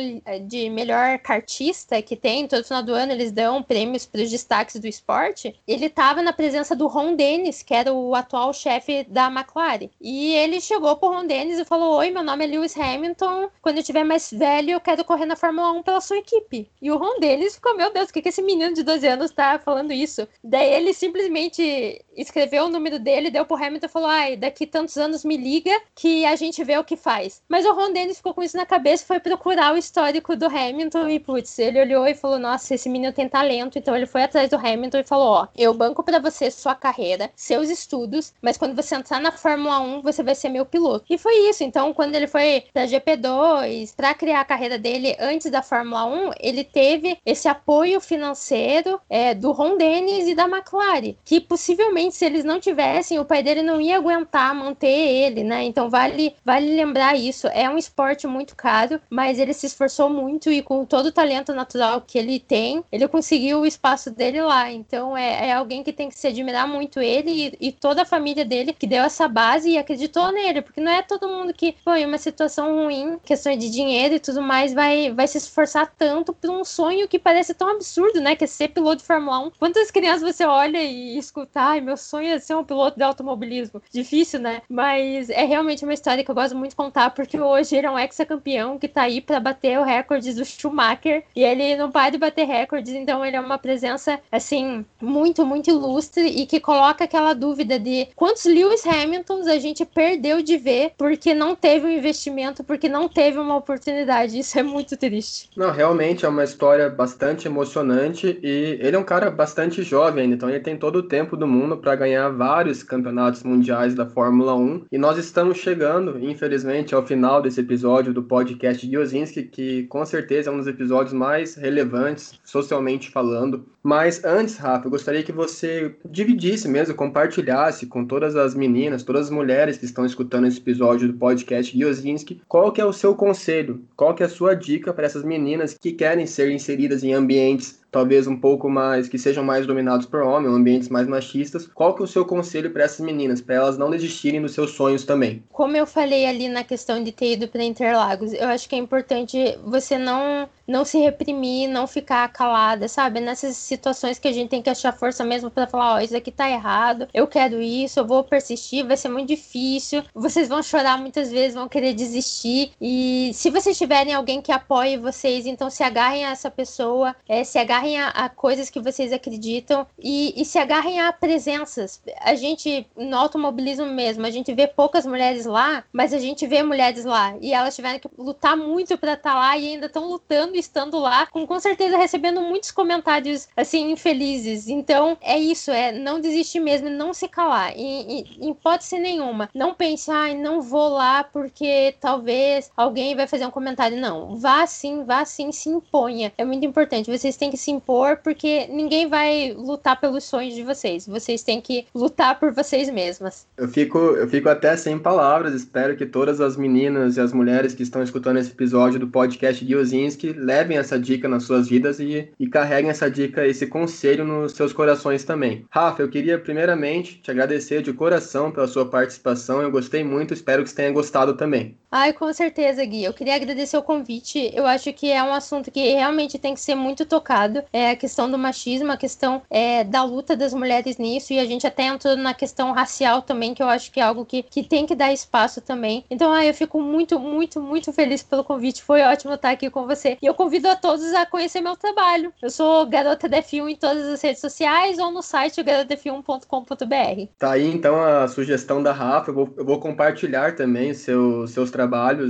de 0.48 0.70
melhor 0.70 1.17
kartista 1.20 2.02
que 2.02 2.15
tem, 2.15 2.48
todo 2.48 2.63
final 2.63 2.84
do 2.84 2.94
ano 2.94 3.13
eles 3.13 3.32
dão 3.32 3.63
prêmios 3.63 4.06
para 4.06 4.22
os 4.22 4.30
destaques 4.30 4.80
do 4.80 4.88
esporte, 4.88 5.56
ele 5.67 5.86
estava 5.86 6.22
na 6.22 6.34
presença 6.34 6.76
do 6.76 6.88
Ron 6.88 7.15
Dennis, 7.15 7.63
que 7.63 7.74
era 7.74 7.94
o 7.94 8.13
atual 8.13 8.54
chefe 8.54 9.06
da 9.06 9.28
McLaren. 9.28 9.89
E 10.00 10.34
ele 10.36 10.60
chegou 10.60 10.96
pro 10.98 11.10
Ron 11.10 11.26
Dennis 11.26 11.60
e 11.60 11.65
falou: 11.65 11.98
Oi, 11.98 12.12
meu 12.12 12.24
nome 12.24 12.46
é 12.46 12.48
Lewis 12.48 12.78
Hamilton. 12.78 13.50
Quando 13.62 13.78
eu 13.78 13.84
tiver 13.84 14.04
mais 14.04 14.30
velho, 14.32 14.72
eu 14.72 14.80
quero 14.82 15.06
correr 15.06 15.26
na 15.26 15.36
Fórmula 15.36 15.72
1 15.72 15.84
pela 15.84 16.02
sua 16.02 16.17
equipe. 16.17 16.70
E 16.82 16.91
o 16.91 16.98
Ron 16.98 17.20
Dennis 17.20 17.56
ficou: 17.56 17.76
Meu 17.76 17.91
Deus, 17.94 18.10
o 18.10 18.13
que, 18.13 18.22
que 18.22 18.30
esse 18.30 18.41
menino 18.41 18.74
de 18.74 18.84
12 18.84 19.08
anos 19.08 19.32
tá 19.32 19.60
falando 19.60 19.94
isso? 19.94 20.28
Daí 20.44 20.74
ele 20.74 20.94
simplesmente 20.94 22.04
escreveu 22.15 22.65
o 22.65 22.70
número 22.70 23.00
dele, 23.00 23.20
deu 23.29 23.45
pro 23.45 23.55
Hamilton 23.55 23.86
e 23.86 23.89
falou: 23.89 24.10
Ai, 24.10 24.36
daqui 24.36 24.65
tantos 24.65 24.97
anos 24.97 25.23
me 25.23 25.38
liga 25.38 25.71
que 25.95 26.25
a 26.25 26.36
gente 26.36 26.63
vê 26.63 26.77
o 26.77 26.84
que 26.84 26.95
faz. 26.95 27.41
Mas 27.47 27.65
o 27.65 27.73
Ron 27.73 27.91
Dennis 27.91 28.17
ficou 28.17 28.34
com 28.34 28.43
isso 28.43 28.57
na 28.57 28.65
cabeça 28.65 29.03
e 29.03 29.07
foi 29.07 29.19
procurar 29.19 29.73
o 29.73 29.77
histórico 29.77 30.36
do 30.36 30.45
Hamilton. 30.45 31.10
E 31.10 31.19
putz, 31.19 31.60
ele 31.60 31.79
olhou 31.79 32.07
e 32.07 32.15
falou: 32.15 32.39
Nossa, 32.39 32.73
esse 32.73 32.89
menino 32.89 33.13
tem 33.13 33.27
talento. 33.27 33.77
Então 33.77 33.95
ele 33.95 34.05
foi 34.05 34.23
atrás 34.23 34.49
do 34.49 34.55
Hamilton 34.55 34.99
e 34.99 35.03
falou: 35.03 35.27
Ó, 35.27 35.47
eu 35.57 35.73
banco 35.73 36.03
para 36.03 36.19
você 36.19 36.49
sua 36.49 36.75
carreira, 36.75 37.29
seus 37.36 37.69
estudos, 37.69 38.34
mas 38.41 38.57
quando 38.57 38.75
você 38.75 38.95
entrar 38.95 39.19
na 39.19 39.31
Fórmula 39.31 39.79
1, 39.79 40.01
você 40.01 40.23
vai 40.23 40.36
ser 40.36 40.49
meu 40.49 40.65
piloto. 40.65 41.05
E 41.10 41.17
foi 41.17 41.49
isso. 41.49 41.63
Então, 41.63 41.93
quando 41.93 42.15
ele 42.15 42.27
foi 42.27 42.63
pra 42.73 42.86
GP2, 42.86 43.95
para 43.95 44.13
criar 44.13 44.41
a 44.41 44.45
carreira 44.45 44.77
dele 44.77 45.15
antes 45.19 45.49
da 45.51 45.62
Fórmula 45.62 46.05
1, 46.05 46.31
ele 46.39 46.63
teve 46.63 47.17
esse 47.25 47.47
apoio 47.47 47.99
financeiro 47.99 48.99
é, 49.10 49.34
do 49.34 49.51
Ron 49.51 49.77
Dennis 49.77 50.27
e 50.27 50.36
da 50.36 50.45
McLaren, 50.45 51.15
que 51.23 51.39
possivelmente 51.39 52.15
se 52.15 52.25
eles 52.25 52.43
não 52.43 52.60
tivessem, 52.60 53.11
o 53.19 53.26
pai 53.26 53.43
dele 53.43 53.62
não 53.62 53.80
ia 53.80 53.97
aguentar 53.97 54.54
manter 54.54 54.88
ele, 54.88 55.43
né? 55.43 55.63
Então 55.63 55.89
vale, 55.89 56.36
vale 56.43 56.76
lembrar 56.76 57.15
isso. 57.15 57.47
É 57.47 57.69
um 57.69 57.78
esporte 57.78 58.28
muito 58.28 58.56
caro, 58.56 59.02
mas 59.10 59.39
ele 59.39 59.54
se 59.54 59.65
esforçou 59.65 60.10
muito 60.10 60.52
e 60.52 60.62
com 60.62 60.86
todo 60.86 61.08
o 61.08 61.12
talento 61.12 61.54
natural 61.54 62.02
que 62.02 62.17
ele 62.17 62.39
tem, 62.39 62.84
ele 62.91 63.08
conseguiu 63.08 63.62
o 63.62 63.65
espaço 63.65 64.12
dele 64.12 64.41
lá. 64.41 64.71
Então 64.71 65.15
é, 65.15 65.50
é 65.50 65.54
alguém 65.54 65.84
que 65.84 65.93
tem 65.93 66.10
que 66.10 66.17
se 66.17 66.28
admirar 66.28 66.67
muito 66.67 67.00
ele 67.00 67.32
e, 67.60 67.67
e, 67.67 67.71
toda 67.71 68.04
a 68.04 68.06
família 68.06 68.45
dele 68.45 68.74
que 68.74 68.88
deu 68.88 69.04
essa 69.04 69.28
base 69.28 69.69
e 69.69 69.78
acreditou 69.78 70.32
nele, 70.32 70.62
porque 70.62 70.82
não 70.82 70.91
é 70.91 71.02
todo 71.02 71.28
mundo 71.28 71.54
que 71.54 71.76
foi 71.84 72.06
uma 72.06 72.17
situação 72.17 72.84
ruim, 72.84 73.19
questões 73.24 73.58
de 73.58 73.69
dinheiro 73.69 74.15
e 74.15 74.19
tudo 74.19 74.41
mais, 74.41 74.74
vai, 74.74 75.12
vai 75.12 75.28
se 75.28 75.38
esforçar 75.38 75.91
tanto 75.97 76.34
por 76.34 76.50
um 76.50 76.63
sonho 76.63 77.08
que 77.08 77.19
parece 77.19 77.54
tão 77.54 77.69
absurdo, 77.69 78.19
né? 78.21 78.36
Que 78.36 78.43
é 78.43 78.47
ser 78.47 78.69
piloto 78.69 78.97
de 78.97 79.04
Fórmula 79.04 79.39
1. 79.47 79.52
Quantas 79.60 79.91
crianças 79.91 80.36
você 80.36 80.45
olha 80.45 80.82
e 80.82 81.17
escuta, 81.17 81.62
ai, 81.62 81.82
meu 81.82 81.97
sonho 81.97 82.30
é 82.30 82.39
ser 82.39 82.56
um 82.56 82.63
piloto 82.63 82.97
de 83.02 83.04
automobilismo? 83.04 83.82
Difícil, 83.92 84.40
né? 84.40 84.62
Mas 84.70 85.30
é 85.30 85.44
realmente 85.44 85.84
uma 85.84 85.94
história 85.94 86.24
que 86.24 86.32
eu 86.32 86.36
gosto 86.36 86.56
muito 86.56 86.72
de 86.72 86.76
contar, 86.76 87.10
porque 87.12 87.40
hoje 87.40 87.76
ele 87.76 87.88
é 87.88 87.92
um 87.92 88.00
ex-campeão 88.00 88.78
que 88.78 88.88
tá 88.88 89.04
aí 89.04 89.20
para 89.20 89.40
bater 89.40 89.80
o 89.80 89.84
recorde 89.84 90.34
do 90.34 90.46
Schumacher 90.46 91.24
e 91.36 91.44
ele 91.44 91.76
não 91.76 91.92
para 91.92 92.12
de 92.12 92.18
bater 92.18 92.46
recordes, 92.46 92.94
então 92.94 93.26
ele 93.26 93.36
é 93.36 93.42
uma 93.42 93.58
presença, 93.58 94.20
assim, 94.32 94.86
muito, 95.02 95.46
muito 95.46 95.70
ilustre 95.70 96.28
e 96.28 96.46
que 96.46 96.60
coloca 96.60 97.04
aquela 97.04 97.34
dúvida 97.34 97.80
de 97.80 98.08
quantos 98.16 98.46
Lewis 98.46 98.86
Hamiltons 98.86 99.48
a 99.48 99.58
gente 99.58 99.86
perdeu 99.86 100.42
de 100.42 100.58
ver 100.58 100.94
porque 100.98 101.34
não 101.34 101.56
teve 101.56 101.88
um 101.88 101.92
investimento, 101.92 102.64
porque 102.64 102.88
não 102.88 103.10
teve 103.10 103.40
uma 103.40 103.56
oportunidade. 103.56 104.38
Isso 104.38 104.58
é 104.58 104.64
muito 104.64 104.96
triste. 104.96 105.50
Não, 105.56 105.72
realmente 105.72 106.26
é 106.26 106.30
uma 106.30 106.44
história 106.44 106.90
bastante 106.90 107.48
emocionante 107.48 108.40
e 108.42 108.78
ele 108.80 108.96
é 108.96 109.00
um 109.00 109.04
cara 109.04 109.30
bastante 109.30 109.82
jovem 109.84 110.12
então 110.32 110.50
ele 110.50 110.60
tem 110.60 110.78
todo 110.78 110.98
o 110.98 111.04
tempo 111.04 111.38
do 111.38 111.48
mundo 111.48 111.78
para 111.78 111.96
ganhar 111.96 112.30
vários 112.30 112.84
campeonatos 112.91 113.41
mundiais 113.43 113.95
da 113.95 114.06
Fórmula 114.06 114.54
1 114.54 114.88
e 114.91 114.97
nós 114.97 115.17
estamos 115.17 115.60
chegando, 115.60 116.19
infelizmente, 116.19 116.93
ao 116.93 117.06
final 117.08 117.41
desse 117.41 117.62
episódio 117.62 118.13
do 118.13 118.21
podcast 118.21 118.86
de 118.86 118.97
Ozinski, 118.97 119.43
que 119.43 119.84
com 119.84 120.06
certeza 120.06 120.49
é 120.49 120.54
um 120.54 120.58
dos 120.58 120.67
episódios 120.67 121.13
mais 121.13 121.56
relevantes 121.56 122.38
socialmente 122.43 123.10
falando. 123.10 123.65
Mas 123.82 124.23
antes, 124.25 124.58
Rafa, 124.58 124.88
eu 124.88 124.91
gostaria 124.91 125.23
que 125.23 125.32
você 125.32 125.95
dividisse 126.06 126.67
mesmo, 126.67 126.93
compartilhasse 126.93 127.88
com 127.88 128.06
todas 128.06 128.36
as 128.36 128.54
meninas, 128.54 129.04
todas 129.04 129.27
as 129.27 129.32
mulheres 129.32 129.77
que 129.77 129.86
estão 129.86 130.06
escutando 130.06 130.47
esse 130.47 130.60
episódio 130.60 131.08
do 131.08 131.17
podcast 131.17 131.75
Giozinski, 131.75 132.41
qual 132.47 132.73
que 132.73 132.82
é 132.82 132.86
o 132.86 132.93
seu 132.93 133.15
conselho, 133.15 133.82
qual 133.95 134.13
que 134.13 134.21
é 134.21 134.25
a 134.25 134.30
sua 134.30 134.54
dica 134.54 134.93
para 134.93 135.06
essas 135.06 135.23
meninas 135.23 135.73
que 135.73 135.93
querem 135.93 136.27
ser 136.27 136.51
inseridas 136.51 137.04
em 137.04 137.13
ambientes 137.13 137.81
talvez 137.91 138.25
um 138.25 138.38
pouco 138.38 138.69
mais, 138.69 139.08
que 139.08 139.19
sejam 139.19 139.43
mais 139.43 139.67
dominados 139.67 140.06
por 140.06 140.21
homem, 140.21 140.51
ambientes 140.51 140.89
mais 140.89 141.08
machistas. 141.08 141.67
Qual 141.67 141.93
que 141.93 142.01
é 142.01 142.06
o 142.06 142.08
seu 142.08 142.25
conselho 142.25 142.71
para 142.71 142.84
essas 142.84 143.06
meninas, 143.06 143.41
para 143.41 143.56
elas 143.56 143.77
não 143.77 143.89
desistirem 143.89 144.41
dos 144.41 144.54
seus 144.54 144.71
sonhos 144.71 145.04
também? 145.04 145.43
Como 145.51 145.75
eu 145.75 145.86
falei 145.86 146.25
ali 146.25 146.47
na 146.47 146.63
questão 146.63 147.04
de 147.04 147.12
ter 147.12 147.34
ido 147.34 147.47
para 147.47 147.63
Interlagos, 147.63 148.34
eu 148.34 148.47
acho 148.47 148.67
que 148.67 148.75
é 148.75 148.77
importante 148.77 149.58
você 149.65 149.97
não 149.97 150.47
não 150.67 150.86
se 150.86 150.97
reprimir, 150.97 151.67
não 151.67 151.86
ficar 151.86 152.30
calada, 152.30 152.88
sabe? 152.88 153.19
Nessas 153.19 153.58
situações 153.58 154.17
que 154.17 154.27
a 154.27 154.32
gente 154.32 154.49
tem 154.49 154.62
que 154.62 154.69
achar 154.69 154.93
força 154.93 155.21
mesmo 155.23 155.51
para 155.51 155.67
falar, 155.67 155.95
ó, 155.95 155.97
oh, 155.97 155.99
isso 155.99 156.15
aqui 156.15 156.32
tá 156.32 156.49
errado, 156.49 157.10
eu 157.13 157.27
quero 157.27 157.62
isso, 157.62 157.99
eu 157.99 158.08
vou 158.08 158.23
persistir, 158.23 158.88
vai 158.88 158.95
ser 158.95 159.10
muito 159.10 159.27
difícil, 159.27 160.01
vocês 160.13 160.47
vão 160.47 160.63
chorar 160.63 160.97
muitas 160.97 161.30
vezes, 161.30 161.56
vão 161.56 161.67
querer 161.67 161.93
desistir. 161.93 162.71
E 162.80 163.32
se 163.34 163.49
vocês 163.49 163.77
tiverem 163.77 164.13
alguém 164.13 164.41
que 164.41 164.51
apoie 164.51 164.97
vocês, 164.97 165.45
então 165.45 165.69
se 165.69 165.84
agarrem 165.84 166.25
a 166.25 166.32
essa 166.32 166.49
pessoa, 166.49 167.13
é, 167.27 167.43
se 167.43 167.60
agarrem 167.60 167.81
agarrem 167.82 168.00
a, 168.00 168.10
a 168.10 168.30
coisas 168.30 168.70
que 168.70 168.80
vocês 168.80 169.12
acreditam 169.12 169.86
e, 170.00 170.39
e, 170.39 170.46
se 170.46 170.58
agarrem 170.58 171.02
a 171.02 171.12
presenças. 171.12 172.02
A 172.20 172.36
gente, 172.36 172.86
no 172.96 173.17
automobilismo 173.17 173.86
mesmo, 173.88 174.26
a 174.26 174.30
gente 174.30 174.54
vê 174.54 174.67
poucas 174.67 175.06
mulheres 175.06 175.46
lá, 175.46 175.84
mas 175.91 176.13
a 176.13 176.20
gente 176.20 176.46
vê 176.46 176.62
mulheres 176.62 177.04
lá 177.06 177.36
e 177.41 177.54
elas 177.54 177.76
tiveram 177.76 178.00
que 178.00 178.10
lutar 178.17 178.56
muito 178.56 178.98
para 178.98 179.13
estar 179.13 179.34
tá 179.34 179.39
lá 179.39 179.58
e 179.58 179.74
ainda 179.74 179.88
estão 179.88 180.08
lutando 180.08 180.56
estando 180.56 181.00
lá, 181.00 181.26
com, 181.28 181.46
com 181.48 181.60
certeza 181.60 181.98
recebendo 181.98 182.41
muitos 182.41 182.72
comentários 182.72 183.48
assim 183.58 183.91
infelizes. 183.91 184.67
Então 184.67 185.17
é 185.22 185.38
isso, 185.38 185.72
é 185.72 185.91
não 185.91 186.20
desistir 186.20 186.60
mesmo, 186.60 186.89
não 186.89 187.13
se 187.13 187.28
calar, 187.28 187.74
em, 187.76 188.26
em 188.39 188.52
hipótese 188.52 189.00
nenhuma. 189.00 189.50
Não 189.54 189.74
pensar, 189.74 190.22
ai, 190.22 190.36
não 190.36 190.62
vou 190.62 190.89
lá 190.89 191.24
porque 191.24 191.96
talvez 192.00 192.72
alguém 192.78 193.15
vai 193.15 193.26
fazer 193.26 193.46
um 193.46 193.52
comentário. 193.52 194.00
Não, 194.00 194.36
vá 194.36 194.65
sim, 194.67 195.04
vá 195.04 195.26
sim, 195.26 195.52
se 195.52 195.70
imponha. 195.70 196.32
É 196.38 196.46
muito 196.46 196.65
importante. 196.65 197.10
Vocês 197.10 197.38
têm 197.38 197.50
que 197.50 197.58
se 197.58 197.70
impor, 197.71 198.17
porque 198.17 198.67
ninguém 198.67 199.07
vai 199.07 199.53
lutar 199.57 199.99
pelos 199.99 200.23
sonhos 200.23 200.53
de 200.53 200.63
vocês. 200.63 201.07
Vocês 201.07 201.43
têm 201.43 201.62
que 201.62 201.86
lutar 201.93 202.39
por 202.39 202.51
vocês 202.51 202.89
mesmas. 202.89 203.47
Eu 203.57 203.67
fico, 203.67 203.97
eu 203.97 204.27
fico 204.27 204.49
até 204.49 204.75
sem 204.75 204.97
palavras. 204.97 205.53
Espero 205.53 205.95
que 205.95 206.05
todas 206.05 206.41
as 206.41 206.57
meninas 206.57 207.17
e 207.17 207.21
as 207.21 207.34
mulheres 207.34 207.73
que 207.73 207.84
estão 207.84 208.03
escutando 208.03 208.38
esse 208.38 208.51
episódio 208.51 208.99
do 208.99 209.07
podcast 209.07 209.63
Guiozinski 209.63 210.34
levem 210.34 210.77
essa 210.77 210.99
dica 210.99 211.27
nas 211.27 211.43
suas 211.43 211.67
vidas 211.67 211.99
e, 211.99 212.29
e 212.39 212.47
carreguem 212.47 212.91
essa 212.91 213.10
dica, 213.10 213.45
esse 213.45 213.67
conselho 213.67 214.25
nos 214.25 214.53
seus 214.53 214.73
corações 214.73 215.23
também. 215.23 215.65
Rafa, 215.69 216.01
eu 216.01 216.10
queria 216.10 216.38
primeiramente 216.38 217.19
te 217.21 217.31
agradecer 217.31 217.81
de 217.81 217.93
coração 217.93 218.51
pela 218.51 218.67
sua 218.67 218.86
participação. 218.86 219.62
Eu 219.62 219.71
gostei 219.71 220.03
muito, 220.03 220.34
espero 220.34 220.63
que 220.63 220.69
você 220.69 220.75
tenha 220.75 220.91
gostado 220.91 221.36
também. 221.36 221.77
Ai, 221.91 222.13
com 222.13 222.32
certeza, 222.32 222.86
Gui. 222.86 223.04
Eu 223.04 223.13
queria 223.13 223.36
agradecer 223.36 223.77
o 223.77 223.84
convite. 223.84 224.49
Eu 224.54 224.65
acho 224.65 224.93
que 224.93 225.12
é 225.12 225.21
um 225.21 225.34
assunto 225.34 225.69
que 225.69 225.91
realmente 225.91 226.39
tem 226.39 226.54
que 226.54 226.62
ser 226.62 226.73
muito 226.73 227.06
tocado 227.06 227.63
é 227.73 227.91
a 227.91 227.95
questão 227.95 228.32
do 228.32 228.38
machismo, 228.38 228.91
a 228.91 228.97
questão 228.97 229.41
é, 229.49 229.84
da 229.84 230.04
luta 230.04 230.36
das 230.36 230.54
mulheres 230.54 230.97
nisso, 230.97 231.34
e 231.34 231.39
a 231.39 231.45
gente 231.45 231.67
até 231.67 231.84
entrou 231.84 232.15
na 232.15 232.34
questão 232.34 232.71
racial 232.71 233.21
também, 233.21 233.54
que 233.54 233.62
eu 233.62 233.67
acho 233.67 233.91
que 233.91 233.99
é 233.99 234.04
algo 234.04 234.25
que, 234.25 234.43
que 234.43 234.63
tem 234.63 234.86
que 234.86 234.95
dar 234.95 235.12
espaço 235.12 235.60
também. 235.60 236.06
Então, 236.10 236.32
ah, 236.32 236.45
eu 236.45 236.54
fico 236.54 236.80
muito, 236.80 237.19
muito, 237.19 237.62
muito 237.62 237.91
feliz 237.91 238.23
pelo 238.23 238.43
convite. 238.43 238.82
Foi 238.82 239.01
ótimo 239.01 239.34
estar 239.34 239.49
aqui 239.49 239.69
com 239.69 239.86
você. 239.86 240.17
E 240.21 240.25
eu 240.25 240.34
convido 240.34 240.69
a 240.69 240.75
todos 240.75 241.13
a 241.13 241.25
conhecer 241.25 241.60
meu 241.60 241.75
trabalho. 241.75 242.32
Eu 242.41 242.49
sou 242.49 242.86
Garota 242.86 243.27
F1 243.27 243.69
em 243.69 243.75
todas 243.75 244.06
as 244.08 244.21
redes 244.21 244.39
sociais 244.39 244.97
ou 244.97 245.12
no 245.12 245.21
site 245.21 245.62
garotaf1.com.br. 245.62 247.27
Tá 247.38 247.51
aí 247.51 247.67
então 247.67 248.01
a 248.01 248.27
sugestão 248.27 248.82
da 248.82 248.93
Rafa. 248.93 249.32
Eu 249.32 249.36
vou, 249.36 249.54
eu 249.58 249.65
vou 249.65 249.80
compartilhar 249.80 250.56
também 250.56 250.93
seu, 250.93 251.47
seus 251.47 251.69
trabalhos, 251.69 251.81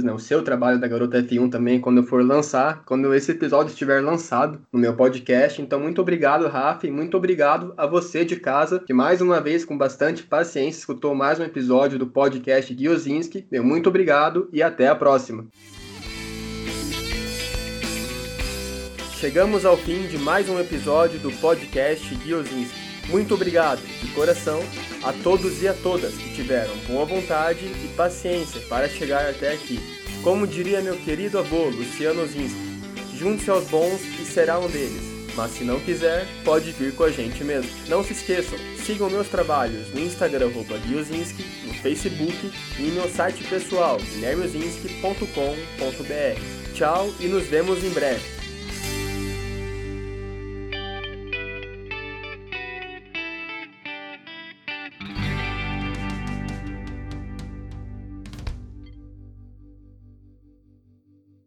né? 0.03 0.11
O 0.11 0.19
seu 0.19 0.43
trabalho 0.43 0.79
da 0.79 0.87
Garota 0.87 1.21
F1 1.21 1.49
também 1.49 1.79
quando 1.79 1.97
eu 1.97 2.03
for 2.03 2.23
lançar, 2.23 2.83
quando 2.85 3.13
esse 3.13 3.31
episódio 3.31 3.71
estiver 3.71 4.01
lançado 4.01 4.59
no 4.71 4.79
meu 4.79 4.95
podcast. 4.95 5.61
Então, 5.61 5.79
muito 5.79 6.01
obrigado, 6.01 6.47
Rafa, 6.47 6.87
e 6.87 6.91
muito 6.91 7.17
obrigado 7.17 7.73
a 7.77 7.85
você 7.85 8.25
de 8.25 8.35
casa, 8.35 8.79
que 8.79 8.93
mais 8.93 9.21
uma 9.21 9.39
vez, 9.39 9.63
com 9.65 9.77
bastante 9.77 10.23
paciência, 10.23 10.79
escutou 10.79 11.15
mais 11.15 11.39
um 11.39 11.43
episódio 11.43 11.99
do 11.99 12.07
podcast 12.07 12.73
Guiozinski. 12.73 13.45
Meu 13.51 13.63
muito 13.63 13.89
obrigado 13.89 14.49
e 14.51 14.61
até 14.61 14.87
a 14.87 14.95
próxima. 14.95 15.45
Chegamos 19.21 19.65
ao 19.65 19.77
fim 19.77 20.07
de 20.07 20.17
mais 20.17 20.49
um 20.49 20.59
episódio 20.59 21.19
do 21.19 21.31
podcast 21.33 22.15
Guiozinski. 22.15 22.80
Muito 23.09 23.33
obrigado, 23.33 23.81
de 24.01 24.07
coração, 24.13 24.61
a 25.03 25.11
todos 25.11 25.61
e 25.61 25.67
a 25.67 25.73
todas 25.73 26.13
que 26.13 26.35
tiveram 26.35 26.73
boa 26.87 27.05
vontade 27.05 27.65
e 27.65 27.93
paciência 27.95 28.61
para 28.69 28.87
chegar 28.87 29.29
até 29.29 29.53
aqui. 29.53 29.79
Como 30.23 30.47
diria 30.47 30.81
meu 30.81 30.95
querido 30.97 31.39
avô 31.39 31.65
Luciano 31.65 32.25
Zinski, 32.27 32.59
junte-se 33.17 33.49
aos 33.49 33.65
bons 33.65 34.01
e 34.19 34.25
será 34.25 34.59
um 34.59 34.67
deles. 34.67 35.11
Mas 35.35 35.51
se 35.51 35.63
não 35.63 35.79
quiser, 35.79 36.27
pode 36.43 36.71
vir 36.71 36.93
com 36.93 37.03
a 37.03 37.11
gente 37.11 37.43
mesmo. 37.43 37.71
Não 37.87 38.03
se 38.03 38.13
esqueçam, 38.13 38.57
sigam 38.85 39.09
meus 39.09 39.27
trabalhos 39.27 39.93
no 39.93 40.01
Instagram 40.01 40.51
Guilzinski, 40.87 41.43
no 41.65 41.73
Facebook 41.75 42.51
e 42.77 42.83
em 42.83 42.91
meu 42.91 43.09
site 43.09 43.43
pessoal 43.45 43.97
guilhermezinski.com.br. 43.97 46.75
Tchau 46.75 47.09
e 47.19 47.27
nos 47.27 47.45
vemos 47.45 47.83
em 47.83 47.89
breve. 47.89 48.40